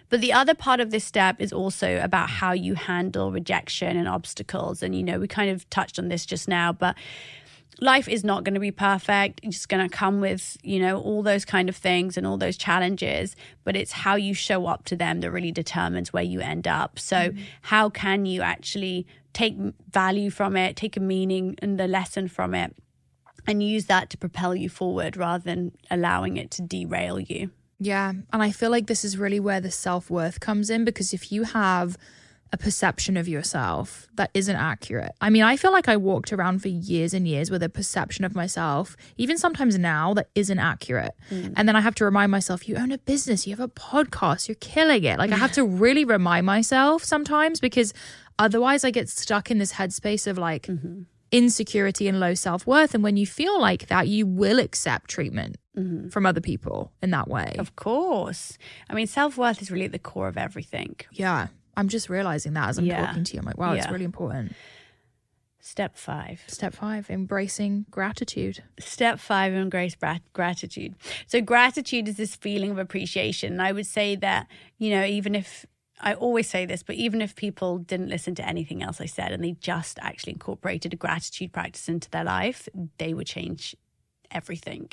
But 0.08 0.20
the 0.20 0.32
other 0.32 0.54
part 0.54 0.80
of 0.80 0.90
this 0.90 1.04
step 1.04 1.40
is 1.40 1.52
also 1.52 2.00
about 2.00 2.30
how 2.30 2.52
you 2.52 2.74
handle 2.74 3.32
rejection 3.32 3.96
and 3.96 4.08
obstacles. 4.08 4.82
And, 4.82 4.94
you 4.94 5.02
know, 5.02 5.18
we 5.18 5.28
kind 5.28 5.50
of 5.50 5.68
touched 5.68 5.98
on 5.98 6.08
this 6.08 6.24
just 6.24 6.48
now, 6.48 6.72
but 6.72 6.94
life 7.80 8.08
is 8.08 8.24
not 8.24 8.44
going 8.44 8.54
to 8.54 8.60
be 8.60 8.70
perfect. 8.70 9.40
It's 9.42 9.56
just 9.56 9.68
going 9.68 9.86
to 9.88 9.94
come 9.94 10.20
with, 10.20 10.56
you 10.62 10.78
know, 10.78 11.00
all 11.00 11.22
those 11.22 11.44
kind 11.44 11.68
of 11.68 11.76
things 11.76 12.16
and 12.16 12.26
all 12.26 12.36
those 12.36 12.56
challenges, 12.56 13.36
but 13.64 13.76
it's 13.76 13.92
how 13.92 14.16
you 14.16 14.34
show 14.34 14.66
up 14.66 14.84
to 14.86 14.96
them 14.96 15.20
that 15.20 15.30
really 15.30 15.52
determines 15.52 16.12
where 16.12 16.22
you 16.22 16.40
end 16.40 16.66
up. 16.66 16.98
So, 16.98 17.16
mm-hmm. 17.16 17.42
how 17.62 17.90
can 17.90 18.26
you 18.26 18.42
actually 18.42 19.06
take 19.32 19.56
value 19.90 20.30
from 20.30 20.56
it, 20.56 20.76
take 20.76 20.96
a 20.96 21.00
meaning 21.00 21.56
and 21.60 21.78
the 21.78 21.86
lesson 21.86 22.28
from 22.28 22.54
it, 22.54 22.74
and 23.46 23.62
use 23.62 23.86
that 23.86 24.10
to 24.10 24.16
propel 24.16 24.54
you 24.54 24.68
forward 24.68 25.16
rather 25.16 25.44
than 25.44 25.72
allowing 25.90 26.36
it 26.36 26.50
to 26.52 26.62
derail 26.62 27.20
you? 27.20 27.50
Yeah. 27.78 28.12
And 28.32 28.42
I 28.42 28.52
feel 28.52 28.70
like 28.70 28.86
this 28.86 29.04
is 29.04 29.18
really 29.18 29.40
where 29.40 29.60
the 29.60 29.70
self 29.70 30.10
worth 30.10 30.40
comes 30.40 30.70
in 30.70 30.84
because 30.84 31.12
if 31.12 31.30
you 31.30 31.42
have 31.42 31.98
a 32.53 32.57
perception 32.57 33.16
of 33.16 33.28
yourself 33.28 34.09
that 34.14 34.30
isn't 34.34 34.57
accurate, 34.57 35.12
I 35.20 35.30
mean, 35.30 35.42
I 35.42 35.57
feel 35.57 35.72
like 35.72 35.88
I 35.88 35.97
walked 35.97 36.32
around 36.32 36.61
for 36.62 36.68
years 36.68 37.12
and 37.12 37.26
years 37.26 37.51
with 37.51 37.62
a 37.62 37.68
perception 37.68 38.24
of 38.24 38.34
myself, 38.34 38.97
even 39.16 39.38
sometimes 39.38 39.78
now, 39.78 40.14
that 40.14 40.30
isn't 40.34 40.59
accurate. 40.59 41.14
Mm. 41.30 41.55
And 41.57 41.68
then 41.68 41.76
I 41.76 41.80
have 41.80 41.94
to 41.97 42.05
remind 42.05 42.30
myself, 42.30 42.68
you 42.68 42.76
own 42.76 42.92
a 42.92 42.99
business, 42.99 43.47
you 43.47 43.57
have 43.57 43.64
a 43.64 43.68
podcast, 43.68 44.49
you're 44.49 44.57
killing 44.57 45.05
it. 45.05 45.18
Like, 45.18 45.32
I 45.32 45.36
have 45.36 45.53
to 45.53 45.64
really 45.84 46.05
remind 46.05 46.47
myself 46.47 47.03
sometimes 47.05 47.61
because 47.61 47.92
otherwise 48.38 48.84
I 48.84 48.90
get 48.90 49.09
stuck 49.09 49.51
in 49.51 49.59
this 49.59 49.72
headspace 49.72 50.26
of 50.26 50.38
like, 50.38 50.66
mm-hmm. 50.66 51.03
insecurity 51.32 52.09
and 52.09 52.20
low 52.20 52.34
self 52.34 52.66
worth. 52.66 52.94
And 52.94 53.03
when 53.03 53.16
you 53.16 53.26
feel 53.26 53.61
like 53.61 53.88
that, 53.88 54.09
you 54.09 54.26
will 54.26 54.59
accept 54.59 55.11
treatment 55.11 55.57
mm-hmm. 55.76 56.09
from 56.09 56.26
other 56.26 56.40
people 56.40 56.92
in 57.03 57.11
that 57.11 57.28
way. 57.28 57.55
Of 57.59 57.76
course. 57.76 58.59
I 58.88 58.94
mean, 58.94 59.07
self 59.07 59.36
worth 59.36 59.61
is 59.62 59.70
really 59.70 59.86
at 59.86 59.92
the 59.92 59.99
core 59.99 60.28
of 60.28 60.36
everything. 60.36 60.97
Yeah. 61.12 61.49
I'm 61.76 61.88
just 61.88 62.08
realizing 62.08 62.54
that 62.54 62.68
as 62.70 62.78
I'm 62.78 62.86
Yeah. 62.86 63.04
talking 63.06 63.24
to 63.24 63.34
you. 63.34 63.40
I'm 63.40 63.46
like, 63.46 63.58
wow, 63.58 63.72
it's 63.72 63.88
really 63.90 64.04
important. 64.04 64.52
Step 65.60 65.96
five. 65.96 66.42
Step 66.46 66.74
five, 66.74 67.10
embracing 67.10 67.86
gratitude. 67.90 68.62
Step 68.78 69.18
five, 69.18 69.52
embrace 69.52 69.96
brat- 69.96 70.22
gratitude. 70.32 70.94
So, 71.26 71.40
gratitude 71.40 72.06
is 72.06 72.16
this 72.16 72.36
feeling 72.36 72.70
of 72.70 72.78
appreciation. 72.78 73.54
And 73.54 73.62
I 73.62 73.72
would 73.72 73.86
say 73.86 74.14
that, 74.16 74.46
you 74.78 74.90
know, 74.90 75.04
even 75.04 75.34
if 75.34 75.66
I 76.00 76.14
always 76.14 76.48
say 76.48 76.66
this, 76.66 76.84
but 76.84 76.94
even 76.94 77.20
if 77.20 77.34
people 77.34 77.78
didn't 77.78 78.10
listen 78.10 78.34
to 78.36 78.46
anything 78.46 78.80
else 78.82 79.00
I 79.00 79.06
said 79.06 79.32
and 79.32 79.42
they 79.42 79.52
just 79.52 79.98
actually 80.00 80.34
incorporated 80.34 80.92
a 80.92 80.96
gratitude 80.96 81.52
practice 81.52 81.88
into 81.88 82.08
their 82.10 82.24
life, 82.24 82.68
they 82.98 83.12
would 83.12 83.26
change 83.26 83.74
everything. 84.30 84.88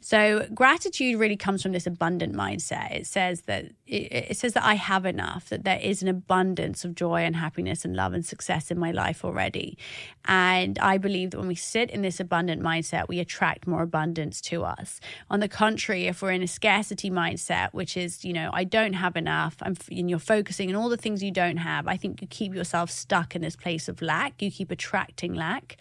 So 0.00 0.46
gratitude 0.54 1.18
really 1.18 1.36
comes 1.36 1.62
from 1.62 1.72
this 1.72 1.86
abundant 1.86 2.34
mindset. 2.34 2.94
It 2.94 3.06
says 3.06 3.42
that 3.42 3.66
it, 3.86 4.12
it 4.30 4.36
says 4.36 4.52
that 4.54 4.64
I 4.64 4.74
have 4.74 5.04
enough, 5.04 5.48
that 5.50 5.64
there 5.64 5.78
is 5.78 6.02
an 6.02 6.08
abundance 6.08 6.84
of 6.84 6.94
joy 6.94 7.22
and 7.22 7.36
happiness 7.36 7.84
and 7.84 7.94
love 7.94 8.12
and 8.12 8.24
success 8.24 8.70
in 8.70 8.78
my 8.78 8.90
life 8.90 9.24
already. 9.24 9.76
And 10.24 10.78
I 10.78 10.98
believe 10.98 11.30
that 11.30 11.38
when 11.38 11.48
we 11.48 11.54
sit 11.54 11.90
in 11.90 12.02
this 12.02 12.20
abundant 12.20 12.62
mindset, 12.62 13.08
we 13.08 13.20
attract 13.20 13.66
more 13.66 13.82
abundance 13.82 14.40
to 14.42 14.64
us. 14.64 15.00
On 15.30 15.40
the 15.40 15.48
contrary, 15.48 16.06
if 16.06 16.22
we're 16.22 16.32
in 16.32 16.42
a 16.42 16.48
scarcity 16.48 17.10
mindset, 17.10 17.72
which 17.72 17.96
is, 17.96 18.24
you 18.24 18.32
know, 18.32 18.50
I 18.52 18.64
don't 18.64 18.94
have 18.94 19.16
enough, 19.16 19.56
I'm, 19.60 19.76
and 19.90 20.08
you're 20.08 20.18
focusing 20.18 20.70
on 20.70 20.76
all 20.76 20.88
the 20.88 20.96
things 20.96 21.22
you 21.22 21.30
don't 21.30 21.58
have, 21.58 21.86
I 21.86 21.96
think 21.96 22.22
you 22.22 22.28
keep 22.28 22.54
yourself 22.54 22.90
stuck 22.90 23.36
in 23.36 23.42
this 23.42 23.56
place 23.56 23.88
of 23.88 24.00
lack. 24.00 24.40
You 24.40 24.50
keep 24.50 24.70
attracting 24.70 25.34
lack. 25.34 25.76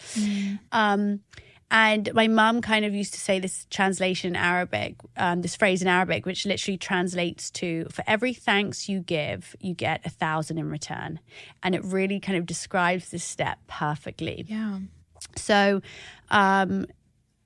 Um, 0.71 1.21
and 1.71 2.13
my 2.13 2.27
mum 2.27 2.61
kind 2.61 2.85
of 2.85 2.93
used 2.93 3.13
to 3.13 3.19
say 3.19 3.39
this 3.39 3.65
translation 3.69 4.29
in 4.29 4.35
Arabic, 4.35 4.95
um, 5.17 5.41
this 5.41 5.55
phrase 5.55 5.81
in 5.81 5.87
Arabic, 5.87 6.25
which 6.25 6.45
literally 6.45 6.77
translates 6.77 7.49
to 7.51 7.85
for 7.89 8.03
every 8.07 8.33
thanks 8.33 8.87
you 8.87 8.99
give, 8.99 9.55
you 9.59 9.73
get 9.73 10.05
a 10.05 10.09
thousand 10.09 10.57
in 10.57 10.69
return. 10.69 11.19
And 11.63 11.73
it 11.73 11.83
really 11.83 12.19
kind 12.19 12.37
of 12.37 12.45
describes 12.45 13.09
this 13.09 13.23
step 13.23 13.59
perfectly. 13.67 14.45
Yeah. 14.47 14.79
So, 15.35 15.81
um, 16.29 16.85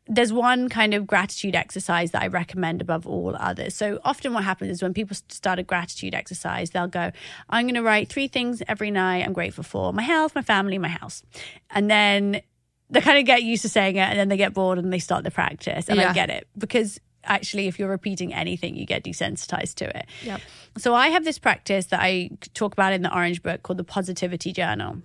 there's 0.09 0.31
one 0.31 0.69
kind 0.69 0.93
of 0.93 1.05
gratitude 1.05 1.55
exercise 1.55 2.11
that 2.11 2.21
I 2.21 2.27
recommend 2.27 2.81
above 2.81 3.05
all 3.05 3.35
others. 3.37 3.75
So 3.75 3.99
often 4.05 4.33
what 4.33 4.43
happens 4.43 4.71
is 4.71 4.81
when 4.81 4.93
people 4.93 5.17
start 5.27 5.59
a 5.59 5.63
gratitude 5.63 6.13
exercise, 6.13 6.69
they'll 6.69 6.87
go, 6.87 7.11
I'm 7.49 7.65
going 7.65 7.75
to 7.75 7.83
write 7.83 8.09
three 8.09 8.27
things 8.27 8.63
every 8.67 8.91
night 8.91 9.25
I'm 9.25 9.33
grateful 9.33 9.65
for 9.65 9.91
my 9.93 10.03
health, 10.03 10.33
my 10.33 10.41
family, 10.41 10.77
my 10.77 10.87
house. 10.87 11.23
And 11.69 11.91
then 11.91 12.41
they 12.89 13.01
kind 13.01 13.17
of 13.17 13.25
get 13.25 13.43
used 13.43 13.61
to 13.63 13.69
saying 13.69 13.95
it 13.97 14.09
and 14.09 14.17
then 14.17 14.29
they 14.29 14.37
get 14.37 14.53
bored 14.53 14.77
and 14.77 14.91
they 14.91 14.99
start 14.99 15.23
the 15.23 15.31
practice. 15.31 15.89
And 15.89 15.97
Yeah. 15.99 16.09
I 16.09 16.13
get 16.13 16.29
it 16.29 16.47
because 16.57 16.99
actually, 17.23 17.67
if 17.67 17.77
you're 17.77 17.89
repeating 17.89 18.33
anything, 18.33 18.75
you 18.75 18.85
get 18.85 19.03
desensitized 19.03 19.75
to 19.75 19.97
it. 19.97 20.05
Yep. 20.23 20.41
So 20.77 20.95
I 20.95 21.09
have 21.09 21.25
this 21.25 21.37
practice 21.37 21.87
that 21.87 21.99
I 22.01 22.29
talk 22.53 22.73
about 22.73 22.93
in 22.93 23.01
the 23.01 23.13
Orange 23.13 23.43
Book 23.43 23.63
called 23.63 23.77
the 23.77 23.83
Positivity 23.83 24.53
Journal. 24.53 25.01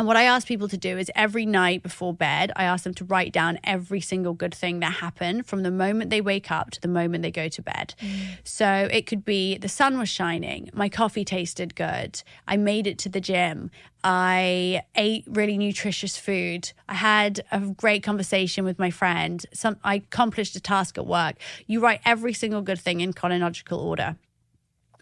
And 0.00 0.06
what 0.06 0.16
I 0.16 0.22
ask 0.22 0.48
people 0.48 0.66
to 0.68 0.78
do 0.78 0.96
is 0.96 1.10
every 1.14 1.44
night 1.44 1.82
before 1.82 2.14
bed, 2.14 2.52
I 2.56 2.64
ask 2.64 2.84
them 2.84 2.94
to 2.94 3.04
write 3.04 3.34
down 3.34 3.58
every 3.62 4.00
single 4.00 4.32
good 4.32 4.54
thing 4.54 4.80
that 4.80 4.94
happened 4.94 5.44
from 5.44 5.62
the 5.62 5.70
moment 5.70 6.08
they 6.08 6.22
wake 6.22 6.50
up 6.50 6.70
to 6.70 6.80
the 6.80 6.88
moment 6.88 7.20
they 7.20 7.30
go 7.30 7.50
to 7.50 7.60
bed. 7.60 7.92
Mm. 8.00 8.38
So 8.42 8.88
it 8.90 9.06
could 9.06 9.26
be 9.26 9.58
the 9.58 9.68
sun 9.68 9.98
was 9.98 10.08
shining, 10.08 10.70
my 10.72 10.88
coffee 10.88 11.22
tasted 11.22 11.74
good, 11.74 12.22
I 12.48 12.56
made 12.56 12.86
it 12.86 12.96
to 13.00 13.10
the 13.10 13.20
gym, 13.20 13.70
I 14.02 14.84
ate 14.94 15.24
really 15.26 15.58
nutritious 15.58 16.16
food, 16.16 16.72
I 16.88 16.94
had 16.94 17.44
a 17.52 17.60
great 17.60 18.02
conversation 18.02 18.64
with 18.64 18.78
my 18.78 18.90
friend, 18.90 19.44
some 19.52 19.76
I 19.84 19.96
accomplished 19.96 20.56
a 20.56 20.60
task 20.60 20.96
at 20.96 21.04
work. 21.04 21.36
You 21.66 21.80
write 21.80 22.00
every 22.06 22.32
single 22.32 22.62
good 22.62 22.80
thing 22.80 23.02
in 23.02 23.12
chronological 23.12 23.78
order 23.78 24.16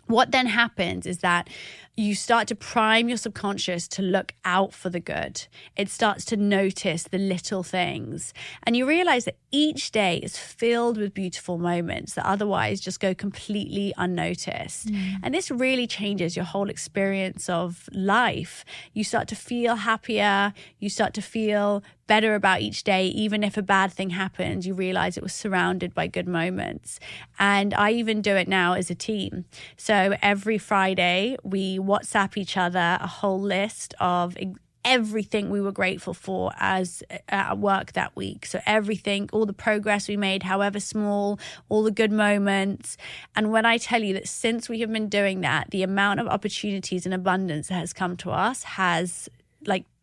what 0.09 0.31
then 0.31 0.47
happens 0.47 1.07
is 1.07 1.19
that 1.19 1.49
you 1.99 2.15
start 2.15 2.47
to 2.47 2.55
prime 2.55 3.09
your 3.09 3.19
subconscious 3.19 3.89
to 3.89 4.03
look 4.03 4.33
out 4.45 4.73
for 4.73 4.89
the 4.89 5.01
good. 5.01 5.49
It 5.77 5.91
starts 5.91 6.25
to 6.27 6.37
notice 6.37 7.03
the 7.03 7.19
little 7.19 7.65
things. 7.65 8.33
And 8.63 8.77
you 8.77 8.87
realize 8.87 9.25
that 9.25 9.37
each 9.51 9.91
day 9.91 10.19
is 10.19 10.39
filled 10.39 10.97
with 10.97 11.13
beautiful 11.13 11.59
moments 11.59 12.15
that 12.15 12.25
otherwise 12.25 12.81
just 12.81 13.01
go 13.01 13.15
completely 13.15 13.93
unnoticed. 13.97 14.89
Mm. 14.89 15.17
And 15.25 15.35
this 15.35 15.51
really 15.51 15.89
changes 15.89 16.37
your 16.37 16.45
whole 16.45 16.71
experience 16.71 17.49
of 17.49 17.89
life. 17.93 18.65
You 18.93 19.03
start 19.03 19.27
to 19.29 19.37
feel 19.37 19.75
happier, 19.75 20.53
you 20.79 20.89
start 20.89 21.15
to 21.15 21.23
feel 21.23 21.83
better 22.09 22.35
about 22.35 22.61
each 22.61 22.83
day, 22.83 23.07
even 23.07 23.45
if 23.45 23.57
a 23.57 23.63
bad 23.63 23.93
thing 23.93 24.11
happens, 24.11 24.67
you 24.67 24.75
realize 24.75 25.17
it 25.17 25.23
was 25.23 25.35
surrounded 25.35 25.95
by 25.95 26.09
good 26.09 26.27
moments. 26.27 26.99
And 27.39 27.73
I 27.75 27.93
even 27.93 28.23
do 28.23 28.35
it 28.35 28.49
now 28.49 28.73
as 28.73 28.91
a 28.91 28.95
team. 28.95 29.45
So 29.77 30.17
every 30.23 30.59
Friday, 30.59 31.37
we 31.45 31.79
WhatsApp 31.89 32.37
each 32.37 32.57
other 32.57 32.99
a 33.01 33.07
whole 33.07 33.41
list 33.41 33.95
of 33.99 34.37
everything 34.85 35.51
we 35.51 35.61
were 35.61 35.73
grateful 35.73 36.15
for 36.15 36.53
as 36.59 37.03
uh, 37.11 37.19
at 37.29 37.59
work 37.59 37.93
that 37.93 38.15
week. 38.17 38.47
So 38.47 38.61
everything, 38.65 39.29
all 39.33 39.45
the 39.45 39.53
progress 39.53 40.09
we 40.09 40.17
made, 40.17 40.45
however 40.45 40.81
small, 40.81 41.39
all 41.69 41.83
the 41.83 41.91
good 41.91 42.13
moments. 42.13 42.97
And 43.37 43.51
when 43.51 43.67
I 43.67 43.79
tell 43.79 44.03
you 44.03 44.15
that 44.15 44.29
since 44.29 44.69
we 44.69 44.81
have 44.81 44.93
been 44.93 45.09
doing 45.09 45.41
that, 45.43 45.71
the 45.71 45.83
amount 45.83 46.21
of 46.21 46.27
opportunities 46.29 47.05
and 47.05 47.15
abundance 47.15 47.69
that 47.69 47.75
has 47.75 47.93
come 47.93 48.17
to 48.19 48.31
us 48.31 48.63
has 48.63 49.29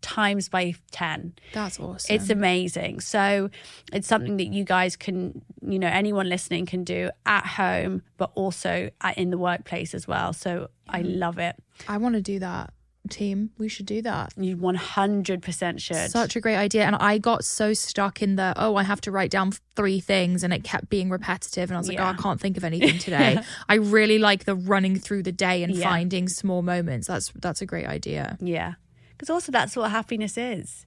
times 0.06 0.50
by 0.50 0.76
10. 0.92 1.34
That's 1.52 1.80
awesome. 1.80 2.16
It's 2.16 2.30
amazing. 2.30 3.00
So 3.00 3.50
it's 3.92 4.08
something 4.08 4.38
that 4.38 4.48
you 4.48 4.64
guys 4.64 4.96
can, 4.96 5.42
you 5.68 5.80
know, 5.80 5.88
anyone 5.88 6.30
listening 6.30 6.68
can 6.68 6.84
do 6.84 7.10
at 7.26 7.46
home, 7.46 8.04
but 8.18 8.32
also 8.36 8.92
at, 9.02 9.18
in 9.18 9.32
the 9.32 9.38
workplace 9.40 9.96
as 9.96 10.08
well. 10.08 10.32
So 10.32 10.70
I 10.88 11.02
mm-hmm. 11.02 11.20
love 11.20 11.40
it. 11.40 11.56
I 11.88 11.98
want 11.98 12.14
to 12.14 12.22
do 12.22 12.38
that 12.40 12.72
team. 13.10 13.50
We 13.58 13.68
should 13.68 13.86
do 13.86 14.02
that. 14.04 14.34
You 14.38 14.58
100% 14.58 15.82
should. 15.82 16.12
Such 16.12 16.36
a 16.36 16.42
great 16.42 16.56
idea. 16.56 16.84
And 16.86 16.96
I 16.96 17.18
got 17.18 17.44
so 17.44 17.74
stuck 17.74 18.22
in 18.22 18.36
the, 18.36 18.54
oh, 18.58 18.76
I 18.76 18.84
have 18.84 19.02
to 19.02 19.12
write 19.12 19.32
down 19.32 19.54
three 19.76 20.00
things 20.00 20.44
and 20.44 20.54
it 20.54 20.64
kept 20.64 20.90
being 20.90 21.10
repetitive. 21.10 21.70
And 21.70 21.78
I 21.78 21.80
was 21.80 21.88
like, 21.88 21.98
Yeah. 21.98 22.10
oh, 22.10 22.14
I 22.14 22.22
can't 22.22 22.40
think 22.40 22.58
of 22.58 22.64
anything 22.64 23.00
today. 23.00 23.40
I 23.68 23.76
really 23.76 24.20
like 24.20 24.46
the 24.46 24.56
running 24.56 24.98
through 24.98 25.24
the 25.24 25.32
day 25.32 25.64
and 25.64 25.74
Yeah. 25.74 25.90
finding 25.90 26.28
small 26.30 26.62
moments. 26.62 27.08
That's 27.08 27.32
that's 27.36 27.62
a 27.62 27.66
great 27.66 27.88
idea. 27.88 28.38
Yeah. 28.40 28.74
Because 29.18 29.30
also 29.30 29.52
that's 29.52 29.76
what 29.76 29.92
happiness 29.92 30.38
is. 30.38 30.86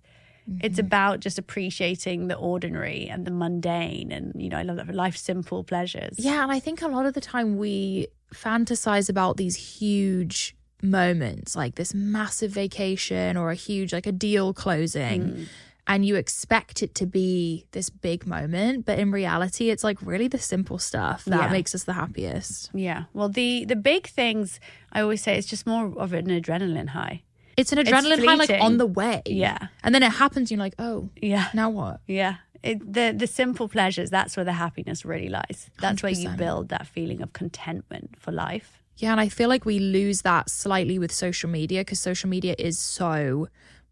It's 0.63 0.79
mm-hmm. 0.79 0.87
about 0.87 1.21
just 1.21 1.39
appreciating 1.39 2.29
the 2.29 2.35
ordinary 2.35 3.07
and 3.09 3.27
the 3.27 3.31
mundane. 3.31 4.11
And, 4.11 4.33
you 4.41 4.49
know, 4.49 4.57
I 4.57 4.63
love 4.63 4.77
that 4.77 4.87
for 4.87 4.95
life 4.95 5.17
simple 5.17 5.63
pleasures. 5.63 6.15
Yeah, 6.19 6.43
and 6.43 6.51
I 6.51 6.59
think 6.59 6.81
a 6.81 6.89
lot 6.89 7.05
of 7.05 7.13
the 7.13 7.21
time 7.21 7.59
we 7.59 8.07
fantasize 8.33 9.11
about 9.11 9.37
these 9.37 9.57
huge 9.57 10.57
moments, 10.83 11.55
like 11.55 11.75
this 11.75 11.93
massive 11.93 12.51
vacation 12.51 13.37
or 13.37 13.51
a 13.51 13.55
huge 13.55 13.93
like 13.93 14.07
a 14.07 14.13
deal 14.13 14.55
closing. 14.55 15.23
Mm. 15.23 15.47
And 15.87 16.05
you 16.05 16.17
expect 16.17 16.83
it 16.83 16.95
to 16.97 17.07
be 17.07 17.65
this 17.73 17.89
big 17.89 18.27
moment, 18.27 18.85
but 18.85 18.99
in 18.99 19.11
reality, 19.11 19.71
it's 19.71 19.83
like 19.83 19.97
really 20.03 20.29
the 20.29 20.39
simple 20.39 20.79
stuff 20.79 21.25
that 21.25 21.45
Yeah. 21.45 21.51
makes 21.51 21.75
us 21.75 21.85
the 21.85 21.95
happiest. 21.95 22.71
Yeah. 22.75 23.05
Well, 23.15 23.31
the 23.31 23.65
the 23.65 23.77
big 23.77 24.07
things 24.07 24.61
I 24.93 25.01
always 25.01 25.23
say 25.23 25.39
it's 25.39 25.47
just 25.47 25.67
more 25.67 25.93
of 25.99 26.13
an 26.13 26.27
adrenaline 26.27 26.89
high. 26.89 27.23
It's 27.59 27.73
an 27.73 27.79
adrenaline 27.79 28.25
high, 28.25 28.35
like 28.37 28.51
on 28.51 28.79
the 28.79 28.87
way. 28.87 29.23
Yeah. 29.27 29.69
And 29.83 29.95
then 29.95 30.03
it 30.03 30.13
happens, 30.13 30.51
you're 30.51 30.59
like, 30.59 30.75
oh, 30.79 31.11
Yeah. 31.21 31.49
now 31.53 31.71
what? 31.71 32.01
Yeah. 32.07 32.37
It, 32.63 32.93
the 32.93 33.15
the 33.17 33.27
simple 33.27 33.69
pleasures, 33.69 34.11
that's 34.11 34.37
where 34.37 34.45
the 34.45 34.53
happiness 34.53 35.05
really 35.05 35.29
lies. 35.29 35.71
That's 35.81 36.03
where 36.03 36.13
you 36.13 36.29
build 36.31 36.71
that 36.71 36.87
feeling 36.87 37.23
of 37.23 37.33
contentment 37.33 38.17
for 38.19 38.33
life. 38.33 38.83
Yeah, 38.97 39.13
and 39.13 39.21
I 39.21 39.29
feel 39.29 39.49
like 39.49 39.65
we 39.65 39.79
lose 39.79 40.23
that 40.23 40.51
slightly 40.51 40.99
with 40.99 41.13
social 41.13 41.49
media 41.49 41.81
because 41.83 42.01
social 42.01 42.29
media 42.29 42.57
is 42.59 42.77
so 42.79 43.47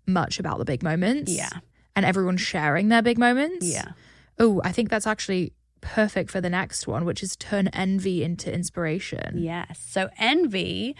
much 0.05 0.41
about 0.41 0.59
the 0.59 0.64
big 0.64 0.83
moments. 0.83 1.31
Yeah. 1.33 1.51
And 1.95 2.05
everyone's 2.05 2.41
sharing 2.41 2.89
their 2.89 3.03
big 3.03 3.19
moments. 3.19 3.64
Yeah. 3.67 3.93
Oh, 4.39 4.61
I 4.64 4.73
think 4.73 4.91
that's 4.91 5.07
actually 5.07 5.53
perfect 5.81 6.31
for 6.31 6.41
the 6.41 6.51
next 6.51 6.89
one, 6.89 7.05
which 7.05 7.23
is 7.23 7.37
turn 7.37 7.69
envy 7.69 8.25
into 8.25 8.53
inspiration. 8.53 9.39
Yes. 9.39 9.81
So 9.89 10.09
envy 10.19 10.97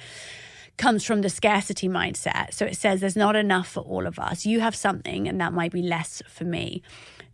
comes 0.77 1.05
from 1.05 1.22
the 1.22 1.29
scarcity 1.31 1.89
mindset. 1.89 2.53
So 2.53 2.66
it 2.66 2.77
says 2.77 3.01
there's 3.01 3.16
not 3.16 3.37
enough 3.37 3.68
for 3.68 3.81
all 3.81 4.07
of 4.07 4.18
us. 4.18 4.47
You 4.47 4.61
have 4.61 4.77
something 4.77 5.29
and 5.29 5.41
that 5.41 5.53
might 5.53 5.72
be 5.72 5.83
less 5.83 6.22
for 6.29 6.45
me. 6.45 6.83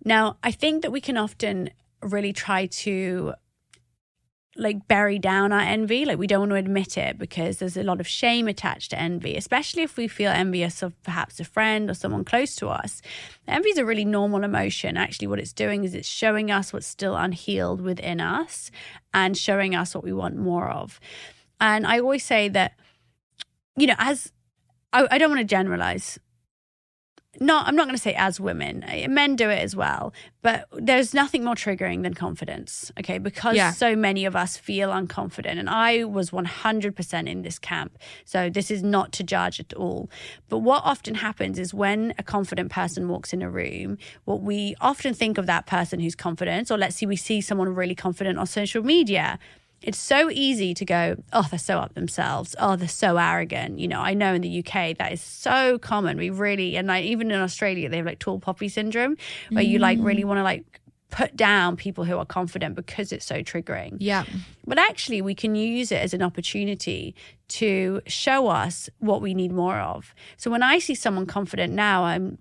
Now, 0.04 0.36
I 0.42 0.52
think 0.52 0.82
that 0.82 0.92
we 0.92 1.00
can 1.00 1.16
often 1.16 1.70
really 2.02 2.32
try 2.32 2.66
to 2.66 3.34
like 4.56 4.86
bury 4.86 5.18
down 5.18 5.50
our 5.50 5.60
envy 5.60 6.04
like 6.04 6.18
we 6.18 6.26
don't 6.26 6.40
want 6.40 6.50
to 6.50 6.56
admit 6.56 6.98
it 6.98 7.18
because 7.18 7.56
there's 7.56 7.76
a 7.76 7.82
lot 7.82 8.00
of 8.00 8.06
shame 8.06 8.46
attached 8.48 8.90
to 8.90 9.00
envy 9.00 9.34
especially 9.34 9.82
if 9.82 9.96
we 9.96 10.06
feel 10.06 10.30
envious 10.30 10.82
of 10.82 11.00
perhaps 11.04 11.40
a 11.40 11.44
friend 11.44 11.88
or 11.88 11.94
someone 11.94 12.22
close 12.22 12.54
to 12.54 12.68
us 12.68 13.00
envy 13.48 13.70
is 13.70 13.78
a 13.78 13.84
really 13.84 14.04
normal 14.04 14.44
emotion 14.44 14.98
actually 14.98 15.26
what 15.26 15.38
it's 15.38 15.54
doing 15.54 15.84
is 15.84 15.94
it's 15.94 16.06
showing 16.06 16.50
us 16.50 16.70
what's 16.70 16.86
still 16.86 17.16
unhealed 17.16 17.80
within 17.80 18.20
us 18.20 18.70
and 19.14 19.38
showing 19.38 19.74
us 19.74 19.94
what 19.94 20.04
we 20.04 20.12
want 20.12 20.36
more 20.36 20.68
of 20.68 21.00
and 21.58 21.86
i 21.86 21.98
always 21.98 22.22
say 22.22 22.46
that 22.46 22.74
you 23.76 23.86
know 23.86 23.94
as 23.98 24.32
i, 24.92 25.06
I 25.10 25.18
don't 25.18 25.30
want 25.30 25.40
to 25.40 25.44
generalize. 25.44 26.18
Not 27.40 27.66
i'm 27.66 27.74
not 27.74 27.84
going 27.86 27.96
to 27.96 28.02
say 28.02 28.12
as 28.14 28.38
women. 28.38 28.84
Men 29.08 29.36
do 29.36 29.48
it 29.48 29.58
as 29.60 29.74
well 29.74 30.12
but 30.42 30.66
there's 30.72 31.14
nothing 31.14 31.44
more 31.44 31.54
triggering 31.54 32.02
than 32.02 32.12
confidence 32.12 32.92
okay? 33.00 33.16
Because 33.16 33.56
Yeah. 33.56 33.70
so 33.72 33.96
many 33.96 34.26
of 34.26 34.36
us 34.36 34.58
feel 34.58 34.90
unconfident 34.90 35.58
and 35.58 35.70
i 35.70 36.04
was 36.04 36.30
100% 36.30 37.28
in 37.28 37.40
this 37.40 37.58
camp 37.58 37.96
so 38.26 38.50
this 38.50 38.70
is 38.70 38.82
not 38.82 39.12
to 39.12 39.22
judge 39.22 39.60
at 39.60 39.72
all. 39.72 40.10
But 40.50 40.58
what 40.58 40.82
often 40.84 41.14
happens 41.14 41.58
is 41.58 41.72
when 41.72 42.12
a 42.18 42.22
confident 42.22 42.70
person 42.70 43.08
walks 43.08 43.32
in 43.32 43.40
a 43.40 43.48
room 43.48 43.96
what 44.24 44.42
we 44.42 44.74
often 44.82 45.14
think 45.14 45.38
of 45.38 45.46
that 45.46 45.64
person 45.66 46.00
who's 46.00 46.14
confident 46.14 46.70
or 46.70 46.76
let's 46.76 46.96
see 46.96 47.06
we 47.06 47.16
see 47.16 47.40
someone 47.40 47.74
really 47.74 47.94
confident 47.94 48.38
on 48.38 48.46
social 48.46 48.82
media 48.84 49.38
it's 49.82 49.98
so 49.98 50.30
easy 50.30 50.74
to 50.74 50.84
go, 50.84 51.16
oh, 51.32 51.46
they're 51.50 51.58
so 51.58 51.78
up 51.78 51.94
themselves. 51.94 52.54
Oh, 52.58 52.76
they're 52.76 52.88
so 52.88 53.16
arrogant. 53.16 53.78
You 53.78 53.88
know, 53.88 54.00
I 54.00 54.14
know 54.14 54.34
in 54.34 54.42
the 54.42 54.58
UK 54.58 54.96
that 54.98 55.12
is 55.12 55.20
so 55.20 55.78
common. 55.78 56.16
We 56.16 56.30
really, 56.30 56.76
and 56.76 56.88
like 56.88 57.04
even 57.04 57.30
in 57.30 57.40
Australia, 57.40 57.88
they 57.88 57.98
have 57.98 58.06
like 58.06 58.18
tall 58.18 58.38
poppy 58.38 58.68
syndrome, 58.68 59.16
where 59.50 59.64
you 59.64 59.78
like 59.78 59.98
really 60.00 60.22
mm. 60.22 60.26
want 60.28 60.38
to 60.38 60.44
like 60.44 60.80
put 61.10 61.36
down 61.36 61.76
people 61.76 62.04
who 62.04 62.16
are 62.16 62.24
confident 62.24 62.74
because 62.74 63.12
it's 63.12 63.26
so 63.26 63.42
triggering. 63.42 63.96
Yeah. 64.00 64.24
But 64.66 64.78
actually, 64.78 65.20
we 65.20 65.34
can 65.34 65.54
use 65.54 65.92
it 65.92 66.00
as 66.00 66.14
an 66.14 66.22
opportunity 66.22 67.14
to 67.48 68.00
show 68.06 68.48
us 68.48 68.88
what 68.98 69.20
we 69.20 69.34
need 69.34 69.52
more 69.52 69.78
of. 69.78 70.14
So 70.38 70.50
when 70.50 70.62
I 70.62 70.78
see 70.78 70.94
someone 70.94 71.26
confident 71.26 71.72
now, 71.74 72.04
I'm 72.04 72.38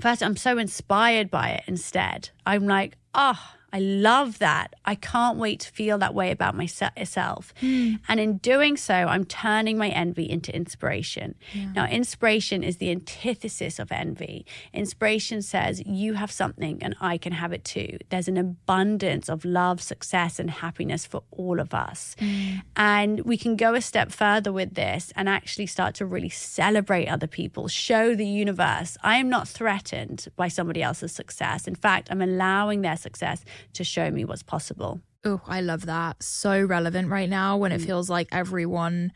first, 0.00 0.22
I'm 0.22 0.36
so 0.36 0.58
inspired 0.58 1.30
by 1.30 1.50
it 1.50 1.64
instead. 1.66 2.30
I'm 2.44 2.66
like, 2.66 2.96
oh, 3.14 3.38
I 3.72 3.78
love 3.78 4.38
that. 4.38 4.74
I 4.84 4.94
can't 4.94 5.38
wait 5.38 5.60
to 5.60 5.70
feel 5.70 5.98
that 5.98 6.14
way 6.14 6.30
about 6.30 6.54
myself. 6.54 7.54
Hmm. 7.60 7.94
And 8.08 8.20
in 8.20 8.38
doing 8.38 8.76
so, 8.76 8.94
I'm 8.94 9.24
turning 9.24 9.78
my 9.78 9.88
envy 9.88 10.28
into 10.28 10.54
inspiration. 10.54 11.34
Now, 11.74 11.86
inspiration 11.86 12.62
is 12.62 12.76
the 12.76 12.90
antithesis 12.90 13.78
of 13.78 13.90
envy. 13.92 14.44
Inspiration 14.72 15.42
says, 15.42 15.82
you 15.86 16.14
have 16.14 16.30
something 16.30 16.82
and 16.82 16.94
I 17.00 17.18
can 17.18 17.32
have 17.32 17.52
it 17.52 17.64
too. 17.64 17.98
There's 18.10 18.28
an 18.28 18.36
abundance 18.36 19.28
of 19.28 19.44
love, 19.44 19.80
success, 19.80 20.38
and 20.38 20.50
happiness 20.50 21.06
for 21.06 21.22
all 21.30 21.60
of 21.60 21.72
us. 21.72 22.14
Hmm. 22.18 22.56
And 22.76 23.20
we 23.20 23.36
can 23.36 23.56
go 23.56 23.74
a 23.74 23.80
step 23.80 24.12
further 24.12 24.52
with 24.52 24.74
this 24.74 25.12
and 25.16 25.28
actually 25.28 25.66
start 25.66 25.94
to 25.96 26.06
really 26.06 26.28
celebrate 26.28 27.08
other 27.08 27.26
people, 27.26 27.68
show 27.68 28.14
the 28.14 28.26
universe 28.26 28.96
I 29.02 29.16
am 29.16 29.28
not 29.28 29.48
threatened 29.48 30.28
by 30.36 30.48
somebody 30.48 30.82
else's 30.82 31.12
success. 31.12 31.66
In 31.66 31.74
fact, 31.74 32.08
I'm 32.10 32.22
allowing 32.22 32.82
their 32.82 32.96
success 32.96 33.44
to 33.74 33.84
show 33.84 34.10
me 34.10 34.24
what's 34.24 34.42
possible. 34.42 35.00
Oh, 35.24 35.40
I 35.46 35.60
love 35.60 35.86
that. 35.86 36.22
So 36.22 36.60
relevant 36.62 37.08
right 37.08 37.28
now 37.30 37.56
when 37.56 37.72
it 37.72 37.80
Mm. 37.80 37.86
feels 37.86 38.10
like 38.10 38.28
everyone 38.32 39.12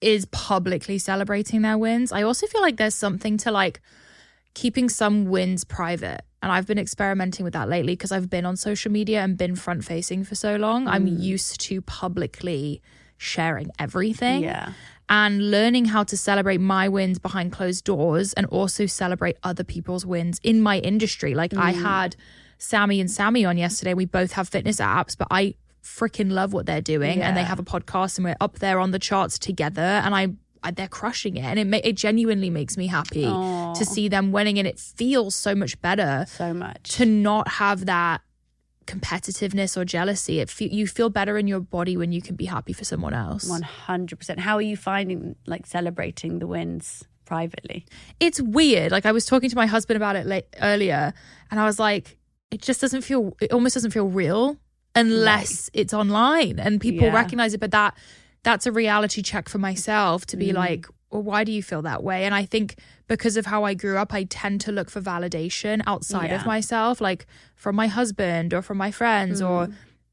is 0.00 0.24
publicly 0.26 0.98
celebrating 0.98 1.62
their 1.62 1.76
wins. 1.76 2.12
I 2.12 2.22
also 2.22 2.46
feel 2.46 2.60
like 2.62 2.76
there's 2.76 2.94
something 2.94 3.36
to 3.38 3.50
like 3.50 3.80
keeping 4.54 4.88
some 4.88 5.26
wins 5.26 5.64
private. 5.64 6.22
And 6.42 6.50
I've 6.50 6.66
been 6.66 6.78
experimenting 6.78 7.44
with 7.44 7.52
that 7.52 7.68
lately 7.68 7.92
because 7.92 8.12
I've 8.12 8.30
been 8.30 8.46
on 8.46 8.56
social 8.56 8.90
media 8.90 9.20
and 9.22 9.36
been 9.36 9.54
front 9.56 9.84
facing 9.84 10.24
for 10.24 10.34
so 10.34 10.56
long. 10.56 10.88
I'm 10.88 11.06
Mm. 11.06 11.20
used 11.20 11.60
to 11.62 11.82
publicly 11.82 12.80
sharing 13.18 13.70
everything 13.78 14.42
Yeah. 14.42 14.72
and 15.08 15.50
learning 15.50 15.86
how 15.86 16.02
to 16.04 16.16
celebrate 16.16 16.58
my 16.60 16.88
wins 16.88 17.18
behind 17.18 17.52
closed 17.52 17.84
doors 17.84 18.32
and 18.32 18.46
also 18.46 18.86
celebrate 18.86 19.36
other 19.42 19.64
people's 19.64 20.06
wins 20.06 20.40
in 20.42 20.62
my 20.62 20.78
industry. 20.78 21.34
Like 21.34 21.52
I 21.54 21.74
Mm. 21.74 21.82
had 21.82 22.16
Sammy 22.60 23.00
and 23.00 23.10
Sammy 23.10 23.44
on 23.44 23.58
yesterday. 23.58 23.94
We 23.94 24.04
both 24.04 24.32
have 24.32 24.48
fitness 24.48 24.76
apps, 24.78 25.16
but 25.18 25.26
I 25.30 25.54
freaking 25.82 26.30
love 26.30 26.52
what 26.52 26.66
they're 26.66 26.82
doing 26.82 27.22
and 27.22 27.36
they 27.36 27.42
have 27.42 27.58
a 27.58 27.62
podcast 27.64 28.18
and 28.18 28.24
we're 28.26 28.36
up 28.40 28.58
there 28.58 28.78
on 28.78 28.90
the 28.90 28.98
charts 28.98 29.38
together 29.38 29.80
and 29.80 30.14
I, 30.14 30.28
I 30.62 30.70
they're 30.72 30.86
crushing 30.88 31.38
it 31.38 31.42
and 31.44 31.58
it 31.58 31.66
ma- 31.66 31.80
it 31.82 31.94
genuinely 31.96 32.50
makes 32.50 32.76
me 32.76 32.86
happy 32.86 33.22
to 33.24 33.82
see 33.84 34.08
them 34.08 34.30
winning 34.30 34.58
and 34.58 34.68
it 34.68 34.78
feels 34.78 35.34
so 35.34 35.54
much 35.54 35.80
better 35.80 36.26
So 36.28 36.52
much. 36.52 36.82
to 36.96 37.06
not 37.06 37.48
have 37.48 37.86
that 37.86 38.20
competitiveness 38.86 39.76
or 39.76 39.84
jealousy. 39.84 40.40
It 40.40 40.50
fe- 40.50 40.68
you 40.68 40.86
feel 40.86 41.08
better 41.10 41.38
in 41.38 41.46
your 41.46 41.60
body 41.60 41.96
when 41.96 42.12
you 42.12 42.20
can 42.20 42.36
be 42.36 42.44
happy 42.44 42.72
for 42.74 42.84
someone 42.84 43.14
else. 43.14 43.48
100%. 43.50 44.38
How 44.38 44.56
are 44.56 44.62
you 44.62 44.76
finding 44.76 45.36
like 45.46 45.66
celebrating 45.66 46.40
the 46.40 46.46
wins 46.46 47.04
privately? 47.24 47.86
it's 48.18 48.40
weird. 48.40 48.90
Like 48.92 49.06
I 49.06 49.12
was 49.12 49.24
talking 49.24 49.48
to 49.48 49.56
my 49.56 49.66
husband 49.66 49.96
about 49.96 50.16
it 50.16 50.26
late, 50.26 50.44
earlier, 50.60 51.14
and 51.50 51.58
I 51.60 51.64
was 51.64 51.78
like, 51.78 52.18
it 52.50 52.60
just 52.62 52.80
doesn't 52.80 53.02
feel. 53.02 53.36
It 53.40 53.52
almost 53.52 53.74
doesn't 53.74 53.90
feel 53.92 54.08
real 54.08 54.56
unless 54.94 55.70
it's 55.72 55.94
online 55.94 56.58
and 56.58 56.80
people 56.80 57.06
Yeah. 57.06 57.14
recognize 57.14 57.54
it. 57.54 57.60
But 57.60 57.70
that 57.70 57.94
that's 58.42 58.66
a 58.66 58.72
reality 58.72 59.20
check 59.22 59.48
for 59.48 59.58
myself 59.58 60.24
to 60.26 60.36
be 60.36 60.48
Mm. 60.48 60.54
like, 60.54 60.86
or 61.10 61.22
why 61.22 61.44
do 61.44 61.52
you 61.52 61.62
feel 61.62 61.82
that 61.82 62.02
way? 62.02 62.24
And 62.24 62.34
I 62.34 62.44
think 62.46 62.76
because 63.06 63.36
of 63.36 63.44
how 63.46 63.64
I 63.64 63.74
grew 63.74 63.98
up, 63.98 64.14
I 64.14 64.24
tend 64.24 64.62
to 64.62 64.72
look 64.72 64.88
for 64.88 65.00
validation 65.02 65.82
outside 65.86 66.30
of 66.32 66.46
myself, 66.46 67.00
like 67.02 67.26
from 67.54 67.76
my 67.76 67.86
husband 67.86 68.54
or 68.54 68.62
from 68.62 68.78
my 68.78 68.90
friends 68.90 69.42
or 69.42 69.68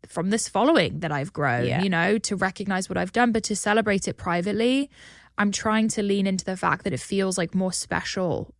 from 0.08 0.30
this 0.30 0.48
following 0.50 1.00
that 1.00 1.12
I've 1.12 1.32
grown, 1.32 1.64
Mm. 1.64 1.68
Yeah. 1.70 1.82
you 1.84 1.90
know, 1.90 2.18
to 2.18 2.36
recognize 2.36 2.90
what 2.90 2.98
I've 2.98 3.14
done, 3.14 3.32
but 3.32 3.44
to 3.46 3.56
celebrate 3.56 4.08
it 4.08 4.18
privately. 4.18 4.90
I'm 5.38 5.52
trying 5.52 5.88
to 5.90 6.02
lean 6.04 6.26
into 6.28 6.44
the 6.44 6.58
fact 6.58 6.84
that 6.84 6.94
it 6.94 7.00
feels 7.00 7.38
like 7.38 7.54
more 7.56 7.72
special 7.72 8.54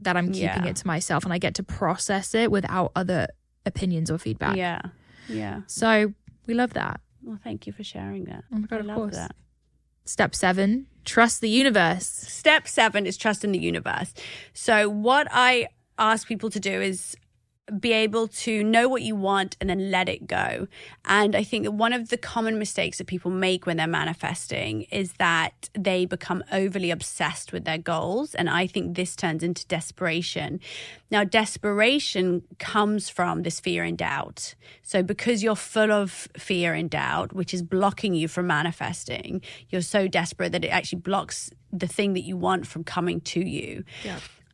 that 0.00 0.16
I'm 0.16 0.28
keeping 0.32 0.64
Yeah. 0.64 0.66
it 0.66 0.76
to 0.76 0.86
myself 0.86 1.24
and 1.24 1.32
I 1.32 1.38
get 1.38 1.54
to 1.56 1.62
process 1.62 2.34
it 2.34 2.50
without 2.50 2.92
other 2.96 3.28
opinions 3.66 4.10
or 4.10 4.18
feedback. 4.18 4.56
Yeah. 4.56 4.80
Yeah. 5.28 5.60
So 5.66 6.12
we 6.46 6.54
love 6.54 6.72
that. 6.74 7.00
Well, 7.22 7.38
thank 7.44 7.66
you 7.66 7.72
for 7.72 7.84
sharing 7.84 8.24
that. 8.24 8.44
Oh 8.52 8.58
my 8.58 8.66
God, 8.66 8.76
I 8.76 8.80
of 8.80 8.86
love 8.86 8.96
course. 8.96 9.16
that. 9.16 9.36
Step 10.06 10.34
seven, 10.34 10.86
trust 11.04 11.40
the 11.40 11.50
universe. 11.50 12.06
Step 12.06 12.66
seven 12.66 13.06
is 13.06 13.16
trust 13.16 13.44
in 13.44 13.52
the 13.52 13.58
universe. 13.58 14.12
So, 14.54 14.88
what 14.88 15.28
I 15.30 15.68
ask 15.98 16.26
people 16.26 16.50
to 16.50 16.58
do 16.58 16.80
is 16.80 17.14
be 17.78 17.92
able 17.92 18.28
to 18.28 18.64
know 18.64 18.88
what 18.88 19.02
you 19.02 19.14
want 19.14 19.56
and 19.60 19.70
then 19.70 19.90
let 19.90 20.08
it 20.08 20.26
go. 20.26 20.66
And 21.04 21.36
I 21.36 21.42
think 21.42 21.64
that 21.64 21.72
one 21.72 21.92
of 21.92 22.08
the 22.08 22.16
common 22.16 22.58
mistakes 22.58 22.98
that 22.98 23.06
people 23.06 23.30
make 23.30 23.66
when 23.66 23.76
they're 23.76 23.86
manifesting 23.86 24.82
is 24.90 25.12
that 25.14 25.68
they 25.74 26.06
become 26.06 26.42
overly 26.52 26.90
obsessed 26.90 27.52
with 27.52 27.64
their 27.64 27.78
goals. 27.78 28.34
And 28.34 28.48
I 28.48 28.66
think 28.66 28.96
this 28.96 29.14
turns 29.14 29.42
into 29.42 29.66
desperation. 29.66 30.60
Now, 31.10 31.24
desperation 31.24 32.42
comes 32.58 33.08
from 33.08 33.42
this 33.42 33.60
fear 33.60 33.84
and 33.84 33.98
doubt. 33.98 34.54
So, 34.82 35.02
because 35.02 35.42
you're 35.42 35.56
full 35.56 35.92
of 35.92 36.28
fear 36.36 36.74
and 36.74 36.88
doubt, 36.88 37.32
which 37.32 37.52
is 37.52 37.62
blocking 37.62 38.14
you 38.14 38.28
from 38.28 38.46
manifesting, 38.46 39.42
you're 39.68 39.82
so 39.82 40.08
desperate 40.08 40.52
that 40.52 40.64
it 40.64 40.68
actually 40.68 41.00
blocks 41.00 41.50
the 41.72 41.86
thing 41.86 42.14
that 42.14 42.20
you 42.20 42.36
want 42.36 42.66
from 42.66 42.84
coming 42.84 43.20
to 43.20 43.40
you. 43.40 43.84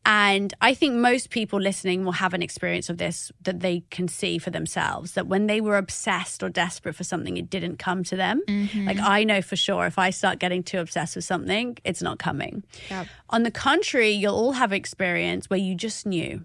And 0.09 0.55
I 0.61 0.73
think 0.73 0.95
most 0.95 1.31
people 1.31 1.61
listening 1.61 2.05
will 2.05 2.13
have 2.13 2.33
an 2.33 2.41
experience 2.41 2.89
of 2.89 2.97
this 2.97 3.33
that 3.43 3.59
they 3.59 3.83
can 3.91 4.07
see 4.07 4.39
for 4.39 4.51
themselves 4.51 5.13
that 5.13 5.27
when 5.27 5.49
they 5.49 5.61
were 5.61 5.77
obsessed 5.77 6.45
or 6.45 6.49
desperate 6.49 6.95
for 6.95 7.03
something, 7.03 7.37
it 7.37 7.51
didn't 7.51 7.79
come 7.79 8.05
to 8.05 8.17
them. 8.17 8.41
Mm-hmm. 8.47 8.87
Like 8.87 9.01
I 9.01 9.25
know 9.25 9.43
for 9.43 9.57
sure 9.57 9.85
if 9.85 9.99
I 9.99 10.11
start 10.11 10.39
getting 10.39 10.63
too 10.63 10.79
obsessed 10.79 11.17
with 11.17 11.25
something, 11.25 11.77
it's 11.83 12.03
not 12.03 12.21
coming. 12.21 12.63
Yep. 12.89 13.09
On 13.31 13.43
the 13.43 13.51
contrary, 13.51 14.11
you'll 14.11 14.37
all 14.37 14.53
have 14.53 14.73
experience 14.73 15.51
where 15.51 15.59
you 15.59 15.75
just 15.75 16.07
knew. 16.07 16.45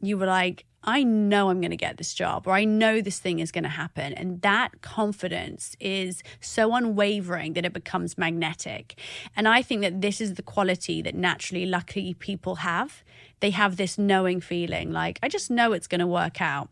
You 0.00 0.16
were 0.18 0.26
like, 0.26 0.64
I 0.84 1.02
know 1.02 1.50
I'm 1.50 1.60
going 1.60 1.72
to 1.72 1.76
get 1.76 1.96
this 1.96 2.14
job, 2.14 2.46
or 2.46 2.52
I 2.52 2.64
know 2.64 3.00
this 3.00 3.18
thing 3.18 3.40
is 3.40 3.50
going 3.50 3.64
to 3.64 3.68
happen. 3.68 4.12
And 4.12 4.40
that 4.42 4.80
confidence 4.80 5.76
is 5.80 6.22
so 6.40 6.74
unwavering 6.74 7.54
that 7.54 7.64
it 7.64 7.72
becomes 7.72 8.16
magnetic. 8.16 8.98
And 9.36 9.48
I 9.48 9.60
think 9.60 9.82
that 9.82 10.00
this 10.00 10.20
is 10.20 10.34
the 10.34 10.42
quality 10.42 11.02
that 11.02 11.16
naturally 11.16 11.66
lucky 11.66 12.14
people 12.14 12.56
have. 12.56 13.02
They 13.40 13.50
have 13.50 13.76
this 13.76 13.98
knowing 13.98 14.40
feeling 14.40 14.92
like, 14.92 15.18
I 15.22 15.28
just 15.28 15.50
know 15.50 15.72
it's 15.72 15.88
going 15.88 16.00
to 16.00 16.06
work 16.06 16.40
out. 16.40 16.68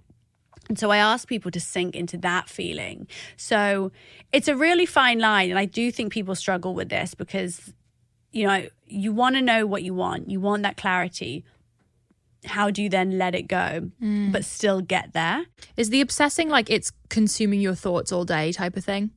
And 0.69 0.79
so 0.79 0.91
I 0.91 0.99
ask 0.99 1.29
people 1.29 1.51
to 1.51 1.61
sink 1.61 1.95
into 1.95 2.17
that 2.19 2.49
feeling. 2.49 3.09
So 3.37 3.93
it's 4.33 4.49
a 4.49 4.57
really 4.57 4.87
fine 4.87 5.19
line. 5.19 5.51
And 5.51 5.59
I 5.59 5.65
do 5.65 5.91
think 5.91 6.13
people 6.13 6.35
struggle 6.35 6.75
with 6.75 6.89
this 6.89 7.15
because, 7.15 7.73
you 8.33 8.47
know, 8.47 8.67
you 8.87 9.13
want 9.13 9.37
to 9.37 9.43
know 9.43 9.67
what 9.67 9.83
you 9.83 9.95
want, 9.95 10.31
you 10.31 10.41
want 10.41 10.63
that 10.63 10.77
clarity. 10.77 11.45
How 12.47 12.71
do 12.71 12.83
you 12.83 12.89
then 12.89 13.19
let 13.19 13.35
it 13.35 13.43
go, 13.43 13.91
mm. 14.03 14.33
but 14.33 14.45
still 14.45 14.81
get 14.81 15.13
there? 15.13 15.47
Is 15.77 15.91
the 15.91 16.01
obsessing 16.01 16.49
like 16.49 16.71
it's 16.71 16.93
consuming 17.09 17.61
your 17.61 17.75
thoughts 17.75 18.13
all 18.13 18.25
day 18.25 18.53
type 18.53 18.77
of 18.77 18.85
thing? 18.85 19.11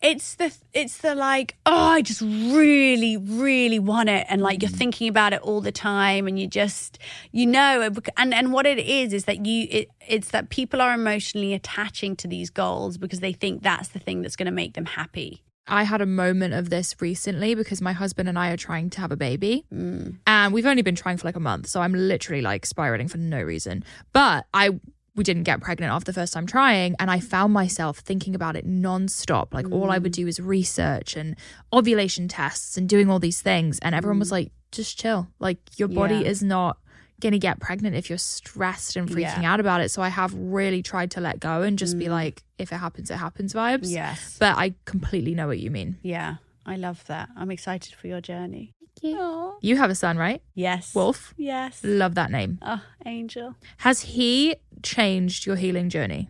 It's 0.00 0.36
the 0.36 0.54
it's 0.72 0.98
the 0.98 1.16
like 1.16 1.56
oh 1.66 1.74
I 1.74 2.02
just 2.02 2.20
really 2.20 3.16
really 3.16 3.80
want 3.80 4.08
it 4.08 4.26
and 4.28 4.40
like 4.40 4.62
you're 4.62 4.70
mm. 4.70 4.76
thinking 4.76 5.08
about 5.08 5.32
it 5.32 5.40
all 5.42 5.60
the 5.60 5.72
time 5.72 6.28
and 6.28 6.38
you 6.38 6.46
just 6.46 6.98
you 7.32 7.46
know 7.46 7.90
and 8.16 8.32
and 8.32 8.52
what 8.52 8.64
it 8.64 8.78
is 8.78 9.12
is 9.12 9.24
that 9.24 9.44
you 9.44 9.66
it, 9.68 9.88
it's 10.06 10.30
that 10.30 10.50
people 10.50 10.80
are 10.80 10.94
emotionally 10.94 11.52
attaching 11.52 12.14
to 12.16 12.28
these 12.28 12.48
goals 12.48 12.96
because 12.96 13.18
they 13.18 13.32
think 13.32 13.64
that's 13.64 13.88
the 13.88 13.98
thing 13.98 14.22
that's 14.22 14.36
going 14.36 14.46
to 14.46 14.52
make 14.52 14.74
them 14.74 14.86
happy. 14.86 15.42
I 15.68 15.82
had 15.84 16.00
a 16.00 16.06
moment 16.06 16.54
of 16.54 16.70
this 16.70 16.96
recently 17.00 17.54
because 17.54 17.80
my 17.80 17.92
husband 17.92 18.28
and 18.28 18.38
I 18.38 18.50
are 18.50 18.56
trying 18.56 18.90
to 18.90 19.00
have 19.00 19.12
a 19.12 19.16
baby. 19.16 19.64
Mm. 19.72 20.16
And 20.26 20.52
we've 20.54 20.66
only 20.66 20.82
been 20.82 20.94
trying 20.94 21.16
for 21.18 21.26
like 21.26 21.36
a 21.36 21.40
month. 21.40 21.68
So 21.68 21.80
I'm 21.80 21.92
literally 21.92 22.42
like 22.42 22.66
spiraling 22.66 23.08
for 23.08 23.18
no 23.18 23.40
reason. 23.42 23.84
But 24.12 24.46
I 24.54 24.80
we 25.14 25.24
didn't 25.24 25.42
get 25.42 25.60
pregnant 25.60 25.92
after 25.92 26.12
the 26.12 26.14
first 26.14 26.32
time 26.32 26.46
trying 26.46 26.94
and 27.00 27.10
I 27.10 27.18
found 27.18 27.52
myself 27.52 27.98
thinking 27.98 28.36
about 28.36 28.54
it 28.54 28.64
nonstop. 28.64 29.52
Like 29.52 29.68
all 29.72 29.90
I 29.90 29.98
would 29.98 30.12
mm. 30.12 30.16
do 30.16 30.26
is 30.28 30.38
research 30.38 31.16
and 31.16 31.36
ovulation 31.72 32.28
tests 32.28 32.76
and 32.76 32.88
doing 32.88 33.10
all 33.10 33.18
these 33.18 33.42
things 33.42 33.80
and 33.80 33.96
everyone 33.96 34.20
was 34.20 34.28
mm. 34.28 34.32
like 34.32 34.52
just 34.70 34.96
chill. 34.96 35.28
Like 35.40 35.58
your 35.76 35.88
body 35.88 36.16
Yeah. 36.16 36.28
is 36.28 36.42
not 36.42 36.78
going 37.20 37.32
to 37.32 37.38
get 37.38 37.60
pregnant 37.60 37.96
if 37.96 38.08
you're 38.08 38.18
stressed 38.18 38.96
and 38.96 39.08
freaking 39.08 39.42
Yeah. 39.42 39.52
out 39.52 39.60
about 39.60 39.80
it. 39.80 39.90
So 39.90 40.02
I 40.02 40.08
have 40.08 40.32
really 40.34 40.82
tried 40.82 41.10
to 41.12 41.20
let 41.20 41.40
go 41.40 41.62
and 41.62 41.78
just 41.78 41.98
be 41.98 42.06
mm. 42.06 42.10
like 42.10 42.44
if 42.58 42.72
it 42.72 42.76
happens 42.76 43.10
it 43.10 43.16
happens 43.16 43.52
vibes. 43.52 43.90
Yes. 43.90 44.36
But 44.38 44.56
I 44.56 44.74
completely 44.84 45.34
know 45.34 45.46
what 45.46 45.58
you 45.58 45.70
mean. 45.70 45.98
Yeah, 46.02 46.36
I 46.64 46.76
love 46.76 47.04
that. 47.06 47.28
I'm 47.36 47.50
excited 47.50 47.94
for 47.94 48.06
your 48.06 48.20
journey. 48.20 48.74
You 49.02 49.54
You 49.60 49.76
have 49.76 49.90
a 49.90 49.94
son, 49.94 50.16
right? 50.16 50.42
Yes. 50.54 50.94
Wolf. 50.94 51.34
Yes. 51.36 51.80
Love 51.84 52.14
that 52.16 52.30
name. 52.30 52.58
Oh, 52.62 52.82
angel. 53.06 53.54
Has 53.78 54.00
he 54.00 54.56
changed 54.82 55.46
your 55.46 55.56
healing 55.56 55.88
journey? 55.88 56.28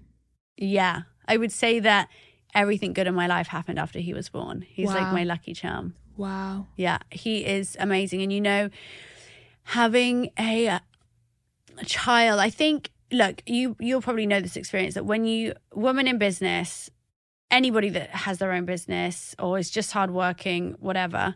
Yeah, 0.56 1.02
I 1.26 1.36
would 1.36 1.52
say 1.52 1.80
that 1.80 2.08
everything 2.54 2.92
good 2.92 3.06
in 3.06 3.14
my 3.14 3.26
life 3.26 3.46
happened 3.46 3.78
after 3.78 3.98
he 4.00 4.12
was 4.12 4.28
born. 4.28 4.64
He's 4.68 4.88
like 4.88 5.12
my 5.12 5.24
lucky 5.24 5.54
charm. 5.54 5.94
Wow. 6.16 6.66
Yeah, 6.76 6.98
he 7.10 7.46
is 7.46 7.76
amazing. 7.78 8.22
And 8.22 8.32
you 8.32 8.40
know, 8.40 8.70
having 9.68 10.30
a, 10.38 10.66
a 10.66 11.84
child, 11.84 12.40
I 12.40 12.48
think, 12.48 12.90
look, 13.12 13.42
you 13.44 13.76
you'll 13.78 14.00
probably 14.00 14.24
know 14.24 14.40
this 14.40 14.56
experience 14.56 14.94
that 14.94 15.04
when 15.04 15.26
you 15.26 15.52
woman 15.74 16.08
in 16.08 16.16
business, 16.16 16.88
anybody 17.50 17.90
that 17.90 18.08
has 18.10 18.38
their 18.38 18.52
own 18.52 18.64
business 18.64 19.34
or 19.38 19.58
is 19.58 19.68
just 19.68 19.92
hardworking, 19.92 20.74
whatever, 20.80 21.34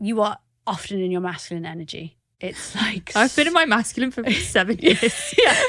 you 0.00 0.22
are 0.22 0.38
often 0.66 0.98
in 0.98 1.10
your 1.10 1.20
masculine 1.20 1.66
energy. 1.66 2.16
It's 2.40 2.74
like 2.82 3.12
I've 3.14 3.36
been 3.36 3.46
in 3.46 3.52
my 3.52 3.66
masculine 3.66 4.12
for 4.12 4.28
seven 4.32 4.78
years. 4.78 5.02
yeah. 5.38 5.62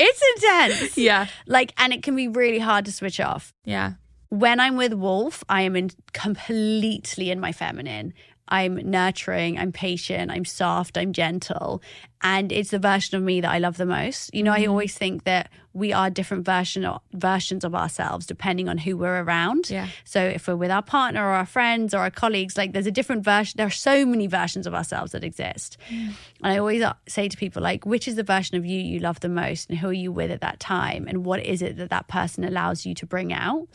it's 0.00 0.22
intense. 0.34 0.98
yeah. 0.98 1.28
Like, 1.46 1.74
and 1.78 1.92
it 1.92 2.02
can 2.02 2.16
be 2.16 2.26
really 2.26 2.58
hard 2.58 2.84
to 2.86 2.92
switch 2.92 3.20
off. 3.20 3.54
Yeah. 3.64 3.92
When 4.30 4.58
I'm 4.58 4.76
with 4.76 4.94
Wolf, 4.94 5.44
I 5.48 5.62
am 5.62 5.76
in 5.76 5.90
completely 6.12 7.30
in 7.30 7.38
my 7.38 7.52
feminine. 7.52 8.14
I'm 8.48 8.76
nurturing, 8.76 9.58
I'm 9.58 9.72
patient, 9.72 10.30
I'm 10.30 10.44
soft, 10.44 10.98
I'm 10.98 11.12
gentle. 11.12 11.82
And 12.22 12.50
it's 12.50 12.70
the 12.70 12.78
version 12.78 13.16
of 13.16 13.22
me 13.22 13.40
that 13.40 13.50
I 13.50 13.58
love 13.58 13.76
the 13.76 13.86
most. 13.86 14.34
You 14.34 14.42
know, 14.42 14.52
I 14.52 14.66
always 14.66 14.96
think 14.96 15.24
that 15.24 15.50
we 15.74 15.92
are 15.92 16.10
different 16.10 16.44
version 16.44 16.84
of, 16.84 17.00
versions 17.12 17.64
of 17.64 17.74
ourselves 17.74 18.26
depending 18.26 18.68
on 18.68 18.78
who 18.78 18.96
we're 18.96 19.22
around. 19.22 19.70
Yeah. 19.70 19.86
So 20.04 20.20
if 20.20 20.48
we're 20.48 20.56
with 20.56 20.70
our 20.70 20.82
partner 20.82 21.24
or 21.24 21.30
our 21.30 21.46
friends 21.46 21.94
or 21.94 21.98
our 21.98 22.10
colleagues, 22.10 22.56
like 22.56 22.72
there's 22.72 22.86
a 22.86 22.90
different 22.90 23.22
version. 23.22 23.56
There 23.56 23.66
are 23.66 23.70
so 23.70 24.04
many 24.04 24.26
versions 24.26 24.66
of 24.66 24.74
ourselves 24.74 25.12
that 25.12 25.22
exist. 25.22 25.76
And 25.90 26.16
I 26.42 26.58
always 26.58 26.82
uh, 26.82 26.94
say 27.06 27.28
to 27.28 27.36
people, 27.36 27.62
like, 27.62 27.86
which 27.86 28.08
is 28.08 28.16
the 28.16 28.24
version 28.24 28.56
of 28.56 28.66
you 28.66 28.80
you 28.80 28.98
love 28.98 29.20
the 29.20 29.28
most, 29.28 29.68
and 29.68 29.78
who 29.78 29.88
are 29.88 29.92
you 29.92 30.10
with 30.10 30.30
at 30.30 30.40
that 30.40 30.58
time, 30.58 31.06
and 31.06 31.24
what 31.24 31.44
is 31.44 31.62
it 31.62 31.76
that 31.76 31.90
that 31.90 32.08
person 32.08 32.44
allows 32.44 32.86
you 32.86 32.94
to 32.94 33.06
bring 33.06 33.32
out? 33.32 33.68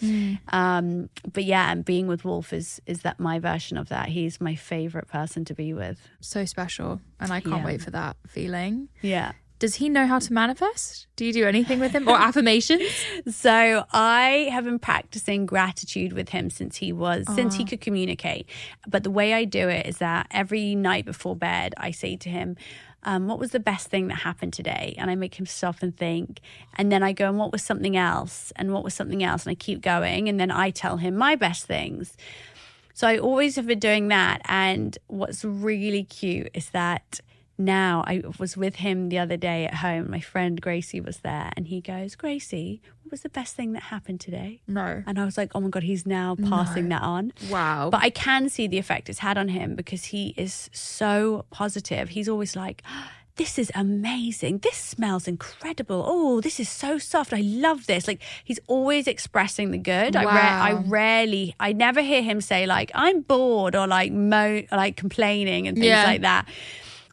Um, 0.49 1.09
but 1.31 1.43
yeah, 1.43 1.71
and 1.71 1.85
being 1.85 2.07
with 2.07 2.25
Wolf 2.25 2.51
is 2.53 2.81
is 2.85 3.01
that 3.01 3.19
my 3.19 3.39
version 3.39 3.77
of 3.77 3.89
that. 3.89 4.09
He's 4.09 4.41
my 4.41 4.55
favorite 4.55 5.07
person 5.07 5.45
to 5.45 5.53
be 5.53 5.73
with. 5.73 6.09
So 6.19 6.45
special. 6.45 6.99
And 7.23 7.33
I 7.33 7.39
can't 7.41 7.61
Yeah. 7.61 7.65
wait 7.65 7.81
for 7.81 7.91
that 7.91 8.17
feeling. 8.27 8.89
Yeah. 9.01 9.31
Does 9.59 9.75
he 9.75 9.87
know 9.87 10.05
how 10.07 10.19
to 10.19 10.33
manifest? 10.33 11.07
Do 11.15 11.23
you 11.23 11.31
do 11.31 11.45
anything 11.47 11.79
with 11.79 11.93
him 11.93 12.07
or 12.09 12.17
affirmations? 12.27 12.83
So 13.29 13.85
I 13.93 14.49
have 14.51 14.65
been 14.65 14.79
practicing 14.79 15.45
gratitude 15.45 16.11
with 16.11 16.29
him 16.29 16.49
since 16.49 16.77
he 16.77 16.91
was 16.91 17.25
since 17.33 17.55
he 17.55 17.63
could 17.63 17.79
communicate. 17.79 18.49
But 18.87 19.03
the 19.03 19.11
way 19.11 19.33
I 19.33 19.45
do 19.45 19.69
it 19.69 19.85
is 19.85 19.99
that 19.99 20.27
every 20.31 20.75
night 20.75 21.05
before 21.05 21.35
bed, 21.37 21.73
I 21.77 21.91
say 21.91 22.17
to 22.17 22.29
him, 22.29 22.57
um, 23.03 23.27
"What 23.27 23.39
was 23.39 23.51
the 23.51 23.59
best 23.59 23.87
thing 23.87 24.07
that 24.09 24.15
happened 24.15 24.51
today?" 24.51 24.95
And 24.97 25.09
I 25.09 25.15
make 25.15 25.35
him 25.39 25.45
stop 25.45 25.81
and 25.81 25.95
think, 25.95 26.41
and 26.75 26.91
then 26.91 27.01
I 27.01 27.13
go, 27.13 27.29
"And 27.29 27.37
what 27.37 27.53
was 27.53 27.63
something 27.63 27.95
else?" 27.95 28.51
And 28.57 28.73
what 28.73 28.83
was 28.83 28.93
something 28.93 29.23
else? 29.23 29.45
And 29.45 29.51
I 29.51 29.55
keep 29.55 29.79
going, 29.81 30.27
and 30.27 30.39
then 30.41 30.51
I 30.51 30.71
tell 30.71 30.97
him 30.97 31.15
my 31.15 31.35
best 31.35 31.65
things. 31.67 32.17
So 32.93 33.07
I 33.07 33.17
always 33.17 33.55
have 33.55 33.67
been 33.67 33.79
doing 33.79 34.07
that. 34.09 34.41
And 34.45 34.97
what's 35.07 35.43
really 35.43 36.03
cute 36.03 36.49
is 36.53 36.69
that 36.69 37.19
now 37.57 38.03
I 38.07 38.23
was 38.39 38.57
with 38.57 38.75
him 38.77 39.09
the 39.09 39.19
other 39.19 39.37
day 39.37 39.65
at 39.65 39.75
home. 39.75 40.09
My 40.09 40.19
friend 40.19 40.59
Gracie 40.59 40.99
was 40.99 41.17
there, 41.19 41.51
and 41.55 41.67
he 41.67 41.81
goes, 41.81 42.15
Gracie, 42.15 42.81
what 43.03 43.11
was 43.11 43.21
the 43.21 43.29
best 43.29 43.55
thing 43.55 43.73
that 43.73 43.83
happened 43.83 44.19
today? 44.21 44.61
No. 44.67 45.03
And 45.05 45.19
I 45.19 45.25
was 45.25 45.37
like, 45.37 45.51
oh 45.53 45.59
my 45.59 45.69
God, 45.69 45.83
he's 45.83 46.05
now 46.05 46.35
passing 46.35 46.89
that 46.89 47.03
on. 47.03 47.31
Wow. 47.49 47.89
But 47.91 48.01
I 48.01 48.09
can 48.09 48.49
see 48.49 48.65
the 48.67 48.79
effect 48.79 49.07
it's 49.07 49.19
had 49.19 49.37
on 49.37 49.49
him 49.49 49.75
because 49.75 50.05
he 50.05 50.33
is 50.35 50.69
so 50.73 51.45
positive. 51.51 52.09
He's 52.09 52.27
always 52.27 52.55
like, 52.55 52.81
this 53.35 53.57
is 53.57 53.71
amazing. 53.73 54.59
This 54.59 54.77
smells 54.77 55.27
incredible. 55.27 56.03
Oh, 56.05 56.39
this 56.41 56.59
is 56.59 56.69
so 56.69 56.97
soft. 56.99 57.33
I 57.33 57.41
love 57.41 57.87
this. 57.87 58.07
Like 58.07 58.21
he's 58.43 58.59
always 58.67 59.07
expressing 59.07 59.71
the 59.71 59.77
good. 59.79 60.15
I, 60.15 60.23
ra- 60.23 60.31
I 60.31 60.71
rarely, 60.73 61.55
I 61.59 61.73
never 61.73 62.01
hear 62.01 62.21
him 62.21 62.41
say 62.41 62.65
like, 62.67 62.91
I'm 62.93 63.21
bored 63.21 63.75
or 63.75 63.87
like 63.87 64.11
mo, 64.11 64.61
like 64.71 64.97
complaining 64.97 65.67
and 65.67 65.75
things 65.75 65.87
Yeah. 65.87 66.03
like 66.05 66.21
that. 66.21 66.47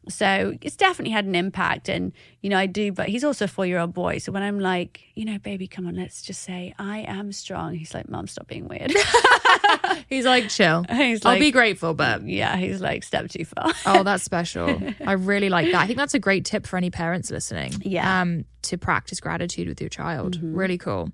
So 0.09 0.57
it's 0.61 0.77
definitely 0.77 1.13
had 1.13 1.25
an 1.25 1.35
impact. 1.35 1.89
And, 1.89 2.13
you 2.43 2.49
know, 2.51 2.57
I 2.59 2.67
do, 2.67 2.91
but 2.93 3.09
he's 3.09 3.23
also 3.25 3.45
a 3.45 3.49
four 3.49 3.67
year 3.67 3.79
old 3.79 3.93
boy. 3.95 4.19
So 4.19 4.33
when 4.33 4.43
I'm 4.43 4.59
like, 4.61 5.03
you 5.15 5.25
know, 5.25 5.39
baby, 5.39 5.67
come 5.67 5.87
on, 5.87 5.95
let's 5.95 6.23
just 6.23 6.43
say 6.43 6.75
I 6.79 7.01
am 7.01 7.33
strong. 7.33 7.75
He's 7.75 7.93
like, 7.95 8.09
mom, 8.09 8.27
stop 8.27 8.47
being 8.47 8.67
weird. 8.69 8.93
He's 10.09 10.25
like, 10.25 10.49
chill. 10.49 10.85
He's 10.91 11.25
I'll 11.25 11.39
be 11.39 11.51
grateful, 11.51 11.95
but 11.95 12.23
yeah, 12.27 12.57
he's 12.57 12.81
like, 12.81 13.05
step 13.05 13.29
too 13.29 13.45
far. 13.45 13.73
oh, 13.87 14.03
that's 14.03 14.25
special. 14.25 14.81
I 15.07 15.13
really 15.13 15.49
like 15.49 15.71
that. 15.71 15.83
I 15.83 15.87
think 15.87 15.99
that's 15.99 16.15
a 16.15 16.19
great 16.19 16.45
tip 16.45 16.67
for 16.67 16.77
any 16.77 16.91
parents 16.91 17.31
listening. 17.31 17.75
Yeah. 17.83 18.05
Mm-hmm. 18.23 18.23
Um, 18.41 18.45
to 18.63 18.77
practice 18.77 19.21
gratitude 19.21 19.69
with 19.69 19.81
your 19.81 19.89
child. 19.89 20.39
Really 20.43 20.77
cool. 20.79 21.11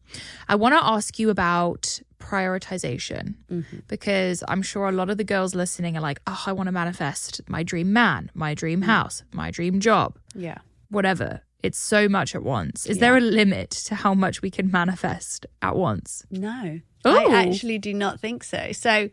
I 0.48 0.54
want 0.56 0.74
to 0.74 0.84
ask 0.84 1.18
you 1.18 1.30
about 1.30 2.00
prioritization 2.18 3.34
Mm-hmm. 3.50 3.78
because 3.88 4.42
I'm 4.48 4.62
sure 4.62 4.88
a 4.88 4.92
lot 4.92 5.10
of 5.10 5.16
the 5.18 5.24
girls 5.24 5.54
listening 5.54 5.96
are 5.96 6.00
like, 6.00 6.20
oh, 6.26 6.42
I 6.46 6.52
want 6.52 6.66
to 6.68 6.72
manifest 6.72 7.40
my 7.48 7.62
dream 7.62 7.92
man, 7.92 8.30
my 8.34 8.54
dream 8.54 8.80
Mm. 8.82 8.86
house, 8.86 9.22
my 9.32 9.50
dream 9.50 9.80
job, 9.80 10.18
yeah. 10.34 10.58
Whatever. 10.88 11.42
It's 11.62 11.78
so 11.78 12.08
much 12.08 12.34
at 12.34 12.42
once. 12.42 12.86
Is 12.86 12.98
there 12.98 13.16
a 13.16 13.20
limit 13.20 13.70
to 13.70 13.94
how 13.94 14.14
much 14.14 14.42
we 14.42 14.50
can 14.50 14.70
manifest 14.70 15.46
at 15.62 15.74
once? 15.74 16.24
No, 16.30 16.80
Ooh. 17.06 17.10
I 17.10 17.42
actually 17.42 17.78
do 17.78 17.92
not 17.92 18.20
think 18.20 18.44
so. 18.44 18.72
So 18.72 19.10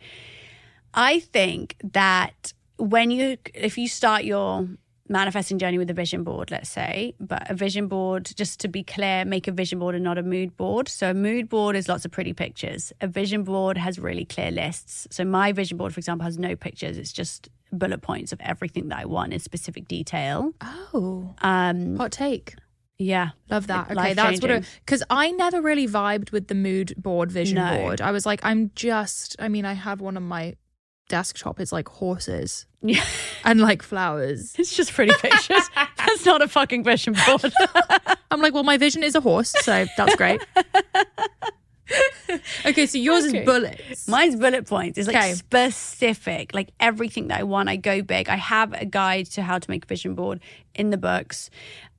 I 0.94 1.20
think 1.20 1.78
that 1.94 2.54
when 2.78 3.12
you, 3.12 3.38
if 3.54 3.78
you 3.78 3.88
start 3.88 4.24
your 4.24 4.68
manifesting 5.10 5.58
journey 5.58 5.78
with 5.78 5.90
a 5.90 5.94
vision 5.94 6.24
board, 6.24 6.52
let's 6.52 6.70
say, 6.70 7.14
but 7.20 7.50
a 7.50 7.54
vision 7.54 7.88
board, 7.88 8.32
just 8.36 8.60
to 8.62 8.68
be 8.68 8.84
clear, 8.84 9.26
make 9.26 9.48
a 9.48 9.52
vision 9.52 9.80
board 9.80 9.96
and 9.96 10.04
not 10.04 10.18
a 10.18 10.24
mood 10.24 10.56
board. 10.56 10.88
So 10.88 11.10
a 11.10 11.14
mood 11.14 11.50
board 11.50 11.76
is 11.76 11.88
lots 11.88 12.06
of 12.06 12.12
pretty 12.12 12.34
pictures. 12.34 12.94
A 13.02 13.08
vision 13.08 13.44
board 13.44 13.78
has 13.78 14.00
really 14.00 14.26
clear 14.26 14.52
lists. 14.52 15.08
So 15.12 15.26
my 15.26 15.52
vision 15.52 15.78
board, 15.78 15.94
for 15.94 16.00
example, 16.00 16.26
has 16.26 16.38
no 16.38 16.56
pictures. 16.56 16.98
It's 16.98 17.14
just 17.14 17.50
bullet 17.74 18.02
points 18.02 18.32
of 18.32 18.40
everything 18.42 18.90
that 18.90 19.00
I 19.00 19.06
want 19.06 19.34
in 19.34 19.40
specific 19.40 19.88
detail. 19.88 20.52
Oh, 20.62 21.34
Um, 21.42 21.96
hot 21.98 22.12
take. 22.12 22.56
yeah. 22.98 23.30
Love 23.50 23.68
that. 23.68 23.92
Okay, 23.92 24.14
that's 24.14 24.42
what 24.42 24.64
because 24.86 25.04
I 25.10 25.32
never 25.32 25.62
really 25.62 25.88
vibed 25.88 26.32
with 26.32 26.48
the 26.48 26.56
mood 26.56 26.94
board 26.98 27.32
vision 27.32 27.56
No. 27.56 27.78
board. 27.78 28.02
I 28.02 28.12
was 28.12 28.26
like, 28.26 28.40
I'm 28.44 28.72
just. 28.76 29.36
I 29.40 29.50
mean, 29.50 29.66
I 29.66 29.74
have 29.74 30.00
one 30.02 30.16
on 30.18 30.24
my 30.24 30.56
desktop. 31.10 31.60
It's 31.60 31.72
like 31.72 31.88
horses 31.90 32.66
Yeah. 32.82 33.04
and 33.44 33.60
like 33.62 33.82
flowers. 33.82 34.56
It's 34.58 34.76
just 34.76 34.94
pretty 34.94 35.14
pictures. 35.20 35.70
That's 35.98 36.26
not 36.26 36.42
a 36.42 36.48
fucking 36.48 36.84
vision 36.84 37.16
board. 37.26 37.52
I'm 38.32 38.42
like, 38.42 38.54
well, 38.54 38.64
my 38.64 38.78
vision 38.78 39.04
is 39.04 39.16
a 39.16 39.22
horse, 39.22 39.54
so 39.62 39.86
that's 39.96 40.16
great. 40.16 40.42
okay, 42.66 42.86
so 42.86 42.98
yours 42.98 43.26
Okay. 43.26 43.40
is 43.40 43.46
bullets. 43.46 44.08
Mine's 44.08 44.36
bullet 44.36 44.66
points. 44.68 44.98
It's 44.98 45.08
like 45.08 45.18
Okay. 45.18 45.34
specific, 45.34 46.54
like 46.54 46.70
everything 46.80 47.28
that 47.28 47.40
I 47.40 47.44
want. 47.44 47.70
I 47.70 47.76
go 47.76 48.02
big. 48.02 48.30
I 48.30 48.36
have 48.36 48.74
a 48.74 48.86
guide 48.86 49.26
to 49.32 49.42
how 49.44 49.60
to 49.60 49.70
make 49.70 49.86
a 49.86 49.88
vision 49.88 50.16
board 50.16 50.40
in 50.74 50.90
the 50.90 50.98
books. 50.98 51.50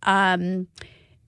Um, 0.03 0.69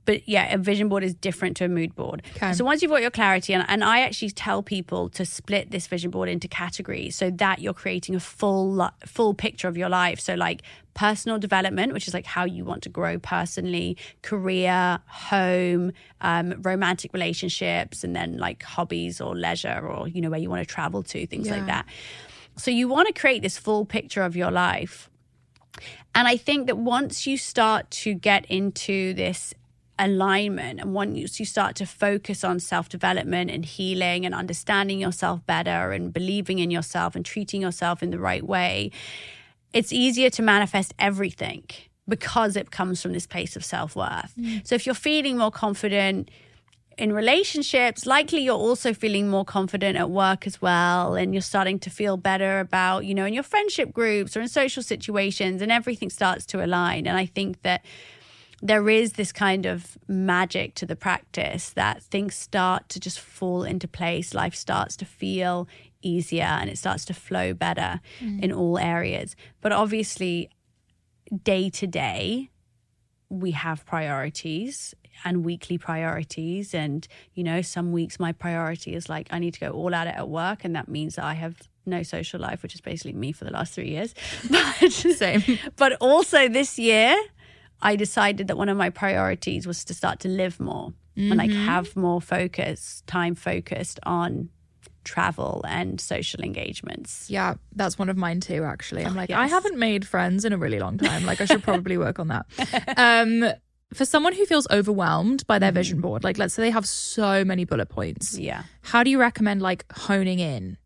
but 0.07 0.27
yeah, 0.29 0.55
a 0.55 0.59
vision 0.59 0.89
board 0.89 1.05
is 1.05 1.13
different 1.15 1.57
to 1.59 1.65
a 1.65 1.69
mood 1.69 1.95
board. 1.95 2.23
Okay. 2.37 2.53
So 2.55 2.65
once 2.65 2.81
you've 2.81 2.91
got 2.91 3.03
your 3.03 3.11
clarity, 3.11 3.53
and, 3.53 3.65
and 3.69 3.85
I 3.85 4.01
actually 4.01 4.31
tell 4.31 4.63
people 4.63 5.11
to 5.11 5.27
split 5.27 5.71
this 5.71 5.87
vision 5.87 6.11
board 6.11 6.29
into 6.29 6.49
categories 6.49 7.17
so 7.17 7.31
that 7.33 7.59
you're 7.61 7.75
creating 7.75 8.15
a 8.15 8.21
full 8.21 8.89
full 9.05 9.35
picture 9.35 9.69
of 9.69 9.77
your 9.77 9.89
life. 9.91 10.19
So 10.21 10.35
like 10.35 10.63
personal 10.95 11.39
development, 11.39 11.93
which 11.93 12.09
is 12.09 12.15
like 12.15 12.25
how 12.25 12.45
you 12.45 12.65
want 12.65 12.83
to 12.85 12.89
grow 12.89 13.19
personally, 13.19 13.99
career, 14.23 14.99
home, 15.07 15.93
um, 16.23 16.55
romantic 16.63 17.13
relationships, 17.13 18.03
and 18.03 18.17
then 18.17 18.39
like 18.39 18.63
hobbies 18.63 19.21
or 19.21 19.37
leisure 19.37 19.87
or 19.87 20.09
you 20.09 20.23
know 20.23 20.31
where 20.31 20.41
you 20.41 20.49
want 20.49 20.67
to 20.67 20.75
travel 20.75 21.03
to, 21.03 21.27
things 21.27 21.49
Yeah. 21.49 21.57
like 21.57 21.67
that. 21.67 21.87
So 22.57 22.71
you 22.71 22.89
want 22.89 23.07
to 23.09 23.13
create 23.21 23.43
this 23.43 23.59
full 23.59 23.85
picture 23.85 24.23
of 24.23 24.35
your 24.35 24.51
life. 24.51 25.11
And 26.15 26.27
I 26.27 26.39
think 26.39 26.69
that 26.69 26.79
once 26.79 27.27
you 27.27 27.37
start 27.37 27.91
to 27.91 28.15
get 28.15 28.47
into 28.47 29.13
this 29.13 29.53
alignment 29.99 30.81
and 30.81 30.93
once 30.93 31.41
you 31.41 31.47
start 31.47 31.77
to 31.77 31.87
focus 31.87 32.45
on 32.45 32.61
self 32.61 32.89
development 32.89 33.51
and 33.51 33.65
healing 33.65 34.27
and 34.27 34.35
understanding 34.35 35.01
yourself 35.01 35.45
better 35.47 35.93
and 35.93 36.13
believing 36.13 36.59
in 36.59 36.71
yourself 36.71 37.15
and 37.17 37.25
treating 37.25 37.63
yourself 37.63 38.03
in 38.03 38.11
the 38.11 38.19
right 38.19 38.45
way, 38.45 38.91
it's 39.73 39.93
easier 39.93 40.31
to 40.31 40.43
manifest 40.43 40.95
everything 40.99 41.65
because 42.09 42.57
it 42.57 42.71
comes 42.71 43.03
from 43.03 43.13
this 43.13 43.27
place 43.27 43.57
of 43.57 43.65
self 43.65 43.97
worth. 43.97 44.35
Mm. 44.39 44.67
So 44.67 44.75
if 44.75 44.87
you're 44.87 44.95
feeling 44.95 45.39
more 45.39 45.51
confident, 45.51 46.31
in 46.99 47.13
relationships, 47.13 48.07
likely 48.07 48.41
you're 48.41 48.55
also 48.55 48.95
feeling 48.95 49.29
more 49.29 49.45
confident 49.45 49.99
at 49.99 50.11
work 50.11 50.47
as 50.47 50.63
well. 50.63 51.15
And 51.15 51.35
you're 51.35 51.43
starting 51.43 51.79
to 51.81 51.91
feel 51.91 52.17
better 52.17 52.59
about, 52.59 53.05
you 53.05 53.15
know, 53.15 53.27
in 53.27 53.35
your 53.35 53.43
friendship 53.43 53.93
groups 53.93 54.37
or 54.37 54.41
in 54.41 54.49
social 54.49 54.83
situations, 54.83 55.61
and 55.61 55.71
everything 55.71 56.09
starts 56.09 56.47
to 56.47 56.65
align. 56.65 57.07
And 57.07 57.19
I 57.19 57.27
think 57.27 57.61
that 57.63 57.85
there 58.63 58.89
is 58.89 59.13
this 59.13 59.33
kind 59.33 59.67
of 59.67 59.99
magic 60.09 60.75
to 60.77 60.87
the 60.87 60.97
practice 60.97 61.71
that 61.71 62.03
things 62.03 62.35
start 62.35 62.89
to 62.89 63.01
just 63.01 63.21
fall 63.21 63.65
into 63.65 63.87
place. 63.87 64.33
Life 64.35 64.55
starts 64.55 64.97
to 64.97 65.05
feel 65.05 65.69
easier 66.03 66.45
and 66.45 66.71
it 66.71 66.79
starts 66.79 67.05
to 67.07 67.15
flow 67.15 67.53
better 67.53 68.01
mm. 68.21 68.43
in 68.43 68.53
all 68.53 68.79
areas. 68.79 69.37
But 69.61 69.73
obviously, 69.73 70.51
day 71.43 71.69
to 71.71 71.87
day, 71.87 72.51
we 73.29 73.51
have 73.51 73.85
priorities 73.85 74.95
and 75.25 75.45
weekly 75.45 75.79
priorities. 75.79 76.75
And, 76.75 77.07
you 77.35 77.45
know, 77.45 77.63
some 77.63 77.93
weeks 77.93 78.21
my 78.21 78.33
priority 78.33 78.95
is 78.95 79.09
like, 79.09 79.29
I 79.31 79.39
need 79.39 79.55
to 79.55 79.61
go 79.61 79.71
all 79.71 79.95
at 79.95 80.07
it 80.07 80.15
at 80.17 80.29
work. 80.29 80.65
And 80.65 80.75
that 80.77 80.89
means 80.89 81.17
that 81.17 81.25
I 81.25 81.35
have 81.35 81.57
no 81.85 82.03
social 82.03 82.41
life, 82.41 82.63
which 82.63 82.75
is 82.75 82.81
basically 82.81 83.13
me 83.13 83.33
for 83.33 83.45
the 83.45 83.51
last 83.51 83.75
three 83.75 83.91
years. 83.91 84.15
But, 84.51 84.93
Same. 84.93 85.43
but 85.77 85.93
also 86.01 86.49
this 86.49 86.79
year, 86.79 87.17
I 87.83 87.97
decided 87.97 88.49
that 88.49 88.57
one 88.57 88.69
of 88.69 88.77
my 88.77 88.91
priorities 88.91 89.67
was 89.67 89.85
to 89.85 89.95
start 89.95 90.21
to 90.21 90.29
live 90.29 90.59
more 90.61 90.93
and 91.17 91.37
like 91.37 91.51
have 91.51 91.97
more 91.97 92.21
focus, 92.21 93.03
time 93.07 93.35
focused 93.35 93.99
on 94.05 94.51
travel 95.05 95.65
and 95.67 95.99
social 96.01 96.43
engagements. 96.43 97.31
Yeah, 97.31 97.55
that's 97.75 97.99
one 97.99 98.09
of 98.11 98.17
mine 98.19 98.41
too, 98.41 98.65
actually. 98.65 99.05
I'm 99.05 99.15
like, 99.15 99.31
I 99.31 99.39
Oh, 99.39 99.43
yes. 99.43 99.51
haven't 99.51 99.79
made 99.79 100.07
friends 100.07 100.45
in 100.45 100.53
a 100.53 100.59
really 100.59 100.79
long 100.79 100.99
time. 100.99 101.25
Like, 101.25 101.41
I 101.41 101.45
should 101.47 101.63
probably 101.71 101.97
work 101.97 102.19
on 102.19 102.29
that. 102.29 102.47
Um, 102.99 103.45
for 103.95 104.05
someone 104.05 104.33
who 104.35 104.45
feels 104.47 104.67
overwhelmed 104.71 105.47
by 105.47 105.59
their 105.59 105.71
Mm-hmm. 105.71 105.75
vision 105.77 106.01
board, 106.01 106.25
like, 106.25 106.39
let's 106.39 106.55
say 106.55 106.63
they 106.63 106.71
have 106.71 106.87
so 106.87 107.45
many 107.45 107.65
bullet 107.65 107.89
points, 107.89 108.37
Yeah. 108.37 108.65
how 108.83 109.03
do 109.03 109.11
you 109.11 109.19
recommend 109.21 109.63
like 109.63 109.85
honing 109.93 110.39
in 110.41 110.77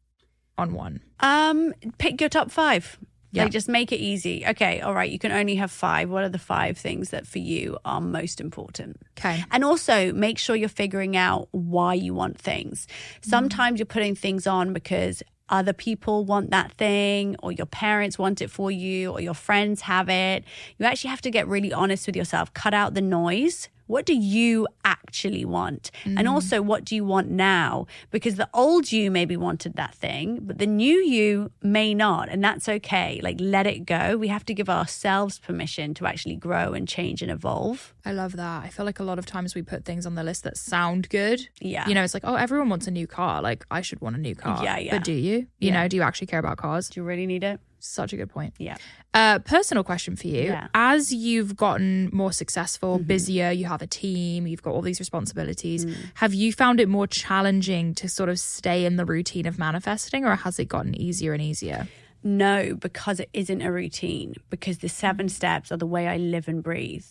on 0.59 0.74
one? 0.74 1.01
Um, 1.20 1.72
pick 1.99 2.20
your 2.20 2.30
top 2.30 2.51
five. 2.51 2.99
Yeah. 3.33 3.45
Like 3.45 3.53
just 3.53 3.68
make 3.68 3.93
it 3.93 3.99
easy. 3.99 4.45
Okay, 4.47 4.81
all 4.81 4.95
right, 4.95 5.11
you 5.11 5.18
can 5.18 5.31
only 5.31 5.55
have 5.57 5.70
five. 5.70 6.11
What 6.11 6.24
are 6.24 6.28
the 6.28 6.39
five 6.39 6.76
things 6.76 7.11
that 7.11 7.26
for 7.26 7.39
you 7.39 7.78
are 7.85 8.01
most 8.01 8.41
important? 8.41 9.01
Okay. 9.18 9.45
And 9.51 9.64
also 9.64 10.12
make 10.12 10.39
sure 10.39 10.57
you're 10.57 10.68
figuring 10.68 11.16
out 11.16 11.49
why 11.53 11.95
you 11.95 12.12
want 12.12 12.39
things. 12.39 12.87
Mm-hmm. 12.87 13.31
Sometimes 13.31 13.78
you're 13.78 13.87
putting 13.87 14.16
things 14.16 14.47
on 14.47 14.72
because 14.72 15.22
other 15.49 15.72
people 15.72 16.24
want 16.24 16.51
that 16.51 16.72
thing, 16.72 17.37
or 17.43 17.51
your 17.53 17.66
parents 17.66 18.18
want 18.18 18.41
it 18.41 18.51
for 18.51 18.70
you, 18.70 19.11
or 19.11 19.20
your 19.20 19.35
friends 19.35 19.81
have 19.83 20.09
it. 20.09 20.45
You 20.78 20.87
actually 20.87 21.11
have 21.11 21.22
to 21.22 21.31
get 21.31 21.49
really 21.49 21.72
honest 21.72 22.07
with 22.07 22.16
yourself, 22.16 22.55
cut 22.55 22.72
out 22.72 22.95
the 22.95 23.01
noise. 23.01 23.68
What 23.91 24.07
do 24.07 24.14
you 24.14 24.68
actually 24.84 25.45
want? 25.45 25.91
And 26.05 26.18
mm. 26.18 26.30
also, 26.30 26.62
what 26.62 26.84
do 26.84 26.95
you 26.95 27.05
want 27.05 27.28
now? 27.28 27.88
Because 28.12 28.36
the 28.36 28.49
old 28.55 28.93
you 28.93 29.11
maybe 29.11 29.36
wanted 29.36 29.74
that 29.74 29.97
thing, 29.97 30.38
but 30.43 30.59
the 30.59 30.66
new 30.66 30.95
you 30.95 31.51
may 31.61 31.93
not. 31.93 32.28
And 32.28 32.43
that's 32.43 32.68
okay. 32.68 33.18
Like, 33.20 33.38
let 33.41 33.66
it 33.66 33.86
go. 33.86 34.16
We 34.16 34.28
have 34.28 34.45
to 34.45 34.55
give 34.55 34.70
ourselves 34.70 35.41
permission 35.41 35.93
to 35.95 36.07
actually 36.07 36.36
grow 36.36 36.72
and 36.72 36.86
change 36.86 37.20
and 37.20 37.32
evolve. 37.32 37.93
I 38.05 38.12
love 38.12 38.36
that. 38.36 38.62
I 38.62 38.68
feel 38.68 38.86
like 38.86 39.01
a 39.01 39.05
lot 39.05 39.18
of 39.18 39.26
times 39.26 39.57
we 39.57 39.62
put 39.62 39.84
things 39.84 40.07
on 40.07 40.14
the 40.14 40.22
list 40.22 40.45
that 40.45 40.57
sound 40.57 41.09
good. 41.09 41.49
Yeah. 41.61 41.88
You 41.88 41.95
know, 41.95 42.05
it's 42.05 42.14
like, 42.14 42.22
oh, 42.24 42.36
everyone 42.36 42.68
wants 42.68 42.86
a 42.86 42.93
new 42.93 43.09
car. 43.09 43.43
Like, 43.43 43.66
I 43.72 43.80
should 43.80 44.01
want 44.01 44.14
a 44.14 44.20
new 44.20 44.36
car. 44.36 44.62
Yeah, 44.62 44.78
yeah. 44.78 44.93
But 44.93 45.05
do 45.05 45.12
you? 45.12 45.49
You 45.59 45.72
know, 45.72 45.88
do 45.88 45.97
you 45.97 46.03
actually 46.03 46.28
care 46.28 46.38
about 46.38 46.59
cars? 46.59 46.91
Do 46.91 47.01
you 47.01 47.05
really 47.05 47.26
need 47.26 47.43
it? 47.43 47.59
Such 47.81 48.12
a 48.12 48.16
good 48.16 48.28
point. 48.28 48.55
Yeah. 48.59 48.76
Uh, 49.12 49.39
personal 49.41 49.83
question 49.83 50.14
for 50.14 50.26
you. 50.26 50.45
Yeah. 50.45 50.64
Mm-hmm. 50.64 50.68
As 50.74 51.12
you've 51.12 51.57
gotten 51.57 52.11
more 52.12 52.33
successful, 52.33 52.99
busier, 52.99 53.51
you 53.51 53.64
have 53.64 53.83
a 53.83 53.87
team, 53.87 54.47
you've 54.47 54.62
got 54.62 54.72
all 54.72 54.83
these 54.83 55.01
responsibilities. 55.01 55.87
Mm. 55.87 55.95
Have 56.14 56.35
you 56.35 56.53
found 56.53 56.78
it 56.78 56.89
more 56.89 57.07
challenging 57.07 57.95
to 57.95 58.09
sort 58.09 58.28
of 58.28 58.39
stay 58.39 58.85
in 58.85 58.97
the 58.97 59.05
routine 59.05 59.47
of 59.47 59.59
manifesting, 59.59 60.24
or 60.24 60.37
has 60.37 60.59
it 60.59 60.66
gotten 60.66 60.95
easier 60.95 61.33
and 61.33 61.43
easier? 61.43 61.89
No, 62.22 62.74
because 62.74 63.18
it 63.18 63.31
isn't 63.33 63.62
a 63.62 63.72
routine, 63.72 64.35
because 64.51 64.78
the 64.78 64.89
seven 64.89 65.28
steps 65.28 65.72
are 65.72 65.78
the 65.78 65.87
way 65.87 66.07
I 66.07 66.18
live 66.18 66.49
and 66.49 66.62
breathe. 66.62 67.07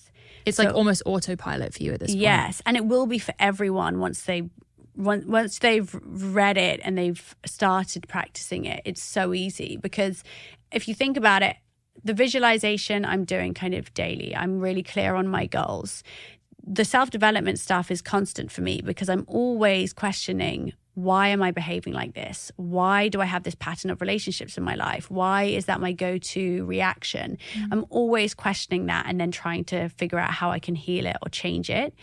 It's 0.45 0.59
like 0.59 0.73
almost 0.73 1.01
autopilot 1.05 1.73
for 1.73 1.83
you 1.83 1.93
at 1.93 1.99
this 1.99 2.11
point. 2.11 2.21
Yes, 2.21 2.61
and 2.65 2.77
it 2.77 2.85
will 2.85 3.07
be 3.07 3.19
for 3.19 3.33
everyone 3.39 3.99
once 3.99 4.21
they 4.23 4.43
once 4.95 5.25
once 5.25 5.59
they've 5.59 5.93
read 6.03 6.57
it 6.57 6.81
and 6.83 6.97
they've 6.97 7.35
started 7.45 8.07
practicing 8.07 8.65
it. 8.65 8.81
It's 8.85 9.01
so 9.01 9.33
easy 9.33 9.77
because 9.77 10.23
if 10.71 10.87
you 10.87 10.93
think 10.93 11.17
about 11.17 11.43
it, 11.43 11.57
the 12.03 12.13
visualization 12.13 13.05
I'm 13.05 13.25
doing 13.25 13.53
kind 13.53 13.73
of 13.73 13.93
daily. 13.93 14.35
I'm 14.35 14.59
really 14.59 14.83
clear 14.83 15.15
on 15.15 15.27
my 15.27 15.45
goals. 15.45 16.03
The 16.65 16.85
self 16.85 17.09
development 17.09 17.59
stuff 17.59 17.91
is 17.91 18.01
constant 18.01 18.51
for 18.51 18.61
me 18.61 18.81
because 18.81 19.09
I'm 19.09 19.25
always 19.27 19.93
questioning 19.93 20.73
why 20.95 21.29
am 21.29 21.41
I 21.41 21.51
behaving 21.51 21.93
like 21.93 22.13
this? 22.13 22.51
Why 22.57 23.07
do 23.07 23.21
I 23.21 23.25
have 23.25 23.43
this 23.43 23.55
pattern 23.55 23.89
of 23.89 24.01
relationships 24.01 24.57
in 24.57 24.63
my 24.63 24.75
life? 24.75 25.09
Why 25.09 25.43
is 25.43 25.65
that 25.65 25.79
my 25.79 25.93
go 25.93 26.17
to 26.17 26.65
reaction? 26.65 27.37
Mm. 27.53 27.67
I'm 27.71 27.85
always 27.89 28.33
questioning 28.33 28.87
that 28.87 29.05
and 29.07 29.19
then 29.19 29.31
trying 29.31 29.63
to 29.65 29.87
figure 29.89 30.19
out 30.19 30.31
how 30.31 30.51
I 30.51 30.59
can 30.59 30.75
heal 30.75 31.05
it 31.05 31.15
or 31.21 31.29
change 31.29 31.69
it. 31.69 31.93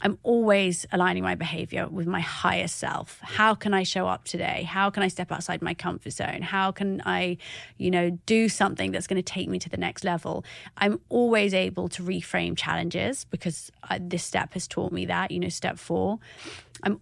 I'm 0.00 0.18
always 0.22 0.86
aligning 0.92 1.24
my 1.24 1.34
behavior 1.34 1.88
with 1.88 2.06
my 2.06 2.20
higher 2.20 2.68
self. 2.68 3.18
How 3.22 3.54
can 3.54 3.74
I 3.74 3.82
show 3.82 4.06
up 4.06 4.24
today? 4.24 4.62
How 4.62 4.90
can 4.90 5.02
I 5.02 5.08
step 5.08 5.32
outside 5.32 5.60
my 5.60 5.74
comfort 5.74 6.12
zone? 6.12 6.42
How 6.42 6.70
can 6.70 7.02
I, 7.04 7.36
you 7.78 7.90
know, 7.90 8.10
do 8.26 8.48
something 8.48 8.92
that's 8.92 9.06
going 9.06 9.16
to 9.16 9.22
take 9.22 9.48
me 9.48 9.58
to 9.58 9.68
the 9.68 9.76
next 9.76 10.04
level? 10.04 10.44
I'm 10.76 11.00
always 11.08 11.52
able 11.52 11.88
to 11.90 12.02
reframe 12.02 12.56
challenges 12.56 13.24
because 13.24 13.72
I, 13.82 13.98
this 13.98 14.22
step 14.22 14.54
has 14.54 14.68
taught 14.68 14.92
me 14.92 15.06
that, 15.06 15.32
you 15.32 15.40
know, 15.40 15.48
step 15.48 15.78
four. 15.78 16.20
I'm 16.84 17.00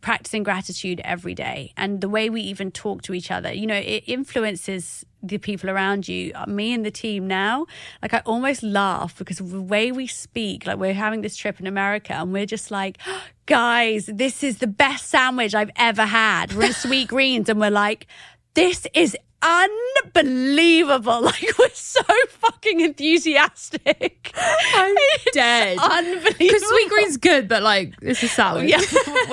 practicing 0.00 0.42
gratitude 0.42 1.00
every 1.04 1.34
day. 1.34 1.72
And 1.76 2.00
the 2.00 2.08
way 2.08 2.30
we 2.30 2.40
even 2.42 2.70
talk 2.70 3.02
to 3.02 3.14
each 3.14 3.30
other 3.30 3.52
you 3.52 3.66
know 3.66 3.76
it 3.76 4.04
influences 4.06 5.04
the 5.22 5.38
people 5.38 5.70
around 5.70 6.06
you. 6.06 6.32
Uh, 6.34 6.46
me 6.46 6.72
and 6.72 6.84
the 6.84 6.90
team 6.90 7.26
now 7.26 7.66
like 8.02 8.14
i 8.14 8.18
almost 8.20 8.62
laugh 8.62 9.16
because 9.18 9.38
the 9.38 9.60
way 9.60 9.92
we 9.92 10.06
speak. 10.06 10.66
Like 10.66 10.78
we're 10.78 10.94
having 10.94 11.20
this 11.22 11.36
trip 11.36 11.60
in 11.60 11.66
america 11.66 12.14
and 12.14 12.32
we're 12.32 12.46
just 12.46 12.70
like 12.70 12.98
guys 13.46 14.06
this 14.06 14.42
is 14.42 14.58
the 14.58 14.66
best 14.66 15.08
sandwich 15.08 15.54
i've 15.54 15.70
ever 15.76 16.04
had. 16.04 16.52
We're 16.52 16.66
in 16.66 16.72
sweet 16.72 17.08
greens. 17.14 17.48
And 17.48 17.60
we're 17.60 17.70
like 17.70 18.06
this 18.54 18.86
is 18.94 19.16
unbelievable 19.42 21.22
like 21.32 21.50
we're 21.58 21.68
so 21.72 22.02
fucking 22.28 22.80
enthusiastic 22.80 24.32
I'm 24.74 24.94
dead. 25.32 25.78
unbelievable 25.78 26.34
Because 26.38 26.62
Sweetgreen's 26.62 27.16
good, 27.18 27.48
but 27.48 27.62
like 27.62 27.98
this 28.00 28.22
is 28.22 28.32
salad. 28.32 28.68
yeah. 28.68 28.80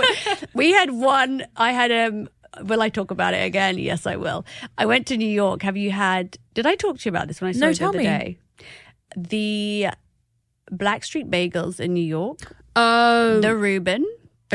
we 0.54 0.72
had 0.72 0.91
one. 0.91 1.45
I 1.56 1.72
had 1.72 1.91
um. 1.91 2.30
Will 2.66 2.82
I 2.84 2.89
talk 2.89 3.10
about 3.10 3.34
it 3.34 3.43
again? 3.43 3.80
Yes, 3.80 4.06
I 4.06 4.16
will. 4.16 4.45
I 4.78 4.86
went 4.86 5.08
to 5.08 5.18
New 5.18 5.28
York. 5.28 5.64
Have 5.64 5.76
you 5.76 5.89
had? 5.91 6.38
Did 6.54 6.68
I 6.68 6.76
talk 6.76 6.99
to 6.99 7.06
you 7.06 7.10
about 7.10 7.28
this 7.28 7.41
when 7.41 7.49
I 7.49 7.51
saw 7.54 7.60
No, 7.62 7.68
you 7.70 7.74
the 7.76 7.86
other 7.88 7.97
me. 7.97 8.04
day? 8.04 8.38
The 9.18 9.88
Black 10.72 11.04
Seed 11.04 11.32
Bagels 11.32 11.80
in 11.80 11.93
New 11.93 12.06
York. 12.06 12.38
Oh, 12.76 13.39
The 13.41 13.56
Reuben. 13.56 14.06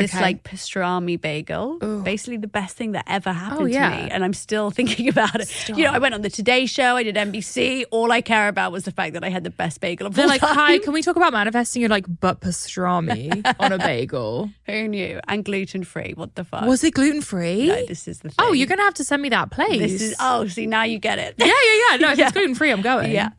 This 0.01 0.13
Okay. 0.13 0.21
like 0.21 0.43
pastrami 0.43 1.19
bagel, 1.19 1.77
basically 2.03 2.37
the 2.37 2.47
best 2.47 2.75
thing 2.77 2.93
that 2.93 3.05
ever 3.07 3.31
happened 3.33 3.61
Oh, 3.61 3.65
yeah. 3.65 3.89
to 3.89 4.03
me, 4.03 4.09
and 4.11 4.23
I'm 4.23 4.33
still 4.33 4.71
thinking 4.77 5.07
about 5.09 5.39
it. 5.39 5.69
You 5.69 5.83
know, 5.85 5.91
I 5.91 5.99
went 5.99 6.13
on 6.15 6.21
the 6.21 6.29
Today 6.29 6.65
Show, 6.65 6.95
I 6.95 7.03
did 7.03 7.15
NBC. 7.15 7.85
All 7.91 8.11
I 8.11 8.21
care 8.21 8.47
about 8.47 8.71
was 8.71 8.83
the 8.85 8.91
fact 8.91 9.13
that 9.13 9.23
I 9.23 9.29
had 9.29 9.43
the 9.43 9.49
best 9.49 9.81
bagel 9.81 10.07
of 10.07 10.15
they're 10.15 10.25
all 10.25 10.29
like, 10.29 10.41
time. 10.41 10.55
hi, 10.55 10.77
can 10.79 10.93
we 10.93 11.01
talk 11.01 11.15
about 11.15 11.33
manifesting? 11.33 11.81
You're 11.81 11.89
like, 11.89 12.05
but 12.19 12.41
pastrami 12.41 13.41
on 13.59 13.71
a 13.71 13.77
bagel. 13.77 14.49
Who 14.65 14.87
knew? 14.87 15.19
And 15.27 15.43
gluten 15.45 15.83
free. 15.83 16.13
What 16.15 16.35
the 16.35 16.43
fuck? 16.43 16.65
Was 16.65 16.83
it 16.83 16.93
gluten 16.93 17.21
free? 17.21 17.67
no, 17.67 17.85
this 17.85 18.07
is 18.07 18.19
the 18.19 18.29
thing. 18.29 18.35
oh, 18.39 18.53
you're 18.53 18.67
gonna 18.67 18.83
have 18.83 18.93
to 18.95 19.03
send 19.03 19.21
me 19.21 19.29
that 19.29 19.51
place. 19.51 19.79
This 19.79 20.01
is 20.01 20.15
oh, 20.19 20.47
see 20.47 20.65
now 20.65 20.83
you 20.83 20.99
get 20.99 21.19
it. 21.19 21.35
yeah, 21.37 21.45
yeah, 21.47 21.53
yeah. 21.91 21.97
No, 21.97 22.11
if 22.11 22.17
Yeah. 22.19 22.25
it's 22.27 22.33
gluten 22.33 22.55
free, 22.55 22.71
I'm 22.71 22.81
going. 22.81 23.11
yeah. 23.11 23.29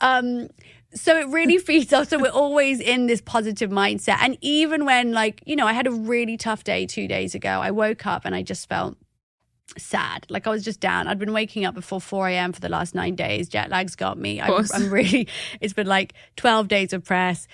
Um, 0.00 0.48
so 0.94 1.18
it 1.18 1.28
really 1.28 1.58
feeds 1.68 1.92
us. 1.92 2.08
So 2.08 2.18
we're 2.18 2.30
always 2.30 2.80
in 2.80 3.06
this 3.06 3.20
positive 3.20 3.70
mindset. 3.70 4.18
And 4.20 4.38
even 4.40 4.84
when, 4.84 5.12
like, 5.12 5.42
you 5.46 5.56
know, 5.56 5.66
I 5.66 5.72
had 5.72 5.86
a 5.86 5.92
really 5.92 6.36
tough 6.36 6.64
day 6.64 6.86
two 6.86 7.08
days 7.08 7.34
ago, 7.34 7.60
I 7.60 7.70
woke 7.70 8.06
up 8.06 8.24
and 8.24 8.34
I 8.34 8.42
just 8.42 8.68
felt 8.68 8.96
sad. 9.76 10.26
Like 10.30 10.46
I 10.46 10.50
was 10.50 10.64
just 10.64 10.80
down. 10.80 11.06
I'd 11.08 11.18
been 11.18 11.32
waking 11.32 11.64
up 11.64 11.74
before 11.74 12.00
4 12.00 12.28
a.m. 12.28 12.52
for 12.52 12.60
the 12.60 12.68
last 12.68 12.94
nine 12.94 13.14
days. 13.14 13.48
Jet 13.48 13.70
lag's 13.70 13.96
got 13.96 14.18
me. 14.18 14.40
I'm. 14.40 14.66
I'm 14.72 14.90
really, 14.90 15.28
it's 15.60 15.74
been 15.74 15.86
like 15.86 16.14
12 16.36 16.68
days 16.68 16.92
of 16.92 17.04
press. 17.04 17.46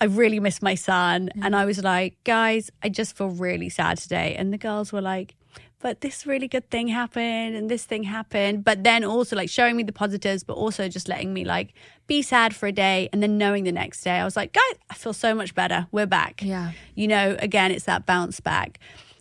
I 0.00 0.06
really 0.06 0.40
miss 0.40 0.62
my 0.62 0.74
son. 0.74 1.30
Mm. 1.36 1.44
And 1.44 1.56
I 1.56 1.66
was 1.66 1.82
like, 1.84 2.16
guys, 2.24 2.70
I 2.82 2.88
just 2.88 3.16
feel 3.16 3.28
really 3.28 3.68
sad 3.68 3.98
today. 3.98 4.34
And 4.38 4.52
the 4.52 4.58
girls 4.58 4.92
were 4.92 5.02
like, 5.02 5.34
but 5.80 6.02
this 6.02 6.26
really 6.26 6.46
good 6.46 6.68
thing 6.70 6.88
happened 6.88 7.56
and 7.56 7.70
this 7.70 7.84
thing 7.84 8.04
happened. 8.04 8.64
But 8.64 8.84
then 8.84 9.02
also 9.02 9.34
like 9.34 9.48
showing 9.48 9.76
me 9.76 9.82
the 9.82 9.92
positives, 9.92 10.44
but 10.44 10.54
also 10.54 10.88
just 10.88 11.08
letting 11.08 11.32
me 11.32 11.44
like 11.44 11.72
be 12.06 12.22
sad 12.22 12.54
for 12.54 12.66
a 12.66 12.72
day 12.72 13.08
and 13.12 13.22
then 13.22 13.38
knowing 13.38 13.64
the 13.64 13.72
next 13.72 14.02
day, 14.02 14.18
I 14.18 14.24
was 14.24 14.36
like, 14.36 14.52
guys, 14.52 14.78
I 14.90 14.94
feel 14.94 15.14
so 15.14 15.34
much 15.34 15.54
better. 15.54 15.86
We're 15.90 16.06
back. 16.06 16.42
Yeah. 16.42 16.72
You 16.94 17.08
know, 17.08 17.36
again, 17.38 17.70
it's 17.70 17.86
that 17.86 18.06
bounce 18.06 18.40
back. 18.40 18.78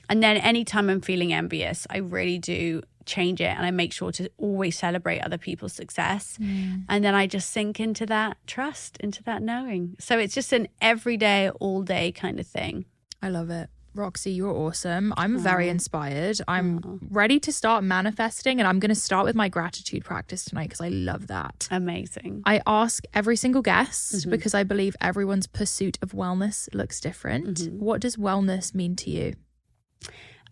And 0.10 0.22
then 0.22 0.38
anytime 0.38 0.90
I'm 0.90 1.02
feeling 1.02 1.32
envious, 1.32 1.88
I 1.90 1.98
really 1.98 2.40
do 2.40 2.82
change 3.06 3.42
it 3.42 3.56
and 3.56 3.66
I 3.66 3.72
make 3.72 3.94
sure 3.94 4.12
to 4.14 4.30
always 4.38 4.78
celebrate 4.78 5.20
other 5.22 5.38
people's 5.38 5.74
success. 5.74 6.38
Mm. 6.42 6.84
And 6.90 7.04
then 7.04 7.16
I 7.16 7.26
just 7.26 7.52
sink 7.52 7.80
into 7.80 8.06
that 8.08 8.38
trust, 8.48 8.98
into 8.98 9.24
that 9.24 9.42
knowing. 9.42 9.96
So 10.00 10.20
it's 10.20 10.36
just 10.36 10.52
an 10.52 10.68
everyday, 10.82 11.50
all 11.52 11.84
day 11.84 12.12
kind 12.12 12.40
of 12.40 12.48
thing. 12.48 12.86
I 13.22 13.30
love 13.30 13.50
it. 13.50 13.70
Roxie, 13.96 14.32
you're 14.32 14.54
awesome. 14.54 15.14
I'm 15.18 15.40
very 15.40 15.68
inspired. 15.70 16.40
I'm 16.48 17.00
ready 17.10 17.40
to 17.42 17.52
start 17.52 17.84
manifesting, 17.84 18.60
and 18.60 18.68
I'm 18.68 18.80
going 18.80 18.90
to 18.90 18.96
start 18.96 19.26
with 19.26 19.36
my 19.36 19.50
gratitude 19.50 20.06
practice 20.06 20.46
tonight 20.46 20.70
because 20.70 20.82
I 20.82 20.90
love 20.90 21.28
that. 21.28 21.68
Amazing. 21.72 22.44
I 22.46 22.62
ask 22.68 23.04
every 23.14 23.36
single 23.36 23.62
guest 23.62 24.14
mm-hmm. 24.14 24.30
because 24.30 24.54
I 24.54 24.64
believe 24.64 24.96
everyone's 25.02 25.48
pursuit 25.48 25.98
of 26.02 26.12
wellness 26.12 26.74
looks 26.74 27.02
different. 27.02 27.58
Mm-hmm. 27.58 27.80
What 27.80 28.02
does 28.02 28.16
wellness 28.16 28.74
mean 28.76 28.96
to 28.98 29.10
you? 29.10 29.34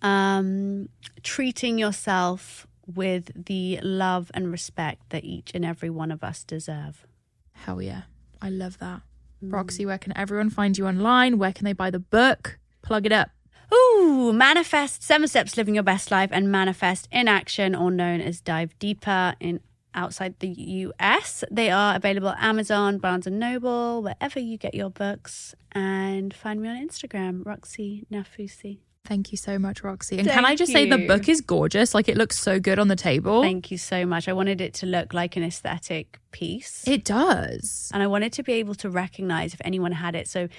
um, 0.01 0.89
treating 1.23 1.77
yourself 1.77 2.67
with 2.85 3.45
the 3.45 3.79
love 3.81 4.31
and 4.33 4.51
respect 4.51 5.09
that 5.09 5.23
each 5.23 5.51
and 5.53 5.65
every 5.65 5.89
one 5.89 6.11
of 6.11 6.23
us 6.23 6.43
deserve. 6.43 7.05
Hell 7.53 7.81
yeah. 7.81 8.03
I 8.41 8.49
love 8.49 8.77
that. 8.79 9.01
Mm. 9.43 9.53
Roxie, 9.53 9.85
where 9.85 9.97
can 9.97 10.15
everyone 10.17 10.49
find 10.49 10.77
you 10.77 10.87
online? 10.87 11.37
Where 11.37 11.51
can 11.51 11.65
they 11.65 11.73
buy 11.73 11.89
the 11.89 11.99
book? 11.99 12.59
Plug 12.87 13.05
it 13.05 13.11
up. 13.11 13.29
Ooh, 13.73 14.31
Manifest 14.31 15.03
Seven 15.03 15.27
Steps 15.27 15.57
Living 15.57 15.75
Your 15.75 15.83
Best 15.83 16.09
Life 16.09 16.29
and 16.31 16.49
Manifest 16.49 17.09
in 17.11 17.27
Action, 17.27 17.75
or 17.75 17.91
known 17.91 18.21
as 18.21 18.39
Dive 18.39 18.79
Deeper 18.79 19.35
in 19.41 19.59
outside 19.93 20.39
the 20.39 20.47
US. 20.47 21.43
They 21.51 21.69
are 21.69 21.97
available 21.97 22.33
Amazon, 22.37 22.97
Barnes 22.97 23.27
and 23.27 23.41
Noble, 23.41 24.01
wherever 24.01 24.39
you 24.39 24.57
get 24.57 24.73
your 24.73 24.89
books. 24.89 25.53
And 25.73 26.33
find 26.33 26.61
me 26.61 26.69
on 26.69 26.77
Instagram, 26.77 27.45
Roxie 27.45 28.05
Nafousi. 28.09 28.77
Thank 29.07 29.31
you 29.31 29.37
so 29.37 29.57
much, 29.57 29.85
Roxie. 29.85 30.19
And 30.19 30.27
can 30.27 30.43
I 30.43 30.49
Thank 30.49 30.59
just 30.59 30.73
say 30.73 30.89
the 30.89 31.07
book 31.07 31.29
is 31.29 31.39
gorgeous? 31.39 31.95
Like 31.95 32.09
it 32.09 32.17
looks 32.17 32.37
so 32.37 32.59
good 32.59 32.77
on 32.77 32.89
the 32.89 32.95
table. 32.95 33.41
Thank 33.41 33.71
you 33.71 33.77
so 33.77 34.05
much. 34.05 34.27
I 34.27 34.33
wanted 34.33 34.59
it 34.59 34.73
to 34.75 34.85
look 34.85 35.13
like 35.13 35.37
an 35.37 35.43
aesthetic 35.43 36.19
piece. 36.31 36.85
it 36.85 37.05
does. 37.05 37.89
and 37.93 38.03
I 38.03 38.07
wanted 38.07 38.33
to 38.33 38.43
be 38.43 38.53
able 38.53 38.75
to 38.75 38.89
recognize 38.89 39.53
if 39.53 39.61
anyone 39.63 39.93
had 39.93 40.13
it. 40.13 40.27
So, 40.27 40.49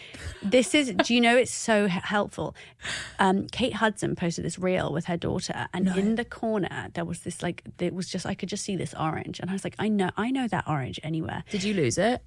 this 0.43 0.75
is, 0.75 0.95
do 1.05 1.15
you 1.15 1.21
know, 1.21 1.37
it's 1.37 1.53
so 1.53 1.89
helpful. 1.89 2.57
Um, 3.19 3.49
Kate 3.49 3.75
Hudson 3.75 4.17
posted 4.17 4.47
this 4.47 4.59
reel 4.59 4.95
with 4.95 5.05
her 5.05 5.19
daughter, 5.19 5.67
and 5.75 5.87
in 5.89 6.15
the 6.15 6.25
corner, 6.25 6.89
there 6.95 7.05
was 7.05 7.21
this 7.21 7.43
like, 7.43 7.63
it 7.79 7.95
was 7.95 8.09
just, 8.09 8.25
I 8.25 8.35
could 8.35 8.49
just 8.49 8.65
see 8.65 8.77
this 8.77 8.95
orange. 8.99 9.41
And 9.41 9.51
I 9.51 9.53
was 9.53 9.63
like, 9.63 9.75
I 9.79 9.89
know, 9.89 10.11
I 10.17 10.31
know 10.31 10.49
that 10.49 10.65
orange 10.67 10.99
anywhere. 11.03 11.45
Did 11.51 11.65
you 11.65 11.75
lose 11.75 11.99
it? 11.99 12.23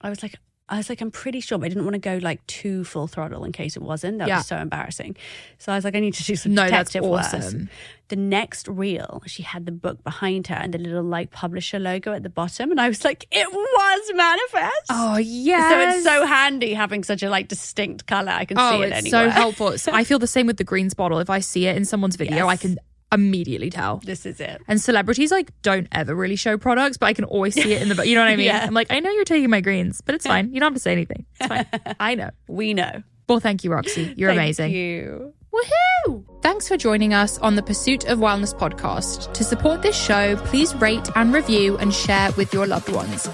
I 0.00 0.08
was 0.08 0.22
like, 0.22 0.36
I 0.70 0.76
was 0.76 0.88
like, 0.88 1.00
I'm 1.00 1.10
pretty 1.10 1.40
sure, 1.40 1.58
but 1.58 1.66
I 1.66 1.68
didn't 1.68 1.84
want 1.84 1.94
to 1.94 1.98
go 1.98 2.18
like 2.22 2.46
too 2.46 2.84
full 2.84 3.08
throttle 3.08 3.44
in 3.44 3.50
case 3.52 3.76
it 3.76 3.82
wasn't. 3.82 4.18
That 4.18 4.28
Yeah. 4.28 4.36
was 4.38 4.46
so 4.46 4.56
embarrassing. 4.56 5.16
So 5.58 5.72
I 5.72 5.74
was 5.74 5.84
like, 5.84 5.96
I 5.96 6.00
need 6.00 6.14
to 6.14 6.24
do 6.24 6.36
some 6.36 6.54
No, 6.54 6.62
that's 6.70 6.90
detective 6.92 7.10
work. 7.10 7.24
awesome. 7.24 7.68
The 8.08 8.16
next 8.16 8.66
reel, 8.68 9.22
she 9.26 9.42
had 9.42 9.66
the 9.66 9.72
book 9.72 10.02
behind 10.04 10.46
her 10.48 10.54
and 10.54 10.72
the 10.72 10.78
little 10.78 11.02
like 11.02 11.30
publisher 11.32 11.78
logo 11.78 12.12
at 12.12 12.22
the 12.22 12.30
bottom, 12.30 12.70
and 12.70 12.80
I 12.80 12.88
was 12.88 13.04
like, 13.04 13.26
it 13.30 13.52
was 13.52 14.12
manifest. 14.14 14.86
Oh 14.90 15.16
yeah. 15.16 15.68
So 15.70 15.80
it's 15.96 16.04
so 16.04 16.24
handy 16.26 16.72
having 16.74 17.04
such 17.04 17.22
a 17.22 17.28
like 17.30 17.48
distinct 17.48 18.06
color. 18.06 18.30
I 18.32 18.44
can 18.44 18.56
Oh, 18.58 18.70
see 18.78 18.82
it 18.84 18.88
it's 18.92 18.96
anywhere. 19.06 19.28
so 19.28 19.30
helpful. 19.30 19.78
So 19.78 19.92
I 19.92 20.04
feel 20.10 20.18
the 20.18 20.26
same 20.26 20.46
with 20.46 20.56
the 20.56 20.64
greens 20.64 20.94
bottle. 20.94 21.18
If 21.18 21.30
I 21.30 21.40
see 21.40 21.66
it 21.66 21.76
in 21.76 21.84
someone's 21.84 22.16
video, 22.16 22.46
I 22.48 22.56
can 22.56 22.78
immediately 23.12 23.70
tell. 23.70 23.98
This 24.04 24.26
is 24.26 24.40
it. 24.40 24.62
And 24.68 24.80
celebrities 24.80 25.30
like 25.30 25.50
don't 25.62 25.88
ever 25.92 26.14
really 26.14 26.36
show 26.36 26.58
products, 26.58 26.96
but 26.96 27.06
I 27.06 27.12
can 27.12 27.24
always 27.24 27.54
see 27.54 27.72
it 27.72 27.82
in 27.82 27.88
the. 27.88 28.06
You 28.06 28.14
know 28.14 28.22
what 28.22 28.28
I 28.28 28.36
mean? 28.36 28.46
Yeah. 28.50 28.64
I'm 28.66 28.74
like, 28.74 28.88
I 28.90 29.00
know 29.00 29.10
you're 29.10 29.24
taking 29.24 29.50
my 29.50 29.60
greens, 29.60 30.00
but 30.00 30.14
it's 30.14 30.26
fine. 30.26 30.52
You 30.52 30.60
don't 30.60 30.68
have 30.68 30.74
to 30.74 30.80
say 30.80 30.92
anything. 30.92 31.26
It's 31.38 31.46
fine. 31.46 31.66
I 32.00 32.14
know. 32.14 32.30
We 32.48 32.74
know. 32.74 33.02
Well, 33.28 33.38
thank 33.38 33.62
you, 33.62 33.70
Roxie. 33.70 34.12
You're 34.16 34.30
Thank 34.30 34.40
amazing. 34.40 34.72
You. 34.72 35.34
Woohoo! 35.52 36.24
Thanks 36.42 36.66
for 36.66 36.76
joining 36.76 37.12
us 37.14 37.38
on 37.38 37.54
the 37.54 37.62
Pursuit 37.62 38.06
of 38.06 38.18
Wellness 38.18 38.54
podcast. 38.54 39.32
To 39.34 39.44
support 39.44 39.82
this 39.82 39.96
show, 39.96 40.36
please 40.36 40.74
rate 40.76 41.08
and 41.14 41.32
review 41.32 41.76
and 41.78 41.92
share 41.94 42.32
with 42.32 42.52
your 42.52 42.66
loved 42.66 42.88
ones. 42.88 43.28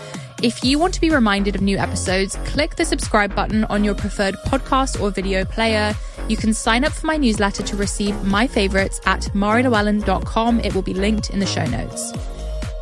If 0.47 0.63
you 0.63 0.79
want 0.79 0.95
to 0.95 1.01
be 1.01 1.11
reminded 1.11 1.57
of 1.57 1.61
new 1.61 1.77
episodes, 1.77 2.37
click 2.45 2.77
the 2.77 2.85
subscribe 2.85 3.35
button 3.35 3.65
on 3.65 3.83
your 3.83 3.97
preferred 3.97 4.37
podcast 4.47 5.01
or 5.01 5.11
video 5.11 5.45
player. 5.45 5.93
You 6.29 6.37
can 6.37 6.55
sign 6.55 6.85
up 6.85 6.93
for 6.93 7.09
my 7.09 7.17
newsletter 7.17 7.65
to 7.65 7.75
receive 7.75 8.23
my 8.23 8.47
favorites 8.47 9.01
at 9.07 9.23
marilewellen.com. 9.35 10.61
It 10.61 10.73
will 10.73 10.83
be 10.83 10.95
linked 10.95 11.31
in 11.31 11.41
the 11.41 11.47
show 11.47 11.67
notes. 11.67 12.13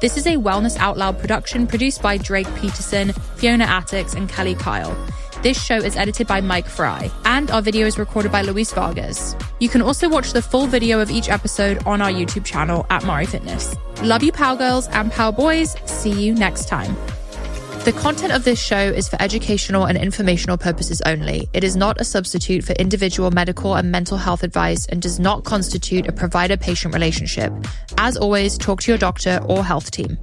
This 0.03 0.19
is 0.19 0.27
a 0.27 0.37
Wellness 0.37 0.77
Out 0.77 0.99
Loud 0.99 1.19
production 1.19 1.67
produced 1.67 2.03
by 2.03 2.19
Drake 2.19 2.55
Peterson, 2.57 3.15
Fiona 3.37 3.65
Attix, 3.65 4.15
and 4.15 4.29
Kelly 4.29 4.57
Kyle. 4.57 4.95
This 5.41 5.59
show 5.59 5.79
is 5.79 5.97
edited 5.97 6.27
by 6.27 6.43
Mike 6.43 6.67
Fry, 6.67 7.11
and 7.25 7.51
our 7.51 7.63
video 7.63 7.87
is 7.87 7.99
recorded 7.99 8.31
by 8.31 8.43
Luis 8.43 8.75
Vargas. 8.75 9.35
You 9.59 9.71
can 9.71 9.81
also 9.81 10.11
watch 10.11 10.35
the 10.35 10.43
full 10.43 10.67
video 10.67 11.01
of 11.01 11.11
each 11.11 11.31
episode 11.31 11.83
on 11.87 12.03
our 12.03 12.11
YouTube 12.11 12.45
channel 12.45 12.85
at 12.91 13.07
Mari 13.07 13.25
Fitness. 13.25 13.75
Love 14.03 14.23
you, 14.23 14.33
Power 14.33 14.59
Girls 14.59 14.87
and 14.89 15.11
Power 15.11 15.33
Boys. 15.33 15.75
See 15.87 16.13
you 16.13 16.35
next 16.35 16.69
time. 16.69 16.95
The 17.85 17.93
content 17.93 18.33
of 18.33 18.45
this 18.45 18.59
show 18.59 18.79
is 18.79 19.11
for 19.11 19.21
educational 19.21 19.85
and 19.85 19.99
informational 19.99 20.57
purposes 20.57 21.03
only. 21.05 21.51
It 21.53 21.63
is 21.63 21.77
not 21.77 22.01
a 22.01 22.05
substitute 22.05 22.65
for 22.65 22.73
individual 22.73 23.31
medical 23.31 23.75
and 23.75 23.93
mental 23.93 24.17
health 24.17 24.43
advice 24.43 24.87
and 24.87 25.03
does 25.03 25.21
not 25.21 25.45
constitute 25.45 26.07
a 26.07 26.13
provider 26.13 26.57
patient 26.57 26.95
relationship. 26.95 27.53
As 27.99 28.17
always, 28.17 28.57
talk 28.57 28.81
to 28.81 28.91
your 28.91 28.97
doctor 28.97 29.39
or 29.47 29.63
health 29.63 29.91
team. 29.91 30.17